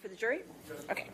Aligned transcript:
For 0.00 0.08
the 0.08 0.14
jury? 0.14 0.42
Okay. 0.90 1.06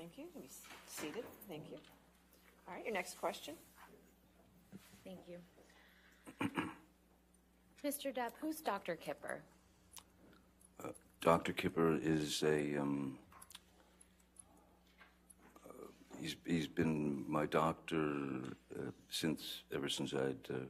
Thank 0.00 0.16
you. 0.16 0.24
You 0.34 0.42
Be 0.42 0.48
seated. 0.86 1.24
Thank 1.48 1.70
you. 1.70 1.76
All 2.66 2.74
right, 2.74 2.84
your 2.84 2.94
next 2.94 3.18
question? 3.20 3.54
Thank 5.04 5.20
you. 5.28 5.38
Mr. 7.84 8.14
Depp, 8.14 8.32
who's 8.40 8.60
Dr. 8.60 8.96
Kipper? 8.96 9.42
Dr. 11.20 11.52
Kipper 11.52 11.98
is 12.02 12.42
a, 12.42 12.78
um, 12.78 13.18
uh, 15.68 15.72
he's, 16.18 16.36
he's 16.46 16.66
been 16.66 17.24
my 17.28 17.44
doctor 17.44 18.40
uh, 18.74 18.90
since, 19.10 19.64
ever 19.74 19.90
since 19.90 20.14
I'd 20.14 20.48
uh, 20.50 20.60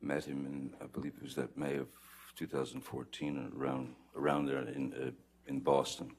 met 0.00 0.24
him 0.24 0.46
and 0.46 0.70
I 0.80 0.86
believe 0.86 1.14
it 1.16 1.22
was 1.24 1.34
that 1.34 1.56
May 1.58 1.76
of 1.78 1.88
2014, 2.36 3.52
around, 3.58 3.94
around 4.16 4.46
there 4.46 4.62
in, 4.68 4.92
uh, 4.94 5.10
in 5.48 5.58
Boston. 5.58 6.12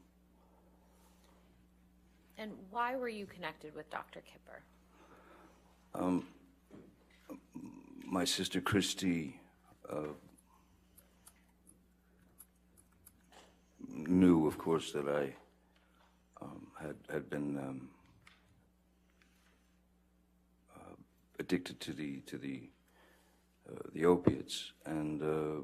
And 2.43 2.51
why 2.71 2.97
were 2.97 3.07
you 3.07 3.25
connected 3.25 3.73
with 3.73 3.89
Dr. 3.89 4.19
Kipper? 4.19 4.63
My 8.05 8.25
sister 8.25 8.59
Christi 8.59 9.39
uh, 9.89 10.11
knew, 13.87 14.45
of 14.45 14.57
course, 14.57 14.91
that 14.91 15.07
I 15.07 15.33
um, 16.41 16.67
had 16.77 16.95
had 17.09 17.29
been 17.29 17.57
um, 17.57 17.89
uh, 20.75 20.95
addicted 21.39 21.79
to 21.79 21.93
the 21.93 22.19
to 22.25 22.37
the 22.37 22.69
uh, 23.71 23.87
the 23.93 24.03
opiates, 24.03 24.73
and 24.85 25.23
uh, 25.23 25.61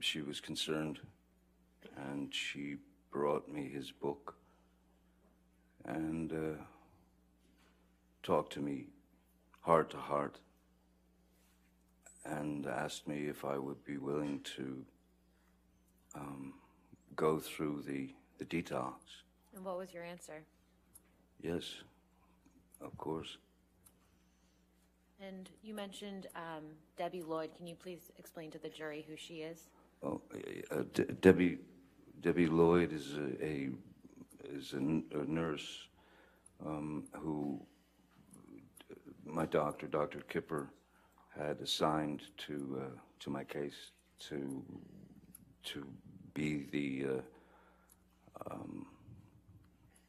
she 0.00 0.22
was 0.22 0.40
concerned, 0.40 0.98
and 1.96 2.34
she 2.34 2.78
brought 3.12 3.48
me 3.48 3.68
his 3.68 3.92
book 3.92 4.34
and 5.86 6.32
uh, 6.32 6.62
talked 8.22 8.52
to 8.54 8.60
me 8.60 8.86
heart 9.60 9.90
to 9.90 9.96
heart 9.96 10.38
and 12.24 12.66
asked 12.66 13.08
me 13.08 13.26
if 13.28 13.44
I 13.44 13.58
would 13.58 13.84
be 13.84 13.98
willing 13.98 14.40
to 14.56 14.84
um, 16.14 16.54
go 17.16 17.38
through 17.38 17.82
the, 17.86 18.14
the 18.38 18.44
detox. 18.44 18.94
And 19.54 19.64
what 19.64 19.78
was 19.78 19.92
your 19.92 20.04
answer? 20.04 20.42
Yes, 21.42 21.64
of 22.80 22.96
course. 22.98 23.38
And 25.20 25.50
you 25.62 25.74
mentioned 25.74 26.28
um, 26.34 26.64
Debbie 26.96 27.22
Lloyd. 27.22 27.50
Can 27.56 27.66
you 27.66 27.74
please 27.74 28.10
explain 28.18 28.50
to 28.52 28.58
the 28.58 28.68
jury 28.68 29.04
who 29.08 29.16
she 29.16 29.42
is? 29.42 29.68
Oh, 30.02 30.20
uh, 30.70 30.82
De- 30.94 31.04
Debbie 31.04 31.58
Debbie 32.22 32.46
Lloyd 32.46 32.92
is 32.92 33.14
a, 33.14 33.44
a 33.44 33.68
is 34.44 34.72
a 34.72 34.80
nurse 34.80 35.88
um, 36.64 37.04
who 37.12 37.60
my 39.24 39.46
doctor, 39.46 39.86
Dr. 39.86 40.20
Kipper, 40.28 40.70
had 41.36 41.60
assigned 41.60 42.22
to 42.38 42.82
uh, 42.82 42.98
to 43.20 43.30
my 43.30 43.44
case 43.44 43.92
to 44.28 44.62
to 45.64 45.86
be 46.34 46.66
the 46.72 47.06
uh, 47.08 48.52
um, 48.54 48.86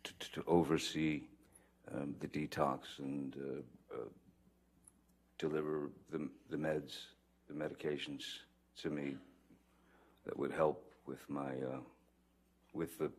to, 0.04 0.14
to 0.32 0.44
oversee 0.48 1.22
um, 1.94 2.16
the 2.20 2.28
detox 2.28 2.80
and 3.00 3.36
uh, 3.36 3.96
uh, 3.96 4.08
deliver 5.38 5.92
the 6.12 6.30
the 6.50 6.58
meds, 6.58 6.96
the 7.48 7.54
medications 7.54 8.24
to 8.78 8.90
me 8.90 9.16
that 10.26 10.38
would 10.38 10.52
help 10.52 10.92
with 11.06 11.30
my 11.30 11.52
uh, 11.52 11.80
with 12.74 12.98
the 12.98 13.12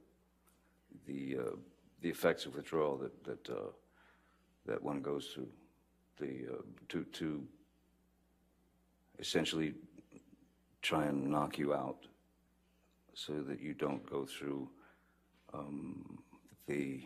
the 1.07 1.37
uh, 1.39 1.57
the 2.01 2.09
effects 2.09 2.47
of 2.47 2.55
withdrawal 2.55 2.97
that 2.99 3.25
that 3.25 3.51
uh, 3.51 3.71
that 4.67 4.83
one 4.83 5.01
goes 5.01 5.31
through 5.35 5.49
the 6.19 6.47
uh, 6.53 6.63
to 6.89 7.05
to 7.05 7.47
essentially 9.19 9.75
try 10.81 11.05
and 11.05 11.31
knock 11.31 11.59
you 11.59 11.73
out 11.73 12.07
so 13.15 13.41
that 13.43 13.61
you 13.61 13.75
don't 13.75 14.09
go 14.09 14.25
through 14.25 14.69
um, 15.55 16.19
the 16.67 17.03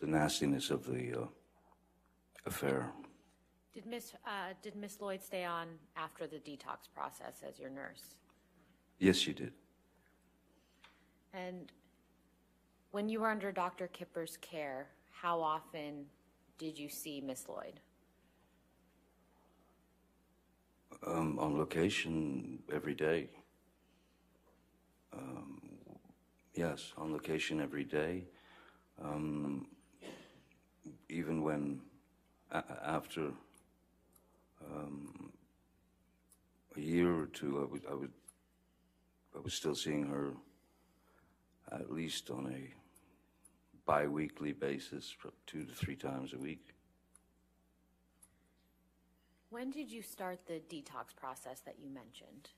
the 0.00 0.06
nastiness 0.06 0.70
of 0.70 0.86
the 0.86 1.22
uh, 1.22 1.26
affair. 2.46 2.90
Did 3.72 3.86
Miss 3.86 4.14
uh, 4.26 4.54
did 4.62 4.74
Miss 4.74 5.00
Lloyd 5.00 5.22
stay 5.22 5.44
on 5.44 5.68
after 5.96 6.26
the 6.26 6.38
detox 6.38 6.88
process 6.92 7.42
as 7.46 7.58
your 7.58 7.70
nurse? 7.70 8.14
Yes, 8.98 9.16
she 9.16 9.32
did. 9.32 9.52
And 11.32 11.70
when 12.92 13.08
you 13.08 13.20
were 13.20 13.30
under 13.30 13.52
Dr. 13.52 13.88
Kipper's 13.88 14.36
care, 14.40 14.88
how 15.10 15.40
often 15.40 16.06
did 16.58 16.78
you 16.78 16.88
see 16.88 17.20
Miss 17.20 17.48
Lloyd? 17.48 17.80
Um, 21.06 21.38
on 21.38 21.56
location 21.56 22.62
every 22.72 22.94
day. 22.94 23.28
Um, 25.12 25.60
yes, 26.54 26.92
on 26.96 27.12
location 27.12 27.60
every 27.60 27.84
day. 27.84 28.24
Um, 29.02 29.66
even 31.08 31.42
when 31.42 31.80
after 32.52 33.30
um, 34.64 35.32
a 36.76 36.80
year 36.80 37.12
or 37.14 37.26
two, 37.26 37.60
I 37.60 37.72
would, 37.72 37.82
I 37.90 37.94
would, 37.94 38.12
I 39.36 39.40
was 39.40 39.54
still 39.54 39.74
seeing 39.74 40.06
her 40.06 40.32
at 41.72 41.90
least 41.92 42.30
on 42.30 42.52
a 42.52 42.79
bi-weekly 43.90 44.52
basis, 44.52 45.16
two 45.48 45.64
to 45.64 45.72
three 45.72 45.96
times 45.96 46.32
a 46.32 46.38
week. 46.38 46.74
When 49.48 49.72
did 49.72 49.90
you 49.90 50.00
start 50.00 50.38
the 50.46 50.60
detox 50.72 51.16
process 51.16 51.58
that 51.66 51.74
you 51.82 51.90
mentioned? 51.90 52.50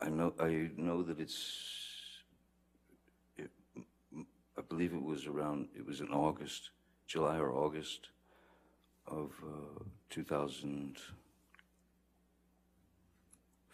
I 0.00 0.08
know, 0.08 0.32
I 0.40 0.70
know 0.78 1.02
that 1.02 1.20
it's, 1.20 2.22
it, 3.36 3.50
I 4.56 4.62
believe 4.66 4.94
it 4.94 5.02
was 5.02 5.26
around, 5.26 5.68
it 5.76 5.84
was 5.86 6.00
in 6.00 6.08
August, 6.08 6.70
July 7.06 7.36
or 7.36 7.52
August 7.52 8.08
of 9.06 9.30
uh, 9.44 9.82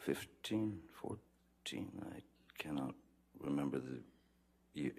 2015, 0.04 0.78
14, 1.00 1.88
I 2.14 2.20
cannot 2.58 2.94
remember 3.40 3.78
the 3.78 4.00
year, 4.74 4.92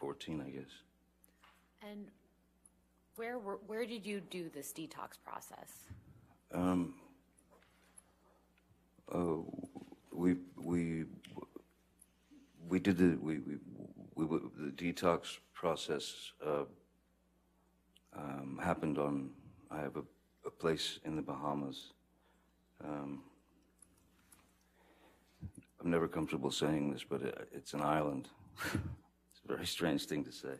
14, 0.00 0.42
I 0.44 0.50
guess. 0.50 0.64
And 1.88 2.06
where 3.14 3.38
were, 3.38 3.60
where 3.66 3.86
did 3.86 4.04
you 4.04 4.20
do 4.20 4.50
this 4.52 4.72
detox 4.72 5.18
process? 5.24 5.84
Um, 6.52 6.94
uh, 9.12 9.36
we 10.12 10.36
we 10.56 11.04
we 12.68 12.80
did 12.80 12.96
the 12.98 13.16
we 13.20 13.38
we, 13.38 13.56
we 14.14 14.38
the 14.58 14.72
detox 14.72 15.38
process 15.54 16.32
uh, 16.44 16.64
um, 18.16 18.58
happened 18.62 18.98
on, 18.98 19.30
I 19.70 19.80
have 19.80 19.96
a, 19.96 20.02
a 20.44 20.50
place 20.50 20.98
in 21.04 21.16
the 21.16 21.22
Bahamas. 21.22 21.92
Um, 22.84 23.22
I'm 25.80 25.90
never 25.90 26.08
comfortable 26.08 26.50
saying 26.50 26.92
this, 26.92 27.04
but 27.04 27.22
it, 27.22 27.48
it's 27.52 27.74
an 27.74 27.82
island. 27.82 28.28
it's 28.64 29.40
a 29.44 29.48
very 29.48 29.66
strange 29.66 30.06
thing 30.06 30.24
to 30.24 30.32
say. 30.32 30.54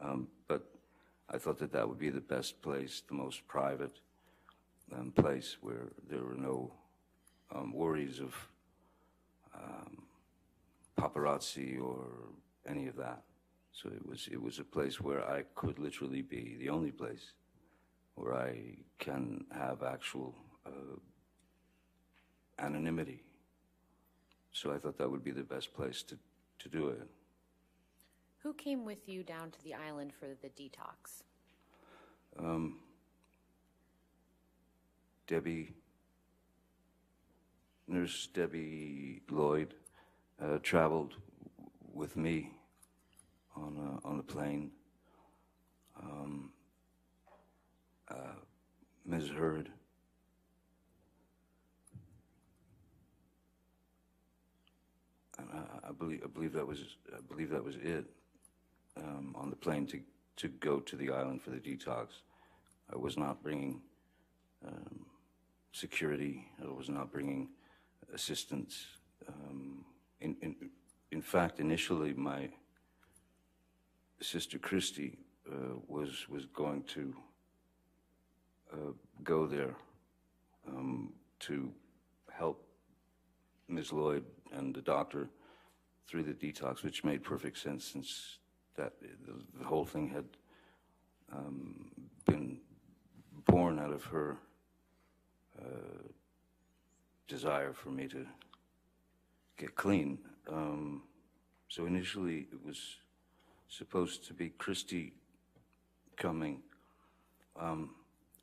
Um, 0.00 0.28
but 0.48 0.62
I 1.28 1.38
thought 1.38 1.58
that 1.58 1.72
that 1.72 1.88
would 1.88 1.98
be 1.98 2.10
the 2.10 2.20
best 2.20 2.62
place, 2.62 3.02
the 3.08 3.14
most 3.14 3.46
private 3.48 3.98
um, 4.94 5.10
place 5.10 5.56
where 5.60 5.88
there 6.08 6.22
were 6.22 6.36
no 6.36 6.72
um, 7.54 7.72
worries 7.72 8.20
of 8.20 8.34
um, 9.54 10.02
paparazzi 10.98 11.80
or 11.80 12.06
any 12.68 12.86
of 12.86 12.96
that. 12.96 13.22
So 13.72 13.88
it 13.90 14.06
was 14.06 14.28
it 14.32 14.40
was 14.40 14.58
a 14.58 14.64
place 14.64 15.00
where 15.00 15.28
I 15.28 15.42
could 15.54 15.78
literally 15.78 16.22
be 16.22 16.56
the 16.58 16.70
only 16.70 16.90
place 16.90 17.32
where 18.14 18.34
I 18.34 18.78
can 18.98 19.44
have 19.50 19.82
actual 19.82 20.34
uh, 20.64 20.96
anonymity. 22.58 23.25
So 24.56 24.72
I 24.72 24.78
thought 24.78 24.96
that 24.96 25.10
would 25.10 25.22
be 25.22 25.32
the 25.32 25.42
best 25.42 25.74
place 25.74 26.02
to, 26.04 26.16
to 26.60 26.68
do 26.70 26.88
it. 26.88 27.06
Who 28.38 28.54
came 28.54 28.86
with 28.86 29.06
you 29.06 29.22
down 29.22 29.50
to 29.50 29.62
the 29.62 29.74
island 29.74 30.12
for 30.18 30.28
the 30.40 30.48
detox? 30.48 31.24
Um, 32.38 32.78
Debbie, 35.26 35.74
Nurse 37.86 38.28
Debbie 38.32 39.20
Lloyd, 39.28 39.74
uh, 40.42 40.56
traveled 40.62 41.16
with 41.92 42.16
me 42.16 42.54
on 43.54 44.00
a, 44.02 44.08
on 44.08 44.20
a 44.20 44.22
plane. 44.22 44.70
Um, 46.02 46.50
uh, 48.08 48.38
Ms. 49.04 49.28
Heard. 49.28 49.68
And 55.38 55.48
I, 55.88 55.92
believe 55.92 56.22
I 56.24 56.28
believe 56.28 56.52
that 56.52 56.66
was 56.66 56.80
I 57.14 57.20
believe 57.28 57.50
that 57.50 57.64
was 57.64 57.76
it 57.76 58.04
um, 58.96 59.34
on 59.38 59.50
the 59.50 59.56
plane 59.56 59.86
to 59.88 60.00
to 60.36 60.48
go 60.48 60.80
to 60.80 60.96
the 60.96 61.10
island 61.10 61.42
for 61.42 61.50
the 61.50 61.58
detox. 61.58 62.08
I 62.92 62.96
was 62.96 63.16
not 63.16 63.42
bringing 63.42 63.80
um, 64.66 65.06
security. 65.72 66.48
I 66.62 66.72
was 66.72 66.88
not 66.88 67.10
bringing 67.10 67.48
assistance. 68.12 68.86
Um, 69.28 69.84
in, 70.20 70.36
in, 70.40 70.54
in 71.10 71.22
fact, 71.22 71.58
initially, 71.58 72.12
my 72.14 72.48
sister 74.20 74.58
Christi 74.58 75.18
uh, 75.50 75.76
was 75.88 76.28
was 76.28 76.46
going 76.46 76.82
to 76.84 77.14
uh, 78.72 78.92
go 79.22 79.46
there 79.46 79.74
um, 80.68 81.12
to 81.40 81.70
help 82.30 82.66
Ms. 83.68 83.92
Lloyd 83.92 84.24
and 84.52 84.74
the 84.74 84.80
doctor 84.80 85.28
through 86.08 86.22
the 86.22 86.32
detox, 86.32 86.82
which 86.82 87.04
made 87.04 87.22
perfect 87.22 87.58
sense 87.58 87.84
since 87.84 88.38
that 88.76 88.92
the, 89.00 89.58
the 89.58 89.64
whole 89.64 89.84
thing 89.84 90.08
had 90.08 90.24
um, 91.32 91.90
been 92.24 92.58
born 93.46 93.78
out 93.78 93.92
of 93.92 94.04
her 94.04 94.36
uh, 95.60 96.08
desire 97.26 97.72
for 97.72 97.90
me 97.90 98.06
to 98.08 98.26
get 99.56 99.74
clean. 99.74 100.18
Um, 100.50 101.02
so 101.68 101.86
initially, 101.86 102.46
it 102.52 102.64
was 102.64 102.96
supposed 103.68 104.26
to 104.28 104.34
be 104.34 104.50
Christi 104.50 105.12
coming 106.16 106.62
um, 107.58 107.90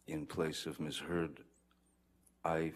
in 0.08 0.26
place 0.26 0.66
of 0.66 0.80
Ms. 0.80 0.98
Heard. 0.98 1.40
I 2.44 2.74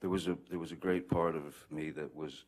there 0.00 0.10
was 0.10 0.28
a 0.28 0.38
there 0.48 0.58
was 0.58 0.72
a 0.72 0.76
great 0.76 1.08
part 1.08 1.36
of 1.36 1.54
me 1.70 1.90
that 1.90 2.14
was 2.14 2.44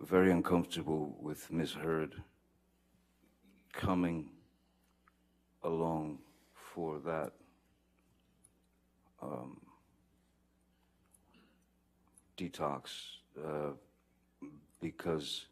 very 0.00 0.30
uncomfortable 0.30 1.16
with 1.20 1.50
Ms. 1.50 1.72
Heard 1.72 2.14
coming 3.72 4.30
along 5.62 6.18
for 6.54 6.98
that 7.00 7.32
um, 9.22 9.60
detox 12.36 12.90
uh, 13.38 13.70
because 14.80 15.46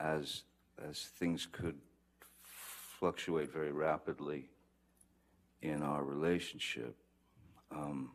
as 0.00 0.42
as 0.88 1.08
things 1.18 1.46
could 1.50 1.78
fluctuate 2.42 3.52
very 3.52 3.70
rapidly 3.70 4.50
in 5.62 5.82
our 5.82 6.02
relationship, 6.02 6.96
um, 7.70 8.10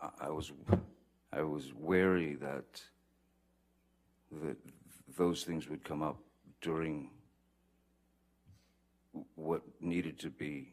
I, 0.00 0.26
I 0.26 0.30
was 0.30 0.52
I 1.36 1.42
was 1.42 1.72
wary 1.74 2.34
that 2.36 2.82
that 4.42 4.56
those 5.16 5.44
things 5.44 5.68
would 5.68 5.84
come 5.84 6.02
up 6.02 6.18
during 6.60 7.10
what 9.34 9.62
needed 9.80 10.18
to 10.20 10.30
be 10.30 10.72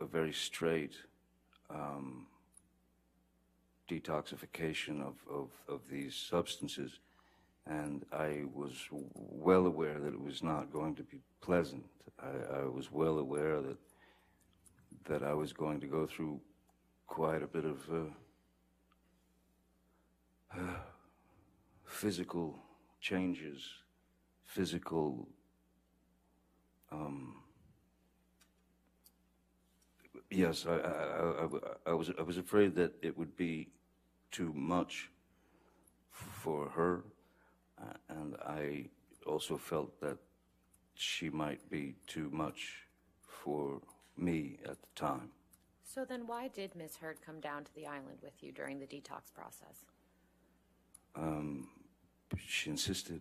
a 0.00 0.04
very 0.04 0.32
straight 0.32 0.94
um, 1.70 2.26
detoxification 3.88 5.00
of, 5.00 5.14
of, 5.30 5.50
of 5.68 5.80
these 5.90 6.14
substances. 6.14 6.98
And 7.66 8.04
I 8.12 8.42
was 8.52 8.74
well 8.90 9.66
aware 9.66 10.00
that 10.00 10.14
it 10.14 10.20
was 10.20 10.42
not 10.42 10.72
going 10.72 10.96
to 10.96 11.04
be 11.04 11.20
pleasant. 11.40 11.84
I, 12.20 12.60
I 12.60 12.64
was 12.64 12.90
well 12.90 13.18
aware 13.18 13.60
that 13.60 13.76
that 15.04 15.22
I 15.24 15.32
was 15.32 15.52
going 15.52 15.80
to 15.80 15.86
go 15.86 16.06
through 16.06 16.40
quite 17.08 17.42
a 17.42 17.46
bit 17.46 17.64
of 17.64 17.78
uh, 17.92 18.10
uh, 20.58 20.80
physical 21.84 22.58
changes, 23.00 23.62
physical 24.44 25.28
um, 26.92 27.36
yes, 30.30 30.66
I, 30.66 30.74
I, 30.74 31.44
I, 31.44 31.48
I 31.86 31.94
was 31.94 32.10
I 32.18 32.22
was 32.22 32.38
afraid 32.38 32.74
that 32.76 32.92
it 33.02 33.16
would 33.16 33.36
be 33.36 33.68
too 34.30 34.52
much 34.54 35.10
for 36.10 36.68
her, 36.70 37.04
and 38.08 38.36
I 38.44 38.88
also 39.26 39.56
felt 39.56 40.00
that 40.00 40.18
she 40.94 41.30
might 41.30 41.70
be 41.70 41.94
too 42.06 42.28
much 42.30 42.86
for 43.22 43.80
me 44.16 44.58
at 44.64 44.80
the 44.82 44.88
time. 44.94 45.30
So 45.84 46.04
then, 46.04 46.26
why 46.26 46.48
did 46.48 46.74
Miss 46.74 46.96
Heard 46.96 47.18
come 47.24 47.40
down 47.40 47.64
to 47.64 47.74
the 47.74 47.86
island 47.86 48.18
with 48.22 48.42
you 48.42 48.52
during 48.52 48.78
the 48.78 48.86
detox 48.86 49.32
process? 49.34 49.84
Um, 51.14 51.68
she 52.46 52.70
insisted. 52.70 53.20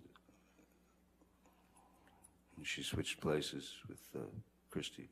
She 2.63 2.83
switched 2.83 3.19
places 3.19 3.73
with 3.87 3.99
uh, 4.15 4.19
Christi. 4.69 5.09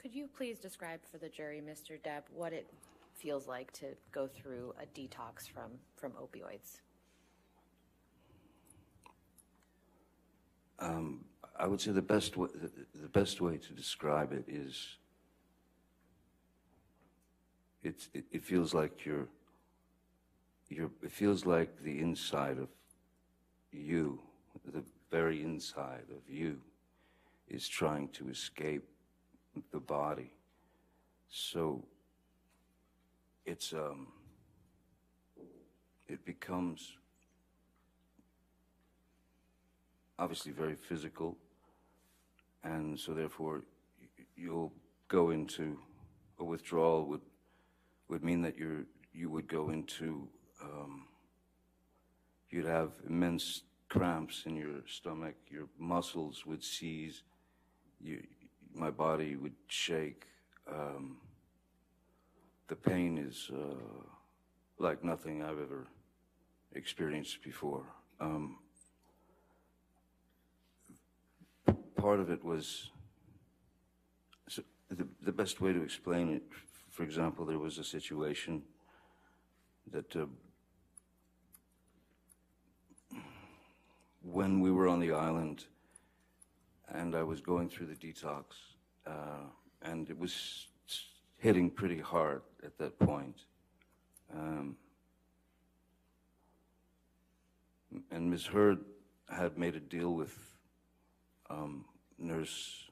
Could 0.00 0.14
you 0.14 0.28
please 0.36 0.58
describe 0.58 1.00
for 1.10 1.18
the 1.18 1.28
jury, 1.28 1.60
Mr. 1.66 1.98
Depp, 2.00 2.22
what 2.32 2.52
it 2.52 2.70
feels 3.14 3.48
like 3.48 3.72
to 3.72 3.86
go 4.12 4.28
through 4.28 4.74
a 4.80 4.86
detox 4.98 5.48
from, 5.48 5.72
from 5.96 6.12
opioids? 6.12 6.80
Um, 10.78 11.24
I 11.58 11.66
would 11.66 11.80
say 11.80 11.90
the 11.90 12.02
best 12.02 12.36
way, 12.36 12.48
the, 12.94 13.08
best 13.08 13.40
way 13.40 13.56
to 13.56 13.72
describe 13.72 14.32
it 14.32 14.44
is 14.46 14.96
it's, 17.82 18.08
it, 18.12 18.24
it 18.30 18.44
feels 18.44 18.74
like 18.74 19.06
you're, 19.06 19.28
you're, 20.68 20.90
it 21.02 21.12
feels 21.12 21.46
like 21.46 21.82
the 21.82 22.00
inside 22.00 22.58
of 22.58 22.68
you, 23.72 24.20
the 24.64 24.82
very 25.10 25.42
inside 25.42 26.06
of 26.10 26.28
you, 26.28 26.60
is 27.48 27.68
trying 27.68 28.08
to 28.08 28.28
escape 28.28 28.84
the 29.72 29.78
body. 29.78 30.32
So 31.28 31.84
it's 33.44 33.72
um, 33.72 34.08
it 36.08 36.24
becomes 36.24 36.96
obviously 40.18 40.52
very 40.52 40.74
physical, 40.74 41.36
and 42.64 42.98
so 42.98 43.12
therefore 43.12 43.62
you'll 44.36 44.72
go 45.08 45.30
into 45.30 45.78
a 46.38 46.44
withdrawal 46.44 47.06
would 47.06 47.20
would 48.08 48.24
mean 48.24 48.42
that 48.42 48.56
you're 48.56 48.84
you 49.12 49.30
would 49.30 49.48
go 49.48 49.70
into 49.70 50.28
um, 50.62 51.06
you'd 52.50 52.66
have 52.66 52.92
immense 53.08 53.62
cramps 53.88 54.44
in 54.46 54.56
your 54.56 54.82
stomach, 54.86 55.34
your 55.48 55.68
muscles 55.78 56.44
would 56.46 56.62
seize, 56.62 57.22
you, 58.00 58.22
my 58.74 58.90
body 58.90 59.36
would 59.36 59.54
shake. 59.68 60.24
Um, 60.70 61.18
the 62.68 62.76
pain 62.76 63.18
is 63.18 63.50
uh, 63.54 64.04
like 64.78 65.04
nothing 65.04 65.42
I've 65.42 65.60
ever 65.60 65.86
experienced 66.74 67.42
before. 67.42 67.84
Um, 68.20 68.58
part 71.96 72.20
of 72.20 72.30
it 72.30 72.44
was 72.44 72.90
so 74.48 74.62
the, 74.90 75.06
the 75.22 75.32
best 75.32 75.60
way 75.60 75.72
to 75.72 75.82
explain 75.82 76.30
it. 76.30 76.42
For 76.90 77.02
example, 77.02 77.44
there 77.44 77.58
was 77.58 77.78
a 77.78 77.84
situation 77.84 78.62
that 79.92 80.16
uh, 80.16 80.26
when 84.32 84.60
we 84.60 84.70
were 84.70 84.88
on 84.88 85.00
the 85.00 85.12
island 85.12 85.64
and 86.88 87.14
I 87.14 87.22
was 87.22 87.40
going 87.40 87.68
through 87.68 87.86
the 87.86 87.94
detox, 87.94 88.44
uh, 89.06 89.44
and 89.82 90.08
it 90.10 90.18
was 90.18 90.66
hitting 91.38 91.70
pretty 91.70 92.00
hard 92.00 92.42
at 92.64 92.76
that 92.78 92.98
point. 92.98 93.44
Um, 94.34 94.76
and 98.10 98.30
Ms. 98.30 98.46
Heard 98.46 98.78
had 99.28 99.58
made 99.58 99.74
a 99.74 99.80
deal 99.80 100.14
with 100.14 100.36
um, 101.48 101.84
Nurse 102.18 102.84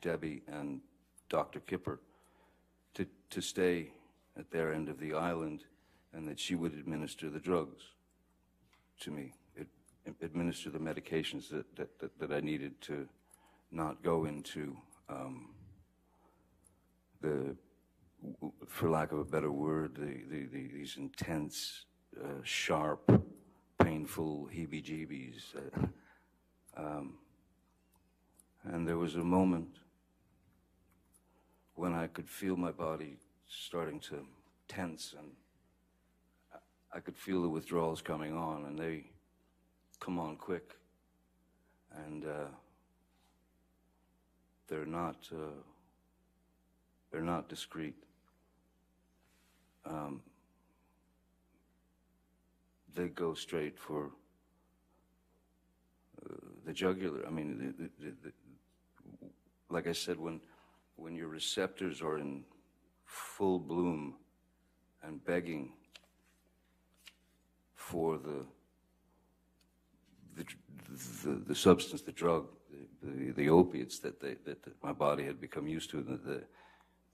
Debbie 0.00 0.42
and 0.48 0.80
Dr. 1.28 1.60
Kipper 1.60 2.00
to, 2.94 3.06
to 3.30 3.40
stay 3.40 3.92
at 4.38 4.50
their 4.50 4.72
end 4.72 4.88
of 4.88 4.98
the 4.98 5.14
island 5.14 5.64
and 6.12 6.26
that 6.28 6.40
she 6.40 6.54
would 6.54 6.72
administer 6.72 7.30
the 7.30 7.38
drugs 7.38 7.82
to 9.00 9.10
me, 9.10 9.32
administer 10.06 10.70
the 10.70 10.78
medications 10.78 11.48
that, 11.50 11.64
that, 11.76 11.98
that, 11.98 12.18
that 12.18 12.32
I 12.32 12.40
needed 12.40 12.80
to 12.82 13.08
not 13.70 14.02
go 14.02 14.24
into 14.24 14.76
um, 15.08 15.50
the, 17.20 17.56
for 18.66 18.90
lack 18.90 19.12
of 19.12 19.18
a 19.18 19.24
better 19.24 19.50
word, 19.50 19.94
the, 19.94 20.22
the, 20.28 20.46
the, 20.46 20.68
these 20.68 20.96
intense, 20.96 21.84
uh, 22.22 22.40
sharp, 22.42 23.10
painful 23.78 24.48
heebie-jeebies. 24.52 25.54
Uh, 25.56 25.86
um, 26.76 27.18
and 28.64 28.86
there 28.86 28.98
was 28.98 29.16
a 29.16 29.24
moment 29.24 29.68
when 31.74 31.94
I 31.94 32.08
could 32.08 32.28
feel 32.28 32.56
my 32.56 32.72
body 32.72 33.16
starting 33.48 34.00
to 34.00 34.26
tense 34.68 35.14
and 35.18 35.32
I- 36.52 36.96
I 36.98 37.00
could 37.00 37.16
feel 37.16 37.42
the 37.42 37.48
withdrawals 37.48 38.02
coming 38.02 38.34
on 38.36 38.66
and 38.66 38.78
they 38.78 39.10
come 40.00 40.18
on 40.18 40.36
quick. 40.36 40.74
And 42.06 42.24
uh, 42.24 42.48
they're 44.68 44.86
not 44.86 45.16
uh, 45.32 45.60
they're 47.10 47.20
not 47.22 47.48
discreet. 47.48 47.94
Um, 49.84 50.22
they 52.94 53.08
go 53.08 53.34
straight 53.34 53.78
for 53.78 54.10
uh, 56.24 56.34
the 56.64 56.72
jugular. 56.72 57.26
I 57.26 57.30
mean, 57.30 57.74
the, 57.78 58.04
the, 58.04 58.12
the, 58.22 58.32
like 59.68 59.86
I 59.86 59.92
said, 59.92 60.18
when 60.18 60.40
when 60.96 61.14
your 61.14 61.28
receptors 61.28 62.02
are 62.02 62.18
in 62.18 62.44
full 63.04 63.58
bloom 63.58 64.14
and 65.02 65.24
begging 65.24 65.72
for 67.74 68.18
the 68.18 68.44
the, 70.36 70.44
the, 71.24 71.42
the 71.48 71.54
substance, 71.54 72.02
the 72.02 72.12
drug, 72.12 72.46
the, 73.02 73.32
the, 73.32 73.48
opiates 73.48 73.98
that, 74.00 74.20
they, 74.20 74.36
that, 74.44 74.62
that 74.62 74.82
my 74.82 74.92
body 74.92 75.24
had 75.24 75.40
become 75.40 75.66
used 75.66 75.90
to, 75.90 76.02
the, 76.02 76.16
the, 76.16 76.42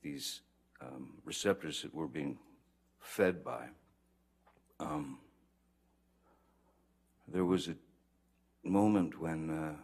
these 0.02 0.42
um, 0.80 1.14
receptors 1.24 1.82
that 1.82 1.94
were 1.94 2.08
being 2.08 2.38
fed 3.00 3.44
by. 3.44 3.66
Um, 4.78 5.18
there 7.28 7.44
was 7.44 7.68
a 7.68 7.74
moment 8.62 9.20
when 9.20 9.50
uh, 9.50 9.74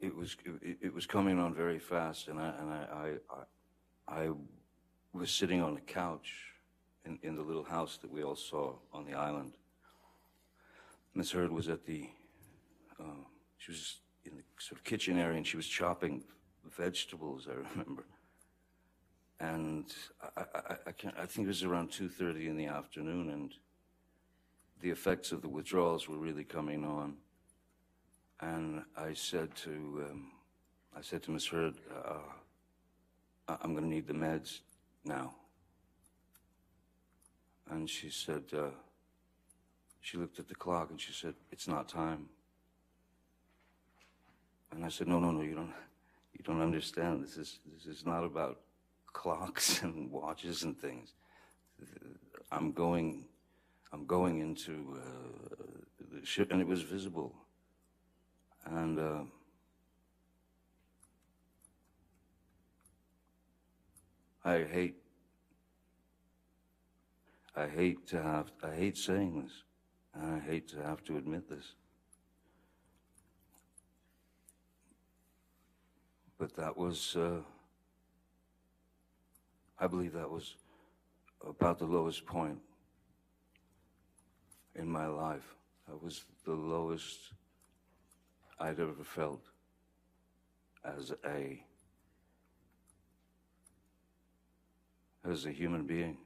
it 0.00 0.14
was 0.14 0.36
it, 0.44 0.78
it 0.82 0.94
was 0.94 1.06
coming 1.06 1.38
on 1.38 1.54
very 1.54 1.78
fast, 1.78 2.28
and 2.28 2.38
I 2.38 2.54
and 2.58 2.70
I 2.70 2.86
I, 2.92 4.14
I, 4.14 4.26
I 4.26 4.30
was 5.12 5.30
sitting 5.30 5.62
on 5.62 5.74
the 5.74 5.80
couch 5.80 6.32
in, 7.04 7.18
in 7.22 7.36
the 7.36 7.42
little 7.42 7.64
house 7.64 7.98
that 7.98 8.10
we 8.10 8.22
all 8.22 8.36
saw 8.36 8.74
on 8.92 9.04
the 9.04 9.14
island. 9.14 9.54
Miss 11.14 11.30
Heard 11.30 11.52
was 11.52 11.68
at 11.68 11.84
the 11.86 12.08
uh, 13.00 13.24
she 13.58 13.72
was 13.72 14.00
in 14.24 14.36
the 14.36 14.42
sort 14.58 14.78
of 14.78 14.84
kitchen 14.84 15.18
area, 15.18 15.36
and 15.36 15.46
she 15.46 15.56
was 15.56 15.66
chopping 15.66 16.24
vegetables. 16.76 17.46
I 17.48 17.54
remember, 17.54 18.04
and 19.40 19.86
I 20.36 20.42
I, 20.54 20.76
I, 20.86 20.92
can't, 20.92 21.14
I 21.18 21.26
think 21.26 21.46
it 21.46 21.48
was 21.48 21.62
around 21.62 21.92
two 21.92 22.08
thirty 22.08 22.48
in 22.48 22.56
the 22.56 22.66
afternoon, 22.66 23.30
and 23.30 23.54
the 24.80 24.90
effects 24.90 25.32
of 25.32 25.40
the 25.40 25.48
withdrawals 25.48 26.08
were 26.08 26.18
really 26.18 26.44
coming 26.44 26.84
on. 26.84 27.16
And 28.40 28.82
I 28.96 29.14
said 29.14 29.54
to, 29.56 29.70
um, 30.10 30.32
I 30.94 31.00
said 31.00 31.22
to 31.22 31.30
Miss 31.30 31.46
Heard, 31.46 31.74
uh, 32.04 32.18
I'm 33.48 33.72
going 33.72 33.84
to 33.84 33.88
need 33.88 34.06
the 34.06 34.12
meds 34.12 34.60
now. 35.04 35.34
And 37.70 37.88
she 37.88 38.10
said, 38.10 38.42
uh, 38.52 38.70
she 40.04 40.18
looked 40.18 40.38
at 40.38 40.48
the 40.48 40.54
clock 40.54 40.90
and 40.90 41.00
she 41.00 41.14
said, 41.14 41.32
it's 41.50 41.66
not 41.66 41.88
time. 41.88 42.26
And 44.70 44.84
I 44.84 44.90
said, 44.90 45.08
no, 45.08 45.18
no, 45.18 45.30
no, 45.30 45.40
you 45.40 45.54
don't, 45.54 45.72
you 46.34 46.44
don't 46.44 46.60
understand. 46.60 47.24
This 47.24 47.38
is, 47.38 47.58
this 47.72 47.86
is 47.86 48.04
not 48.04 48.22
about 48.22 48.60
clocks 49.14 49.82
and 49.82 50.12
watches 50.12 50.62
and 50.62 50.78
things. 50.78 51.14
I'm 52.52 52.72
going, 52.72 53.24
I'm 53.94 54.04
going 54.04 54.40
into 54.40 54.94
uh, 54.94 56.16
the 56.20 56.26
ship, 56.26 56.52
and 56.52 56.60
it 56.60 56.66
was 56.66 56.82
visible. 56.82 57.34
And 58.66 58.98
uh, 58.98 59.22
I 64.44 64.64
hate, 64.64 64.96
I 67.56 67.68
hate 67.68 68.06
to 68.08 68.22
have, 68.22 68.52
I 68.62 68.74
hate 68.74 68.98
saying 68.98 69.42
this, 69.42 69.63
I 70.20 70.38
hate 70.38 70.68
to 70.68 70.82
have 70.82 71.02
to 71.04 71.16
admit 71.16 71.48
this. 71.48 71.74
But 76.38 76.54
that 76.56 76.76
was, 76.76 77.16
uh, 77.16 77.40
I 79.78 79.86
believe 79.86 80.12
that 80.12 80.30
was 80.30 80.56
about 81.46 81.78
the 81.78 81.86
lowest 81.86 82.26
point 82.26 82.58
in 84.74 84.88
my 84.88 85.06
life. 85.06 85.54
That 85.88 86.02
was 86.02 86.24
the 86.44 86.54
lowest 86.54 87.18
I'd 88.58 88.80
ever 88.80 89.04
felt 89.04 89.42
as 90.84 91.12
a 91.24 91.62
as 95.24 95.46
a 95.46 95.50
human 95.50 95.86
being 95.86 96.18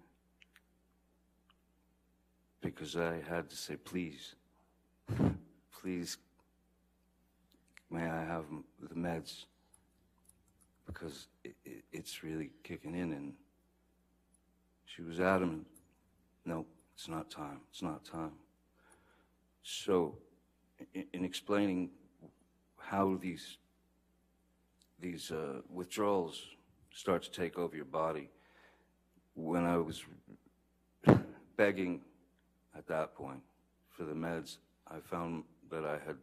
because 2.61 2.97
I 2.97 3.21
had 3.29 3.49
to 3.50 3.57
say 3.57 3.77
please 3.77 4.35
please 5.81 6.19
may 7.91 8.09
I 8.09 8.25
have 8.25 8.45
the 8.81 8.95
meds 8.95 9.45
because 10.87 11.29
it, 11.45 11.55
it, 11.65 11.85
it's 11.93 12.23
really 12.23 12.50
kicking 12.62 12.95
in 12.95 13.12
and 13.12 13.33
she 14.85 15.03
was 15.03 15.21
adamant 15.21 15.67
no 16.45 16.67
it's 16.95 17.09
not 17.09 17.31
time 17.31 17.61
it's 17.71 17.83
not 17.83 18.05
time 18.05 18.33
so 19.62 20.17
in, 20.95 21.05
in 21.12 21.25
explaining 21.25 21.91
how 22.79 23.19
these 23.21 23.59
these 25.00 25.31
uh, 25.31 25.61
withdrawals 25.71 26.43
start 26.93 27.23
to 27.23 27.31
take 27.31 27.59
over 27.59 27.77
your 27.77 27.85
body. 27.85 28.29
When 29.35 29.65
I 29.65 29.77
was 29.77 30.05
begging 31.57 32.00
at 32.79 32.87
that 32.87 33.15
point 33.15 33.43
for 33.91 34.05
the 34.05 34.15
meds, 34.15 34.59
I 34.87 35.01
found 35.01 35.43
that 35.71 35.85
I 35.85 35.99
had 36.07 36.17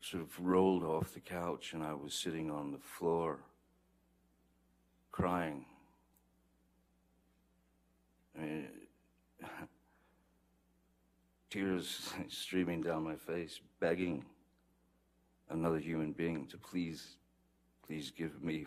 sort 0.00 0.22
of 0.22 0.40
rolled 0.40 0.82
off 0.82 1.12
the 1.12 1.20
couch 1.20 1.74
and 1.74 1.82
I 1.82 1.92
was 1.92 2.14
sitting 2.14 2.50
on 2.50 2.72
the 2.72 2.78
floor 2.78 3.40
crying. 5.12 5.66
I 8.36 8.42
mean, 8.42 8.68
tears 11.50 12.12
streaming 12.28 12.80
down 12.80 13.04
my 13.04 13.16
face, 13.16 13.60
begging 13.80 14.24
another 15.50 15.78
human 15.78 16.12
being 16.12 16.46
to 16.46 16.56
please, 16.56 17.16
please 17.86 18.10
give 18.10 18.42
me 18.42 18.66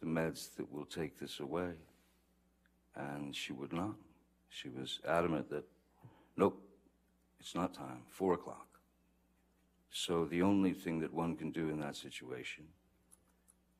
the 0.00 0.06
meds 0.06 0.54
that 0.56 0.70
will 0.70 0.84
take 0.84 1.18
this 1.18 1.40
away. 1.40 1.72
And 2.94 3.34
she 3.34 3.52
would 3.52 3.72
not. 3.72 3.94
She 4.48 4.68
was 4.68 5.00
adamant 5.06 5.50
that, 5.50 5.64
nope, 6.36 6.62
it's 7.38 7.54
not 7.54 7.74
time, 7.74 8.02
four 8.08 8.34
o'clock. 8.34 8.66
So 9.90 10.24
the 10.24 10.42
only 10.42 10.72
thing 10.72 11.00
that 11.00 11.12
one 11.12 11.36
can 11.36 11.50
do 11.50 11.70
in 11.70 11.80
that 11.80 11.96
situation 11.96 12.64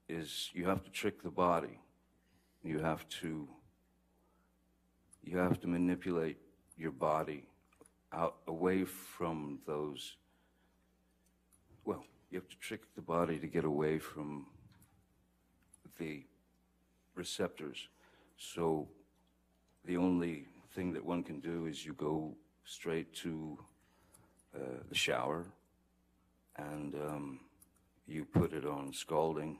is 0.09 0.51
you 0.55 0.67
have 0.67 0.83
to 0.85 0.91
trick 0.91 1.23
the 1.23 1.31
body. 1.31 1.81
You 2.63 2.79
have 2.81 3.09
to 3.21 3.49
you 5.23 5.37
have 5.37 5.61
to 5.61 5.69
manipulate 5.69 6.39
your 6.77 6.91
body 6.91 7.45
out 8.13 8.37
away 8.47 8.85
from 8.85 9.59
those. 9.67 10.17
Well, 11.85 12.05
you 12.31 12.39
have 12.39 12.49
to 12.49 12.59
trick 12.59 12.81
the 12.95 13.03
body 13.03 13.39
to 13.39 13.47
get 13.47 13.65
away 13.65 13.99
from 13.99 14.47
the 15.99 16.25
receptors. 17.15 17.89
So 18.39 18.89
the 19.85 19.99
only 19.99 20.47
thing 20.73 20.93
that 20.93 21.05
one 21.05 21.23
can 21.23 21.41
do 21.41 21.67
is 21.67 21.85
you 21.85 21.93
go 21.95 22.37
straight 22.65 23.13
to 23.15 23.59
uh, 24.55 24.81
the 24.89 24.95
shower 24.95 25.47
and 26.57 26.95
um, 26.95 27.41
you 28.07 28.25
put 28.25 28.53
it 28.53 28.65
on 28.65 28.93
scalding 28.93 29.59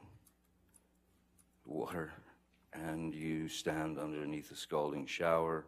water 1.65 2.11
and 2.73 3.13
you 3.13 3.47
stand 3.47 3.97
underneath 3.97 4.49
the 4.49 4.55
scalding 4.55 5.05
shower 5.05 5.65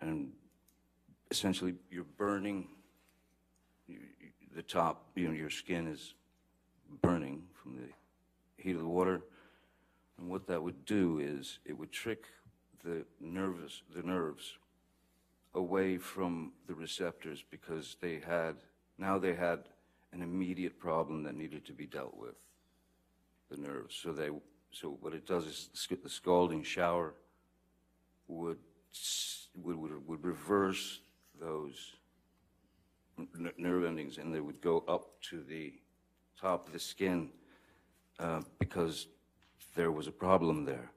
and 0.00 0.32
essentially 1.30 1.74
you're 1.90 2.04
burning 2.04 2.68
the 4.54 4.62
top 4.62 5.06
you 5.14 5.28
know 5.28 5.34
your 5.34 5.50
skin 5.50 5.86
is 5.86 6.14
burning 7.02 7.42
from 7.54 7.76
the 7.76 7.88
heat 8.56 8.74
of 8.74 8.82
the 8.82 8.88
water. 8.88 9.22
And 10.18 10.28
what 10.28 10.46
that 10.46 10.62
would 10.62 10.84
do 10.84 11.18
is 11.18 11.58
it 11.64 11.76
would 11.76 11.92
trick 11.92 12.24
the 12.86 13.04
nervous 13.20 13.82
the 13.94 14.02
nerves 14.02 14.54
away 15.54 15.98
from 15.98 16.52
the 16.68 16.74
receptors 16.74 17.44
because 17.50 17.96
they 18.00 18.20
had 18.26 18.54
now 18.98 19.18
they 19.18 19.34
had 19.34 19.60
an 20.12 20.22
immediate 20.22 20.78
problem 20.78 21.24
that 21.24 21.34
needed 21.34 21.66
to 21.66 21.72
be 21.72 21.86
dealt 21.86 22.16
with 22.16 22.36
the 23.50 23.56
nerves. 23.56 23.98
So 24.00 24.12
they 24.12 24.30
so 24.70 24.96
what 25.00 25.14
it 25.14 25.26
does 25.26 25.46
is 25.46 25.70
the 26.02 26.08
scalding 26.08 26.62
shower 26.62 27.14
would 28.28 28.58
would 29.56 29.76
would, 29.76 30.06
would 30.06 30.24
reverse 30.24 31.00
those 31.40 31.96
nerve 33.58 33.84
endings 33.84 34.18
and 34.18 34.32
they 34.32 34.40
would 34.40 34.60
go 34.60 34.84
up 34.86 35.20
to 35.22 35.42
the 35.42 35.72
top 36.40 36.66
of 36.66 36.72
the 36.72 36.78
skin 36.78 37.30
uh, 38.18 38.42
because 38.58 39.08
there 39.74 39.90
was 39.90 40.06
a 40.06 40.12
problem 40.12 40.64
there. 40.64 40.90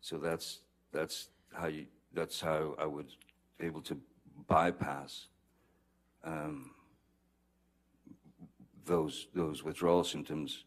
So 0.00 0.18
that's 0.18 0.60
that's 0.92 1.28
how 1.52 1.66
you 1.66 1.86
that's 2.14 2.40
how 2.40 2.74
I 2.78 2.86
was 2.86 3.16
able 3.60 3.82
to 3.82 4.00
bypass 4.46 5.28
um, 6.24 6.70
those 8.84 9.28
those 9.34 9.62
withdrawal 9.62 10.04
symptoms 10.04 10.64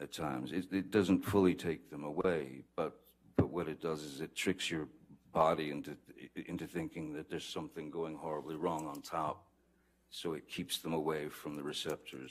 at 0.00 0.12
times. 0.12 0.52
It, 0.52 0.72
it 0.72 0.90
doesn't 0.90 1.24
fully 1.24 1.54
take 1.54 1.90
them 1.90 2.04
away, 2.04 2.64
but 2.76 3.00
but 3.36 3.50
what 3.50 3.68
it 3.68 3.80
does 3.80 4.02
is 4.02 4.20
it 4.20 4.34
tricks 4.34 4.70
your 4.70 4.88
body 5.32 5.70
into 5.70 5.96
into 6.36 6.66
thinking 6.66 7.12
that 7.14 7.28
there's 7.28 7.44
something 7.44 7.90
going 7.90 8.16
horribly 8.16 8.56
wrong 8.56 8.86
on 8.86 9.02
top, 9.02 9.46
so 10.10 10.34
it 10.34 10.48
keeps 10.48 10.78
them 10.78 10.92
away 10.92 11.28
from 11.28 11.56
the 11.56 11.62
receptors. 11.62 12.30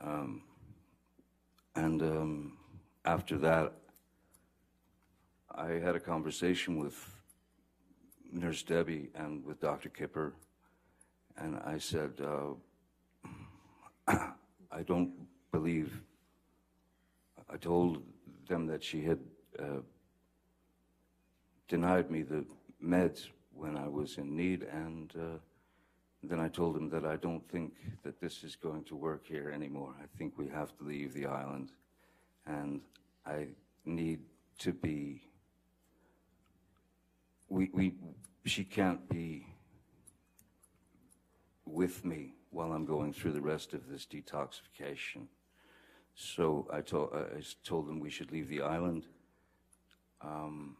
Um, 0.00 0.42
and 1.74 2.02
um, 2.02 2.58
after 3.04 3.38
that, 3.38 3.72
I 5.54 5.72
had 5.72 5.94
a 5.94 6.00
conversation 6.00 6.78
with 6.78 6.96
Nurse 8.32 8.62
Debbie 8.62 9.10
and 9.14 9.44
with 9.44 9.60
Dr. 9.60 9.90
Kipper, 9.90 10.32
and 11.36 11.56
I 11.64 11.76
said, 11.76 12.12
uh, 12.20 12.54
I 14.72 14.82
don't 14.86 15.12
believe. 15.50 16.00
I 17.50 17.58
told 17.58 18.02
them 18.48 18.66
that 18.68 18.82
she 18.82 19.02
had 19.02 19.18
uh, 19.58 19.82
denied 21.68 22.10
me 22.10 22.22
the 22.22 22.46
meds 22.82 23.28
when 23.52 23.76
I 23.76 23.88
was 23.88 24.16
in 24.16 24.34
need, 24.34 24.62
and 24.62 25.12
uh, 25.18 25.38
then 26.22 26.40
I 26.40 26.48
told 26.48 26.76
them 26.76 26.88
that 26.90 27.04
I 27.04 27.16
don't 27.16 27.46
think 27.50 27.74
that 28.04 28.20
this 28.20 28.42
is 28.42 28.56
going 28.56 28.84
to 28.84 28.96
work 28.96 29.26
here 29.26 29.50
anymore. 29.50 29.94
I 30.02 30.06
think 30.16 30.38
we 30.38 30.48
have 30.48 30.74
to 30.78 30.84
leave 30.84 31.12
the 31.12 31.26
island, 31.26 31.72
and 32.46 32.80
I 33.26 33.48
need 33.84 34.20
to 34.60 34.72
be. 34.72 35.20
We, 37.52 37.68
we, 37.74 37.92
she 38.46 38.64
can't 38.64 39.06
be 39.10 39.46
with 41.66 42.02
me 42.02 42.32
while 42.48 42.72
I'm 42.72 42.86
going 42.86 43.12
through 43.12 43.32
the 43.32 43.42
rest 43.42 43.74
of 43.74 43.90
this 43.90 44.06
detoxification. 44.06 45.26
So 46.14 46.66
I 46.72 46.80
told, 46.80 47.10
I 47.12 47.42
told 47.62 47.88
them 47.88 48.00
we 48.00 48.08
should 48.08 48.32
leave 48.32 48.48
the 48.48 48.62
island. 48.62 49.04
Um, 50.22 50.78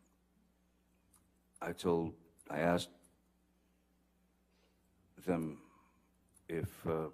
I 1.60 1.72
told, 1.72 2.14
I 2.50 2.60
asked 2.60 2.88
them 5.26 5.58
if 6.48 6.70
uh, 6.86 7.08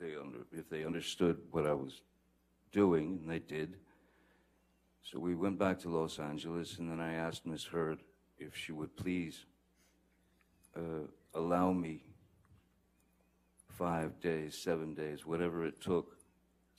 they 0.00 0.16
under, 0.16 0.46
if 0.52 0.70
they 0.70 0.86
understood 0.86 1.36
what 1.50 1.66
I 1.66 1.74
was 1.74 2.00
doing, 2.72 3.18
and 3.20 3.30
they 3.30 3.40
did. 3.40 3.76
So 5.02 5.18
we 5.18 5.34
went 5.34 5.58
back 5.58 5.78
to 5.80 5.90
Los 5.90 6.18
Angeles, 6.18 6.78
and 6.78 6.90
then 6.90 6.98
I 6.98 7.12
asked 7.12 7.44
Miss 7.44 7.64
Heard 7.64 7.98
if 8.38 8.56
she 8.56 8.72
would 8.72 8.96
please 8.96 9.44
uh, 10.76 11.06
allow 11.34 11.72
me 11.72 12.02
five 13.68 14.20
days, 14.20 14.56
seven 14.56 14.94
days, 14.94 15.26
whatever 15.26 15.64
it 15.64 15.80
took 15.80 16.16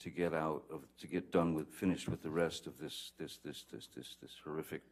to 0.00 0.10
get 0.10 0.32
out 0.32 0.62
of, 0.70 0.82
to 0.98 1.06
get 1.06 1.32
done 1.32 1.54
with, 1.54 1.68
finished 1.68 2.08
with 2.08 2.22
the 2.22 2.30
rest 2.30 2.66
of 2.66 2.78
this, 2.78 3.12
this, 3.18 3.38
this, 3.44 3.64
this, 3.72 3.88
this, 3.94 4.16
this 4.20 4.36
horrific 4.44 4.82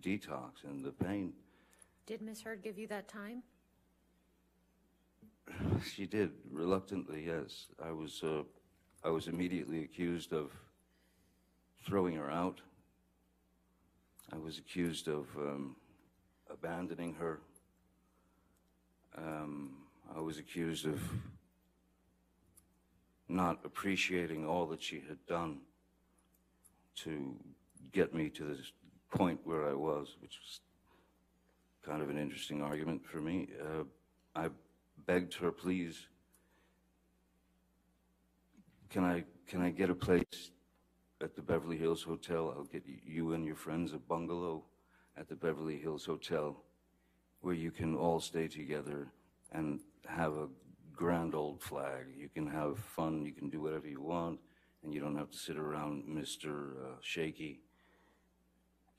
detox 0.00 0.64
and 0.64 0.84
the 0.84 0.90
pain. 0.90 1.32
Did 2.06 2.22
Miss 2.22 2.42
Heard 2.42 2.62
give 2.62 2.78
you 2.78 2.86
that 2.88 3.08
time? 3.08 3.42
She 5.84 6.06
did 6.06 6.30
reluctantly, 6.50 7.24
yes. 7.26 7.66
I 7.84 7.90
was, 7.90 8.22
uh, 8.22 8.42
I 9.04 9.10
was 9.10 9.26
immediately 9.26 9.82
accused 9.82 10.32
of 10.32 10.52
throwing 11.84 12.14
her 12.14 12.30
out. 12.30 12.60
I 14.32 14.38
was 14.38 14.58
accused 14.58 15.08
of 15.08 15.26
um, 15.36 15.76
abandoning 16.50 17.14
her. 17.14 17.40
Um, 19.16 19.72
I 20.16 20.20
was 20.20 20.38
accused 20.38 20.86
of 20.86 21.00
not 23.28 23.60
appreciating 23.64 24.46
all 24.46 24.66
that 24.66 24.82
she 24.82 25.02
had 25.06 25.18
done 25.26 25.58
to 26.96 27.34
get 27.92 28.14
me 28.14 28.30
to 28.30 28.44
this 28.44 28.72
point 29.10 29.38
where 29.44 29.68
I 29.68 29.74
was, 29.74 30.16
which 30.20 30.38
was 30.40 30.60
kind 31.84 32.02
of 32.02 32.08
an 32.08 32.18
interesting 32.18 32.62
argument 32.62 33.04
for 33.04 33.18
me. 33.18 33.48
Uh, 33.60 33.84
I 34.34 34.48
begged 35.06 35.34
her, 35.34 35.50
please, 35.50 36.06
can 38.88 39.04
I 39.04 39.24
can 39.46 39.60
I 39.60 39.70
get 39.70 39.90
a 39.90 39.94
place 39.94 40.50
at 41.22 41.34
the 41.36 41.42
Beverly 41.42 41.78
Hills 41.78 42.02
Hotel? 42.02 42.52
I'll 42.56 42.64
get 42.64 42.82
you 42.86 43.32
and 43.32 43.44
your 43.44 43.54
friends 43.54 43.92
a 43.92 43.98
bungalow 43.98 44.64
at 45.16 45.28
the 45.28 45.36
Beverly 45.36 45.78
Hills 45.78 46.04
Hotel 46.04 46.56
where 47.40 47.54
you 47.54 47.70
can 47.70 47.96
all 47.96 48.20
stay 48.20 48.48
together 48.48 49.08
and 49.52 49.80
have 50.06 50.32
a 50.32 50.48
grand 50.94 51.34
old 51.34 51.62
flag. 51.62 52.06
You 52.16 52.28
can 52.28 52.46
have 52.46 52.78
fun, 52.78 53.24
you 53.24 53.32
can 53.32 53.48
do 53.48 53.60
whatever 53.60 53.88
you 53.88 54.00
want, 54.00 54.38
and 54.82 54.92
you 54.94 55.00
don't 55.00 55.16
have 55.16 55.30
to 55.30 55.38
sit 55.38 55.56
around 55.56 56.04
Mr. 56.08 56.72
Uh, 56.72 56.96
Shaky. 57.00 57.60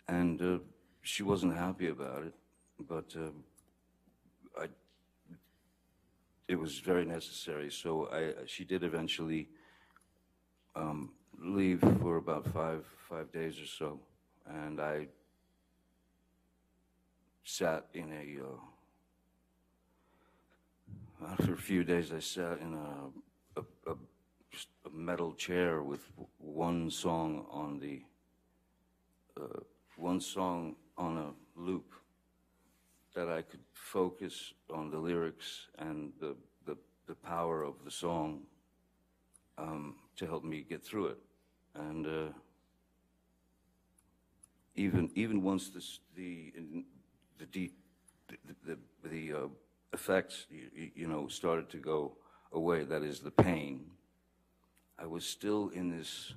And 0.08 0.42
uh, 0.42 0.60
she 1.02 1.24
wasn't 1.24 1.56
happy 1.56 1.88
about 1.88 2.24
it, 2.24 2.34
but 2.80 3.16
uh, 3.18 4.62
I, 4.62 4.68
it 6.48 6.56
was 6.56 6.80
very 6.80 7.06
necessary. 7.06 7.72
So 7.72 8.10
I, 8.12 8.46
she 8.46 8.66
did 8.66 8.84
eventually 8.84 9.50
um, 10.76 11.12
leave 11.43 11.82
for 12.01 12.17
about 12.17 12.45
five 12.47 12.86
five 13.10 13.32
days 13.32 13.60
or 13.60 13.65
so, 13.65 13.99
and 14.47 14.79
I 14.79 15.08
sat 17.43 17.86
in 17.93 18.12
a. 18.12 18.43
Uh, 18.43 18.60
after 21.32 21.53
a 21.53 21.58
few 21.58 21.84
days, 21.84 22.12
I 22.12 22.19
sat 22.19 22.60
in 22.60 22.73
a, 22.73 23.60
a, 23.60 23.63
a, 23.91 23.95
a 24.86 24.89
metal 24.91 25.34
chair 25.34 25.82
with 25.82 26.01
one 26.38 26.89
song 26.89 27.45
on 27.49 27.79
the 27.79 28.01
uh, 29.39 29.62
one 29.97 30.19
song 30.19 30.75
on 30.97 31.17
a 31.17 31.34
loop 31.60 31.93
that 33.15 33.29
I 33.29 33.41
could 33.41 33.63
focus 33.73 34.53
on 34.73 34.89
the 34.89 34.97
lyrics 34.97 35.67
and 35.77 36.12
the 36.19 36.36
the, 36.65 36.77
the 37.08 37.15
power 37.15 37.63
of 37.63 37.75
the 37.86 37.91
song 37.91 38.41
um, 39.58 39.95
to 40.17 40.25
help 40.25 40.43
me 40.43 40.65
get 40.67 40.84
through 40.84 41.08
it, 41.08 41.17
and 41.76 42.08
uh, 42.08 42.32
even 44.76 45.10
even 45.16 45.42
once 45.42 45.70
this, 45.70 46.00
the 46.16 46.54
the 47.40 47.46
deep 47.46 47.78
the 48.28 48.38
the, 48.66 48.78
the 49.10 49.34
uh, 49.34 49.48
effects 49.94 50.46
you, 50.50 50.92
you 50.96 51.08
know 51.08 51.28
started 51.28 51.70
to 51.70 51.78
go 51.78 52.14
away, 52.52 52.84
that 52.84 53.04
is 53.04 53.20
the 53.20 53.32
pain. 53.32 53.86
I 54.98 55.06
was 55.06 55.26
still 55.26 55.70
in 55.70 55.90
this 55.90 56.34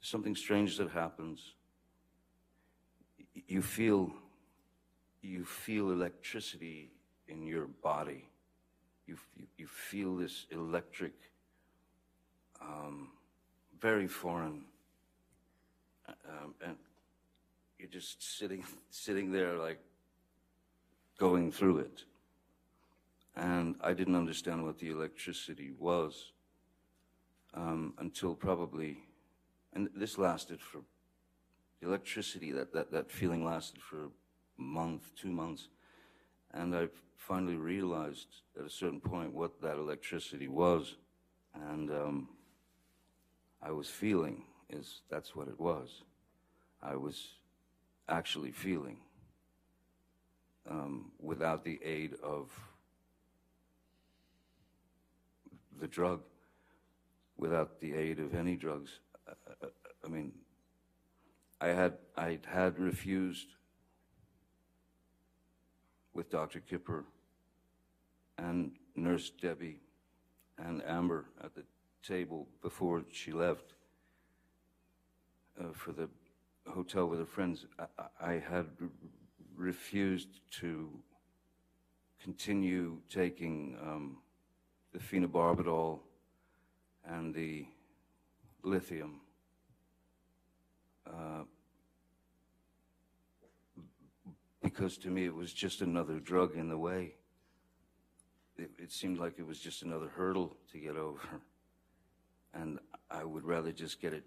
something 0.00 0.34
strange 0.34 0.76
that 0.78 0.90
happens. 0.90 1.54
you 3.46 3.62
feel 3.62 4.12
you 5.22 5.44
feel 5.44 5.90
electricity 5.90 6.90
in 7.28 7.46
your 7.46 7.66
body. 7.82 8.28
You, 9.06 9.16
you, 9.36 9.46
you 9.58 9.66
feel 9.66 10.16
this 10.16 10.46
electric, 10.50 11.12
um, 12.60 13.08
very 13.80 14.06
foreign, 14.06 14.62
um, 16.08 16.54
and 16.64 16.76
you're 17.78 17.88
just 17.88 18.38
sitting 18.38 18.64
sitting 18.90 19.32
there 19.32 19.56
like 19.56 19.80
going 21.18 21.52
through 21.52 21.78
it. 21.78 22.04
And 23.36 23.76
I 23.80 23.92
didn't 23.92 24.16
understand 24.16 24.64
what 24.64 24.78
the 24.78 24.90
electricity 24.90 25.70
was 25.78 26.32
um, 27.54 27.94
until 27.98 28.34
probably, 28.34 28.98
and 29.72 29.88
this 29.94 30.18
lasted 30.18 30.60
for 30.60 30.80
the 31.80 31.86
electricity, 31.86 32.52
that, 32.52 32.72
that, 32.72 32.90
that 32.92 33.10
feeling 33.10 33.44
lasted 33.44 33.80
for 33.80 34.04
a 34.04 34.10
month, 34.62 35.12
two 35.16 35.30
months. 35.30 35.68
And 36.52 36.74
I 36.74 36.88
finally 37.16 37.56
realized 37.56 38.26
at 38.58 38.66
a 38.66 38.70
certain 38.70 39.00
point 39.00 39.32
what 39.32 39.60
that 39.62 39.76
electricity 39.76 40.48
was. 40.48 40.96
And 41.54 41.90
um, 41.90 42.28
I 43.62 43.70
was 43.72 43.88
feeling 43.88 44.44
is 44.68 45.02
that's 45.10 45.34
what 45.34 45.48
it 45.48 45.58
was. 45.58 46.02
I 46.82 46.96
was 46.96 47.34
actually 48.08 48.52
feeling 48.52 48.98
um, 50.68 51.12
without 51.20 51.64
the 51.64 51.78
aid 51.84 52.14
of 52.22 52.50
the 55.80 55.86
drug, 55.86 56.20
without 57.36 57.80
the 57.80 57.94
aid 57.94 58.18
of 58.18 58.34
any 58.34 58.56
drugs. 58.56 59.00
I, 59.28 59.32
I, 59.62 59.68
I 60.04 60.08
mean, 60.08 60.32
I 61.60 61.68
had 61.68 61.94
I 62.16 62.38
had 62.46 62.78
refused 62.78 63.48
with 66.14 66.30
Dr. 66.30 66.60
Kipper 66.60 67.04
and 68.38 68.72
Nurse 68.96 69.30
Debbie 69.30 69.80
and 70.58 70.82
Amber 70.86 71.26
at 71.42 71.54
the 71.54 71.62
table 72.02 72.46
before 72.62 73.02
she 73.10 73.32
left 73.32 73.74
uh, 75.60 75.72
for 75.72 75.92
the 75.92 76.08
hotel 76.68 77.06
with 77.06 77.18
her 77.18 77.26
friends. 77.26 77.66
I, 77.78 78.04
I 78.20 78.32
had 78.38 78.66
refused 79.56 80.40
to 80.60 80.90
continue 82.22 82.98
taking 83.08 83.76
um, 83.82 84.18
the 84.92 84.98
phenobarbital 84.98 86.00
and 87.06 87.34
the 87.34 87.66
lithium. 88.62 89.20
Uh, 91.06 91.44
because 94.62 94.98
to 94.98 95.08
me 95.08 95.24
it 95.24 95.34
was 95.34 95.52
just 95.52 95.80
another 95.80 96.20
drug 96.20 96.56
in 96.56 96.68
the 96.68 96.78
way. 96.78 97.14
It, 98.58 98.70
it 98.78 98.92
seemed 98.92 99.18
like 99.18 99.38
it 99.38 99.46
was 99.46 99.58
just 99.58 99.82
another 99.82 100.08
hurdle 100.08 100.56
to 100.72 100.78
get 100.78 100.96
over. 100.96 101.20
And 102.54 102.78
I 103.10 103.24
would 103.24 103.44
rather 103.44 103.72
just 103.72 104.00
get 104.00 104.12
it 104.12 104.24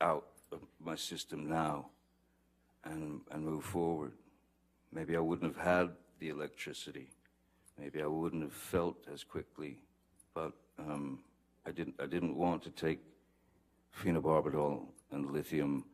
out 0.00 0.26
of 0.50 0.60
my 0.80 0.96
system 0.96 1.48
now 1.48 1.86
and, 2.84 3.20
and 3.30 3.44
move 3.44 3.64
forward. 3.64 4.12
Maybe 4.92 5.16
I 5.16 5.20
wouldn't 5.20 5.56
have 5.56 5.64
had 5.64 5.90
the 6.18 6.28
electricity. 6.28 7.08
Maybe 7.78 8.02
I 8.02 8.06
wouldn't 8.06 8.42
have 8.42 8.52
felt 8.52 8.96
as 9.12 9.24
quickly. 9.24 9.78
But 10.34 10.52
um, 10.78 11.20
I, 11.66 11.70
didn't, 11.70 11.96
I 11.98 12.06
didn't 12.06 12.36
want 12.36 12.62
to 12.64 12.70
take 12.70 13.00
phenobarbital 13.96 14.84
and 15.10 15.30
lithium 15.30 15.84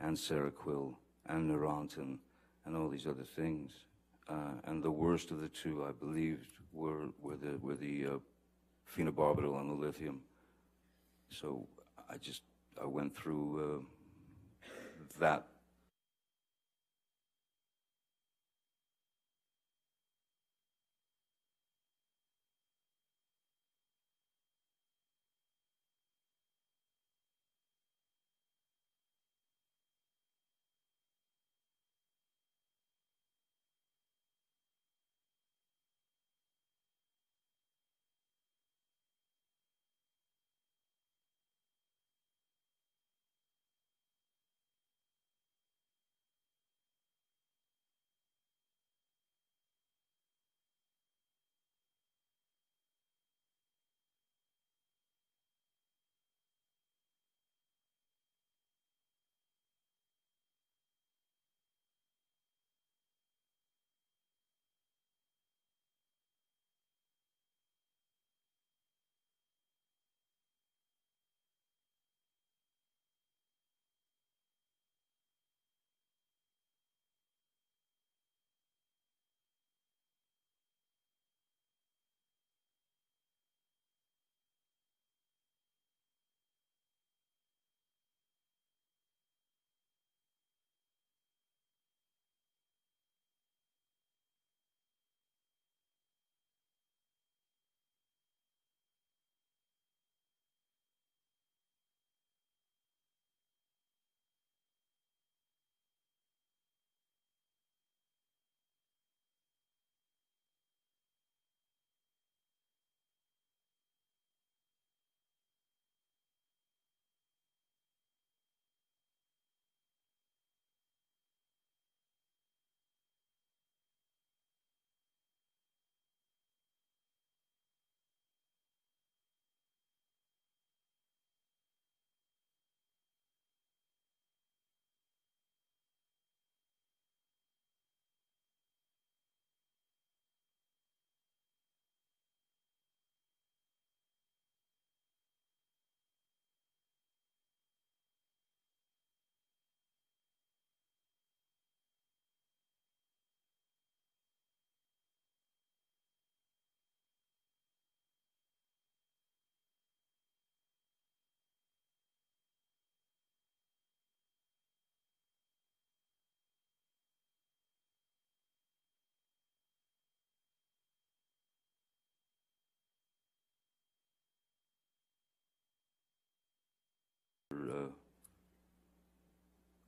and 0.00 0.16
Seroquel 0.16 0.94
and 1.28 1.50
Neurontin 1.50 2.18
and 2.64 2.76
all 2.76 2.88
these 2.88 3.06
other 3.06 3.24
things. 3.24 3.72
Uh, 4.28 4.54
and 4.64 4.82
the 4.82 4.90
worst 4.90 5.30
of 5.30 5.40
the 5.40 5.48
two, 5.48 5.84
I 5.88 5.92
believed, 5.92 6.58
were, 6.72 7.06
were 7.20 7.36
the, 7.36 7.58
were 7.60 7.76
the 7.76 8.06
uh, 8.06 8.10
phenobarbital 8.96 9.60
and 9.60 9.70
the 9.70 9.86
lithium. 9.86 10.22
So 11.30 11.66
I 12.08 12.16
just, 12.18 12.42
I 12.82 12.86
went 12.86 13.16
through 13.16 13.82
uh, 13.82 15.18
that. 15.20 15.46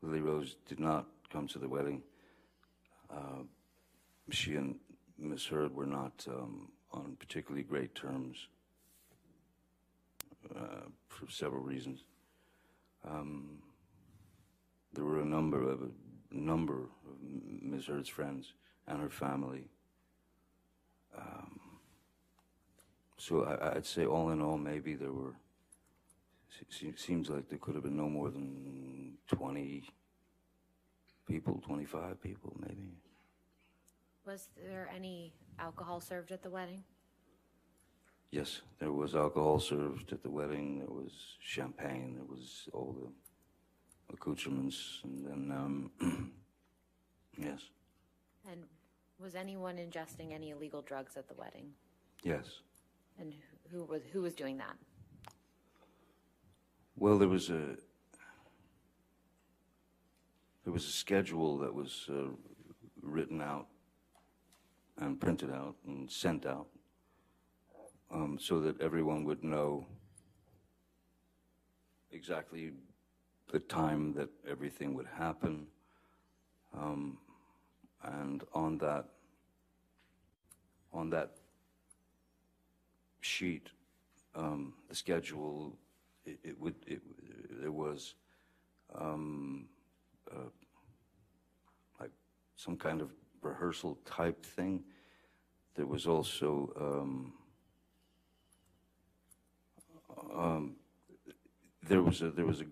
Lily 0.08 0.22
Rose 0.22 0.56
did 0.66 0.80
not 0.80 1.06
come 1.30 1.46
to 1.48 1.58
the 1.58 1.68
wedding. 1.68 2.02
she 4.30 4.54
and 4.54 4.76
Miss 5.18 5.46
Heard 5.46 5.74
were 5.74 5.86
not 5.86 6.24
um, 6.28 6.68
on 6.92 7.16
particularly 7.18 7.62
great 7.62 7.94
terms 7.94 8.48
uh, 10.54 10.86
for 11.08 11.30
several 11.30 11.62
reasons. 11.62 12.04
Um, 13.06 13.58
there 14.94 15.04
were 15.04 15.20
a 15.20 15.24
number 15.26 15.62
of 15.68 15.82
a 15.82 16.34
number 16.34 16.74
of 17.06 17.16
Ms. 17.62 17.86
Heard's 17.86 18.08
friends 18.08 18.52
and 18.86 18.98
her 19.00 19.10
family. 19.10 19.68
Um, 21.16 21.60
so 23.18 23.44
I, 23.44 23.76
I'd 23.76 23.86
say, 23.86 24.06
all 24.06 24.30
in 24.30 24.40
all, 24.40 24.56
maybe 24.58 24.94
there 24.94 25.12
were. 25.12 25.34
se- 26.70 26.94
Seems 26.96 27.28
like 27.28 27.48
there 27.48 27.58
could 27.58 27.74
have 27.74 27.84
been 27.84 27.96
no 27.96 28.08
more 28.08 28.30
than 28.30 29.18
twenty 29.26 29.84
people, 31.28 31.60
twenty-five 31.64 32.20
people, 32.20 32.56
maybe. 32.66 32.88
Was 34.26 34.48
there 34.56 34.90
any 34.94 35.32
alcohol 35.58 36.00
served 36.00 36.32
at 36.32 36.42
the 36.42 36.50
wedding? 36.50 36.82
Yes, 38.30 38.60
there 38.78 38.92
was 38.92 39.14
alcohol 39.14 39.58
served 39.60 40.12
at 40.12 40.22
the 40.22 40.30
wedding. 40.30 40.78
There 40.78 40.88
was 40.88 41.12
champagne. 41.40 42.14
There 42.16 42.26
was 42.28 42.68
all 42.72 42.94
the 43.00 44.14
accoutrements, 44.14 45.00
and 45.04 45.24
then 45.26 45.50
um, 45.56 45.90
yes, 47.38 47.60
And 48.50 48.64
was 49.18 49.34
anyone 49.34 49.76
ingesting 49.76 50.32
any 50.34 50.50
illegal 50.50 50.82
drugs 50.82 51.16
at 51.16 51.28
the 51.28 51.34
wedding? 51.34 51.70
yes. 52.22 52.46
And 53.20 53.32
who 53.72 53.82
was, 53.84 54.02
who 54.12 54.22
was 54.22 54.34
doing 54.34 54.56
that? 54.58 54.76
Well, 56.96 57.18
there 57.18 57.28
was 57.28 57.50
a 57.50 57.76
there 60.68 60.74
was 60.74 60.84
a 60.84 60.92
schedule 60.92 61.56
that 61.56 61.72
was 61.72 62.10
uh, 62.10 62.28
written 63.00 63.40
out 63.40 63.68
and 64.98 65.18
printed 65.18 65.50
out 65.50 65.74
and 65.86 66.10
sent 66.10 66.44
out, 66.44 66.66
um, 68.10 68.36
so 68.38 68.60
that 68.60 68.78
everyone 68.78 69.24
would 69.24 69.42
know 69.42 69.86
exactly 72.12 72.72
the 73.50 73.60
time 73.60 74.12
that 74.12 74.28
everything 74.46 74.92
would 74.92 75.06
happen. 75.06 75.66
Um, 76.76 77.16
and 78.04 78.44
on 78.52 78.76
that 78.76 79.06
on 80.92 81.08
that 81.08 81.30
sheet, 83.22 83.70
um, 84.34 84.74
the 84.90 84.94
schedule, 84.94 85.78
it, 86.26 86.38
it 86.44 86.60
would, 86.60 86.74
it, 86.86 87.00
there 87.58 87.72
was, 87.72 88.16
um, 88.94 89.64
uh, 90.30 90.50
some 92.58 92.76
kind 92.76 93.00
of 93.00 93.10
rehearsal 93.40 93.98
type 94.04 94.44
thing. 94.44 94.82
There 95.76 95.86
was 95.86 96.06
also, 96.06 96.72
um, 96.80 97.32
um, 100.34 100.76
there 101.88 102.02
was 102.02 102.20
a, 102.20 102.30
there 102.30 102.44
was 102.44 102.60
a 102.60 102.66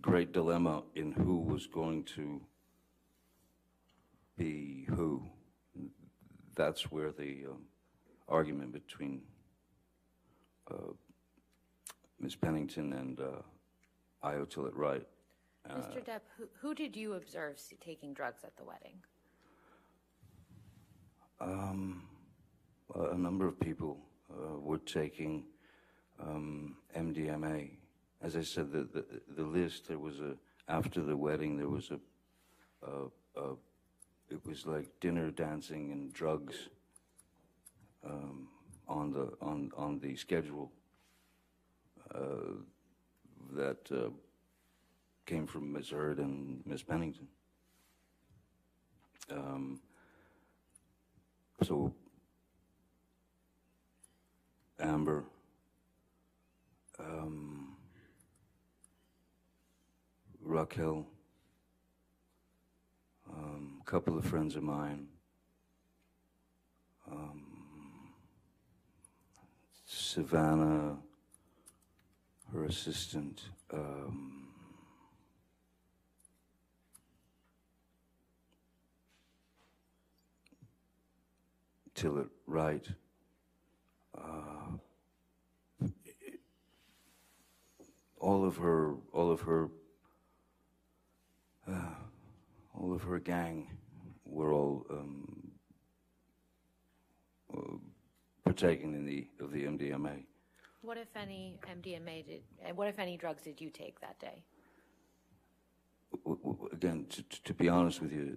great 0.00 0.32
dilemma 0.32 0.84
in 0.94 1.10
who 1.10 1.40
was 1.40 1.66
going 1.66 2.04
to 2.04 2.40
be 4.38 4.86
who. 4.88 5.22
That's 6.54 6.90
where 6.90 7.10
the 7.10 7.46
um, 7.50 7.64
argument 8.28 8.72
between 8.72 9.20
uh, 10.70 10.92
Ms. 12.20 12.36
Pennington 12.36 12.92
and 12.94 13.20
uh, 13.20 13.42
Io 14.22 14.46
Tillett 14.46 14.74
Wright. 14.74 15.06
Mr. 15.68 16.02
Depp, 16.02 16.20
who, 16.38 16.44
who 16.60 16.74
did 16.74 16.96
you 16.96 17.14
observe 17.14 17.60
taking 17.80 18.14
drugs 18.14 18.44
at 18.44 18.56
the 18.56 18.64
wedding? 18.64 19.02
Um, 21.40 22.02
a 22.94 23.16
number 23.16 23.46
of 23.46 23.58
people 23.60 23.98
uh, 24.30 24.58
were 24.58 24.78
taking 24.78 25.44
um, 26.20 26.76
MDMA. 26.96 27.70
As 28.22 28.36
I 28.36 28.42
said, 28.42 28.72
the, 28.72 28.84
the, 28.84 29.04
the 29.36 29.42
list, 29.42 29.88
there 29.88 29.98
was 29.98 30.20
a, 30.20 30.34
after 30.68 31.02
the 31.02 31.16
wedding, 31.16 31.56
there 31.56 31.68
was 31.68 31.90
a, 31.90 32.86
a, 32.86 33.40
a 33.40 33.54
it 34.28 34.44
was 34.44 34.66
like 34.66 34.86
dinner, 35.00 35.30
dancing, 35.30 35.92
and 35.92 36.12
drugs 36.12 36.68
um, 38.04 38.48
on, 38.88 39.12
the, 39.12 39.32
on, 39.40 39.70
on 39.76 40.00
the 40.00 40.16
schedule 40.16 40.72
uh, 42.14 42.54
that 43.52 43.78
uh, 43.92 44.10
came 45.26 45.46
from 45.46 45.72
Ms. 45.72 45.90
Heard 45.90 46.18
and 46.18 46.62
Ms. 46.66 46.82
Pennington. 46.82 47.28
Um, 49.30 49.80
so, 51.62 51.92
Amber, 54.78 55.24
um, 56.98 57.76
Raquel, 60.42 61.06
um, 63.30 63.80
a 63.80 63.90
couple 63.90 64.18
of 64.18 64.24
friends 64.24 64.54
of 64.54 64.62
mine, 64.62 65.08
um, 67.10 67.42
Savannah, 69.86 70.98
her 72.52 72.64
assistant, 72.64 73.42
um, 73.72 74.35
Tillett 81.96 82.28
Wright. 82.46 82.86
Uh, 84.16 85.88
all 88.18 88.44
of 88.44 88.56
her, 88.58 88.94
all 89.12 89.30
of 89.30 89.40
her, 89.40 89.68
uh, 91.68 91.94
all 92.78 92.92
of 92.94 93.02
her 93.02 93.18
gang 93.18 93.76
were 94.24 94.52
all 94.52 94.86
um, 94.90 95.50
uh, 97.56 97.76
partaking 98.44 98.94
in 98.94 99.04
the 99.04 99.26
of 99.40 99.50
the 99.52 99.64
MDMA. 99.64 100.24
What 100.82 100.98
if 100.98 101.08
any 101.16 101.58
MDMA 101.68 102.26
did, 102.26 102.42
and 102.64 102.76
what 102.76 102.88
if 102.88 102.98
any 102.98 103.16
drugs 103.16 103.42
did 103.42 103.60
you 103.60 103.70
take 103.70 104.00
that 104.00 104.18
day? 104.20 104.44
W- 106.24 106.38
w- 106.44 106.68
Again, 106.72 107.06
to, 107.10 107.22
to- 107.22 107.42
to 107.44 107.54
be 107.54 107.68
honest 107.68 108.00
with 108.00 108.12
you, 108.12 108.36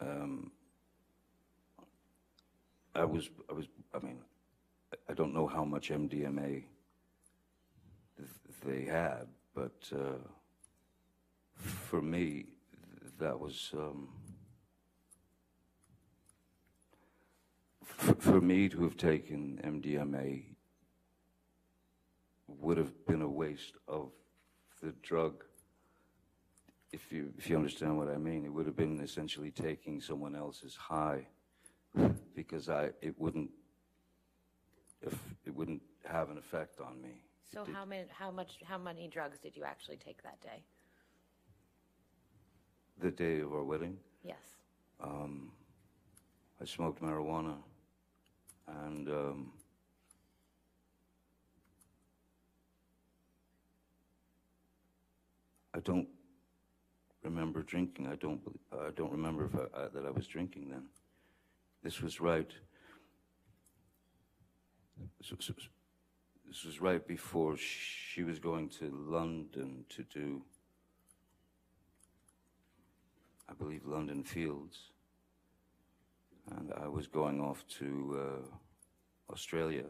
um, 0.00 0.52
I 2.94 3.04
was, 3.04 3.30
I 3.48 3.52
was, 3.52 3.66
I 3.94 3.98
mean, 3.98 4.18
I- 5.08 5.14
don't 5.14 5.34
know 5.34 5.46
how 5.46 5.64
much 5.64 5.90
MDMA 5.90 6.64
th- 8.16 8.28
they 8.64 8.84
had, 8.84 9.26
but 9.54 9.90
uh, 9.94 10.18
for 11.54 12.00
me, 12.02 12.46
that 13.18 13.38
was, 13.38 13.70
um, 13.74 14.08
for 17.84 18.40
me 18.40 18.68
to 18.68 18.82
have 18.82 18.96
taken 18.96 19.60
MDMA 19.64 20.44
would 22.48 22.78
have 22.78 23.06
been 23.06 23.22
a 23.22 23.28
waste 23.28 23.74
of 23.86 24.10
the 24.82 24.92
drug. 25.02 25.44
If 26.92 27.12
you 27.12 27.32
if 27.38 27.48
you 27.48 27.56
understand 27.56 27.96
what 27.96 28.08
I 28.08 28.16
mean, 28.16 28.44
it 28.44 28.52
would 28.52 28.66
have 28.66 28.76
been 28.76 29.00
essentially 29.00 29.50
taking 29.50 30.00
someone 30.00 30.34
else's 30.34 30.74
high, 30.74 31.28
because 32.50 32.68
I 32.68 32.90
it 33.00 33.14
wouldn't 33.18 33.50
if 35.02 35.14
it 35.46 35.54
wouldn't 35.54 35.82
have 36.04 36.30
an 36.30 36.38
effect 36.38 36.80
on 36.80 37.00
me. 37.00 37.22
So 37.52 37.64
how 37.72 37.84
many, 37.84 38.04
how 38.10 38.30
much, 38.30 38.58
how 38.64 38.78
many 38.78 39.08
drugs 39.08 39.38
did 39.38 39.56
you 39.56 39.64
actually 39.64 39.96
take 39.96 40.22
that 40.22 40.40
day? 40.40 40.62
the 43.00 43.10
day 43.10 43.40
of 43.40 43.50
our 43.54 43.64
wedding, 43.64 43.96
Yes. 44.22 44.36
um, 45.02 45.50
I 46.60 46.66
smoked 46.66 47.00
marijuana, 47.00 47.54
and 48.84 49.08
um, 49.08 49.52
I 55.72 55.80
don't 55.80 56.06
remember 57.22 57.62
drinking. 57.62 58.06
I 58.06 58.16
don't. 58.16 58.44
bel- 58.44 58.80
I 58.86 58.90
don't 58.90 59.10
remember 59.12 59.46
if 59.46 59.54
I, 59.54 59.84
I, 59.84 59.88
that 59.94 60.04
I 60.06 60.10
was 60.10 60.26
drinking 60.26 60.68
then. 60.68 60.82
This 61.82 62.02
was 62.02 62.20
right. 62.20 62.50
This 65.18 66.64
was, 66.64 66.80
right 66.80 67.06
before 67.06 67.56
she 67.56 68.22
was 68.22 68.38
going 68.38 68.68
to 68.80 68.90
London 69.08 69.84
to 69.90 70.02
do, 70.02 70.42
I 73.48 73.54
believe, 73.54 73.86
London 73.86 74.22
Fields. 74.22 74.78
And 76.50 76.72
I 76.82 76.88
was 76.88 77.06
going 77.06 77.40
off 77.40 77.64
to 77.78 78.18
uh, 78.20 79.32
Australia 79.32 79.84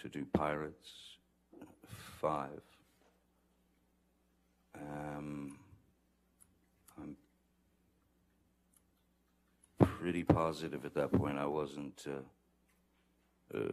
to 0.00 0.08
do 0.08 0.24
Pirates 0.32 1.18
5. 2.20 2.48
Um, 4.74 5.58
I'm 6.98 7.16
pretty 9.82 10.24
positive 10.24 10.84
at 10.84 10.94
that 10.94 11.12
point 11.12 11.38
I 11.38 11.46
wasn't 11.46 12.04
uh, 12.06 13.58
uh, 13.58 13.68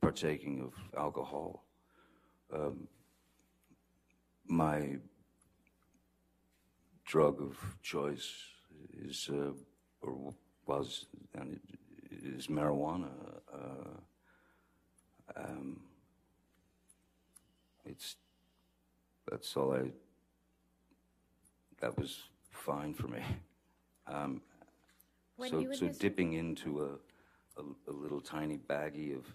partaking 0.00 0.60
of 0.60 0.74
alcohol. 0.98 1.64
Um, 2.52 2.88
my 4.46 4.96
drug 7.04 7.40
of 7.40 7.56
choice 7.82 8.30
is, 8.94 9.28
uh, 9.32 9.52
or 10.02 10.34
was, 10.66 11.06
and 11.34 11.60
is 12.10 12.46
marijuana. 12.46 13.10
Uh, 13.52 14.00
um, 15.36 15.80
it's 17.84 18.16
that's 19.30 19.56
all 19.56 19.72
I. 19.74 19.90
That 21.80 21.98
was 21.98 22.22
fine 22.50 22.94
for 22.94 23.08
me. 23.08 23.22
Um, 24.04 24.42
When 25.42 25.50
so, 25.50 25.72
so 25.72 25.88
dipping 25.98 26.34
into 26.34 26.82
a, 26.82 27.60
a, 27.60 27.64
a 27.90 27.92
little 27.92 28.20
tiny 28.20 28.58
baggie 28.58 29.16
of, 29.16 29.26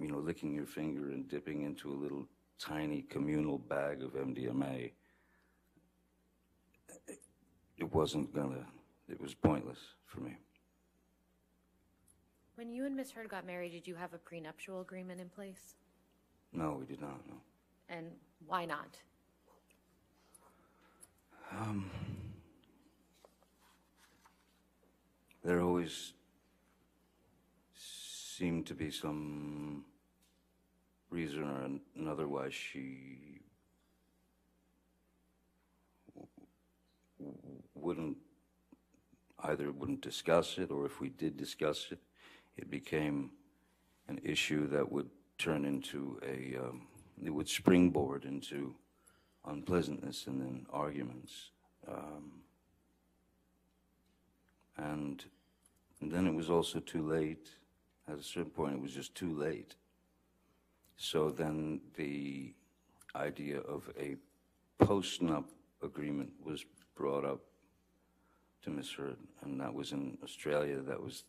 you 0.00 0.08
know, 0.08 0.16
licking 0.16 0.54
your 0.54 0.64
finger 0.64 1.10
and 1.10 1.28
dipping 1.28 1.64
into 1.64 1.90
a 1.90 1.92
little 1.92 2.26
tiny 2.58 3.02
communal 3.02 3.58
bag 3.58 4.02
of 4.02 4.14
MDMA, 4.14 4.92
it, 7.08 7.20
it 7.76 7.92
wasn't 7.92 8.34
gonna, 8.34 8.64
it 9.06 9.20
was 9.20 9.34
pointless 9.34 9.80
for 10.06 10.20
me. 10.20 10.34
When 12.54 12.70
you 12.70 12.86
and 12.86 12.96
Miss 12.96 13.10
Heard 13.10 13.28
got 13.28 13.46
married, 13.46 13.72
did 13.72 13.86
you 13.86 13.96
have 13.96 14.14
a 14.14 14.18
prenuptial 14.18 14.80
agreement 14.80 15.20
in 15.20 15.28
place? 15.28 15.74
No, 16.54 16.78
we 16.80 16.86
did 16.86 17.02
not, 17.02 17.20
no. 17.28 17.34
And 17.90 18.06
why 18.46 18.64
not? 18.64 18.96
Um, 21.52 21.90
There 25.46 25.60
always 25.60 26.12
seemed 27.76 28.66
to 28.66 28.74
be 28.74 28.90
some 28.90 29.84
reason 31.08 31.44
or 31.44 31.62
an- 31.62 31.82
another 31.94 32.26
why 32.26 32.48
she 32.50 33.42
wouldn't 37.76 38.16
either 39.44 39.70
wouldn't 39.70 40.00
discuss 40.00 40.58
it 40.58 40.72
or 40.72 40.84
if 40.84 41.00
we 41.00 41.10
did 41.10 41.36
discuss 41.36 41.92
it, 41.92 42.00
it 42.56 42.68
became 42.68 43.30
an 44.08 44.18
issue 44.24 44.66
that 44.70 44.90
would 44.90 45.10
turn 45.38 45.64
into 45.64 46.18
a 46.26 46.56
um, 46.58 46.88
it 47.24 47.30
would 47.30 47.48
springboard 47.48 48.24
into 48.24 48.74
unpleasantness 49.44 50.26
and 50.26 50.40
then 50.40 50.66
arguments. 50.70 51.50
Um, 51.86 52.42
and, 54.76 55.24
and 56.00 56.10
then 56.10 56.26
it 56.26 56.34
was 56.34 56.50
also 56.50 56.80
too 56.80 57.06
late. 57.06 57.48
At 58.08 58.18
a 58.18 58.22
certain 58.22 58.50
point, 58.50 58.74
it 58.74 58.80
was 58.80 58.92
just 58.92 59.14
too 59.14 59.36
late. 59.36 59.74
So 60.96 61.30
then 61.30 61.80
the 61.96 62.54
idea 63.14 63.58
of 63.60 63.90
a 63.98 64.16
post-nup 64.78 65.44
agreement 65.82 66.32
was 66.42 66.64
brought 66.94 67.24
up 67.24 67.40
to 68.62 68.70
Miss 68.70 68.92
Heard, 68.92 69.18
and 69.42 69.60
that 69.60 69.74
was 69.74 69.92
in 69.92 70.18
Australia. 70.22 70.80
That 70.80 71.02
was 71.02 71.24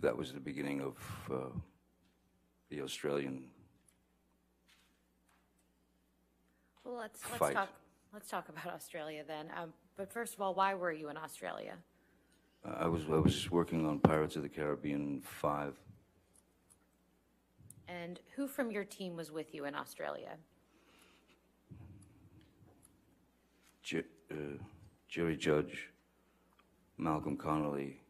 that 0.00 0.16
was 0.16 0.32
the 0.32 0.40
beginning 0.40 0.80
of 0.80 0.96
uh, 1.30 1.58
the 2.70 2.82
Australian. 2.82 3.44
Well, 6.84 6.96
let's, 6.96 7.20
let's 7.26 7.38
Fight. 7.38 7.54
talk, 7.54 7.68
let's 8.12 8.30
talk 8.30 8.48
about 8.48 8.72
Australia 8.74 9.24
then. 9.26 9.46
Um, 9.56 9.72
but 9.98 10.10
first 10.10 10.32
of 10.32 10.40
all, 10.40 10.54
why 10.54 10.74
were 10.74 10.92
you 10.92 11.10
in 11.10 11.16
Australia? 11.18 11.74
I 12.64 12.86
was 12.86 13.02
I 13.10 13.18
was 13.18 13.50
working 13.50 13.84
on 13.84 13.98
Pirates 13.98 14.36
of 14.36 14.42
the 14.42 14.48
Caribbean 14.48 15.20
five. 15.20 15.74
And 17.88 18.20
who 18.36 18.46
from 18.46 18.70
your 18.70 18.84
team 18.84 19.16
was 19.16 19.32
with 19.32 19.54
you 19.54 19.64
in 19.64 19.74
Australia? 19.74 20.36
J- 23.82 24.04
uh, 24.30 24.34
Jerry 25.08 25.36
Judge, 25.36 25.88
Malcolm 26.98 27.36
Connolly, 27.36 28.00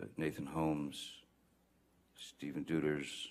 uh, 0.00 0.04
Nathan 0.16 0.46
Holmes, 0.46 1.12
Stephen 2.14 2.62
Deuters, 2.62 3.28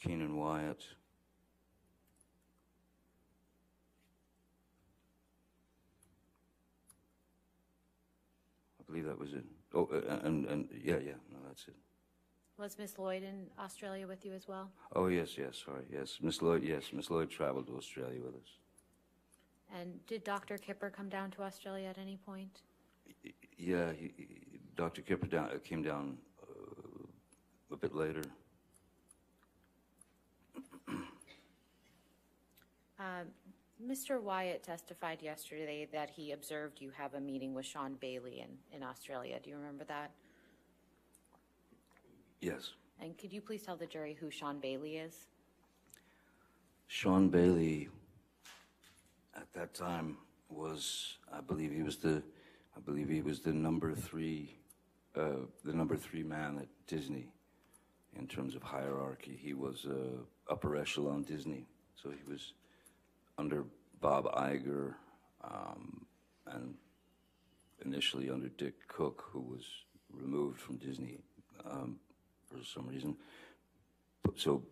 Keenan 0.00 0.36
Wyatt. 0.36 0.84
I 8.86 8.92
believe 8.92 9.04
that 9.06 9.18
was 9.18 9.32
it. 9.32 9.44
Oh, 9.74 9.88
uh, 9.92 10.20
and, 10.24 10.46
and 10.46 10.68
yeah, 10.82 10.98
yeah, 11.04 11.12
no, 11.32 11.38
that's 11.46 11.66
it. 11.68 11.74
Was 12.58 12.78
Miss 12.78 12.98
Lloyd 12.98 13.22
in 13.22 13.46
Australia 13.58 14.06
with 14.06 14.24
you 14.24 14.32
as 14.32 14.48
well? 14.48 14.70
Oh, 14.94 15.08
yes, 15.08 15.36
yes, 15.36 15.60
sorry, 15.64 15.84
yes. 15.92 16.18
Miss 16.22 16.40
Lloyd, 16.40 16.62
yes, 16.62 16.84
Miss 16.92 17.10
Lloyd 17.10 17.30
traveled 17.30 17.66
to 17.66 17.76
Australia 17.76 18.20
with 18.24 18.34
us. 18.34 18.48
And 19.74 20.06
did 20.06 20.24
Dr. 20.24 20.56
Kipper 20.56 20.88
come 20.88 21.08
down 21.08 21.30
to 21.32 21.42
Australia 21.42 21.88
at 21.88 21.98
any 21.98 22.16
point? 22.16 22.62
Yeah, 23.58 23.92
he, 23.92 24.12
he- 24.16 24.28
Dr. 24.76 25.02
Kipper 25.02 25.26
down, 25.26 25.50
uh, 25.54 25.58
came 25.64 25.82
down 25.82 26.18
uh, 26.42 27.06
a 27.72 27.76
bit 27.76 27.94
later. 27.94 28.22
Um, 32.98 33.26
Mr. 33.84 34.20
Wyatt 34.20 34.62
testified 34.62 35.20
yesterday 35.20 35.86
that 35.92 36.08
he 36.08 36.32
observed 36.32 36.80
you 36.80 36.90
have 36.96 37.14
a 37.14 37.20
meeting 37.20 37.52
with 37.52 37.66
Sean 37.66 37.94
Bailey 37.94 38.40
in, 38.40 38.76
in 38.76 38.82
Australia. 38.82 39.38
Do 39.42 39.50
you 39.50 39.56
remember 39.56 39.84
that? 39.84 40.10
Yes. 42.40 42.72
And 43.00 43.18
could 43.18 43.32
you 43.32 43.42
please 43.42 43.62
tell 43.62 43.76
the 43.76 43.86
jury 43.86 44.16
who 44.18 44.30
Sean 44.30 44.58
Bailey 44.60 44.96
is? 44.96 45.26
Sean 46.86 47.28
Bailey, 47.28 47.88
at 49.36 49.52
that 49.52 49.74
time, 49.74 50.16
was, 50.48 51.18
I 51.30 51.40
believe 51.40 51.72
he 51.72 51.82
was 51.82 51.96
the, 51.96 52.22
I 52.76 52.80
believe 52.80 53.08
he 53.08 53.20
was 53.20 53.40
the 53.40 53.52
number 53.52 53.94
three, 53.94 54.56
uh, 55.16 55.44
the 55.64 55.72
number 55.72 55.96
three 55.96 56.22
man 56.22 56.58
at 56.58 56.68
Disney 56.86 57.28
in 58.18 58.26
terms 58.26 58.54
of 58.54 58.62
hierarchy. 58.62 59.38
He 59.38 59.52
was 59.52 59.86
uh, 59.86 60.22
upper 60.50 60.76
echelon 60.76 61.24
Disney, 61.24 61.66
so 61.94 62.10
he 62.10 62.30
was 62.30 62.54
under 63.38 63.64
Bob 64.00 64.26
Iger 64.34 64.94
um, 65.44 66.06
and 66.46 66.74
initially 67.84 68.30
under 68.30 68.48
Dick 68.48 68.74
Cook, 68.88 69.24
who 69.30 69.40
was 69.40 69.64
removed 70.10 70.60
from 70.60 70.76
Disney 70.76 71.18
um, 71.68 71.98
for 72.46 72.64
some 72.64 72.86
reason. 72.88 73.16
So 74.36 74.62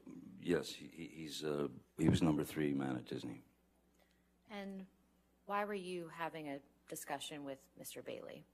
yes, 0.42 0.68
he, 0.70 0.90
he- 0.94 1.12
he's 1.22 1.44
uh, 1.44 1.68
he 1.98 2.08
was 2.08 2.22
number 2.22 2.44
three 2.44 2.72
man 2.72 2.96
at 2.96 3.06
Disney. 3.06 3.42
And 4.50 4.86
why 5.46 5.64
were 5.64 5.74
you 5.74 6.10
having 6.16 6.48
a 6.48 6.58
discussion 6.88 7.44
with 7.44 7.58
Mr. 7.80 8.04
Bailey? 8.04 8.44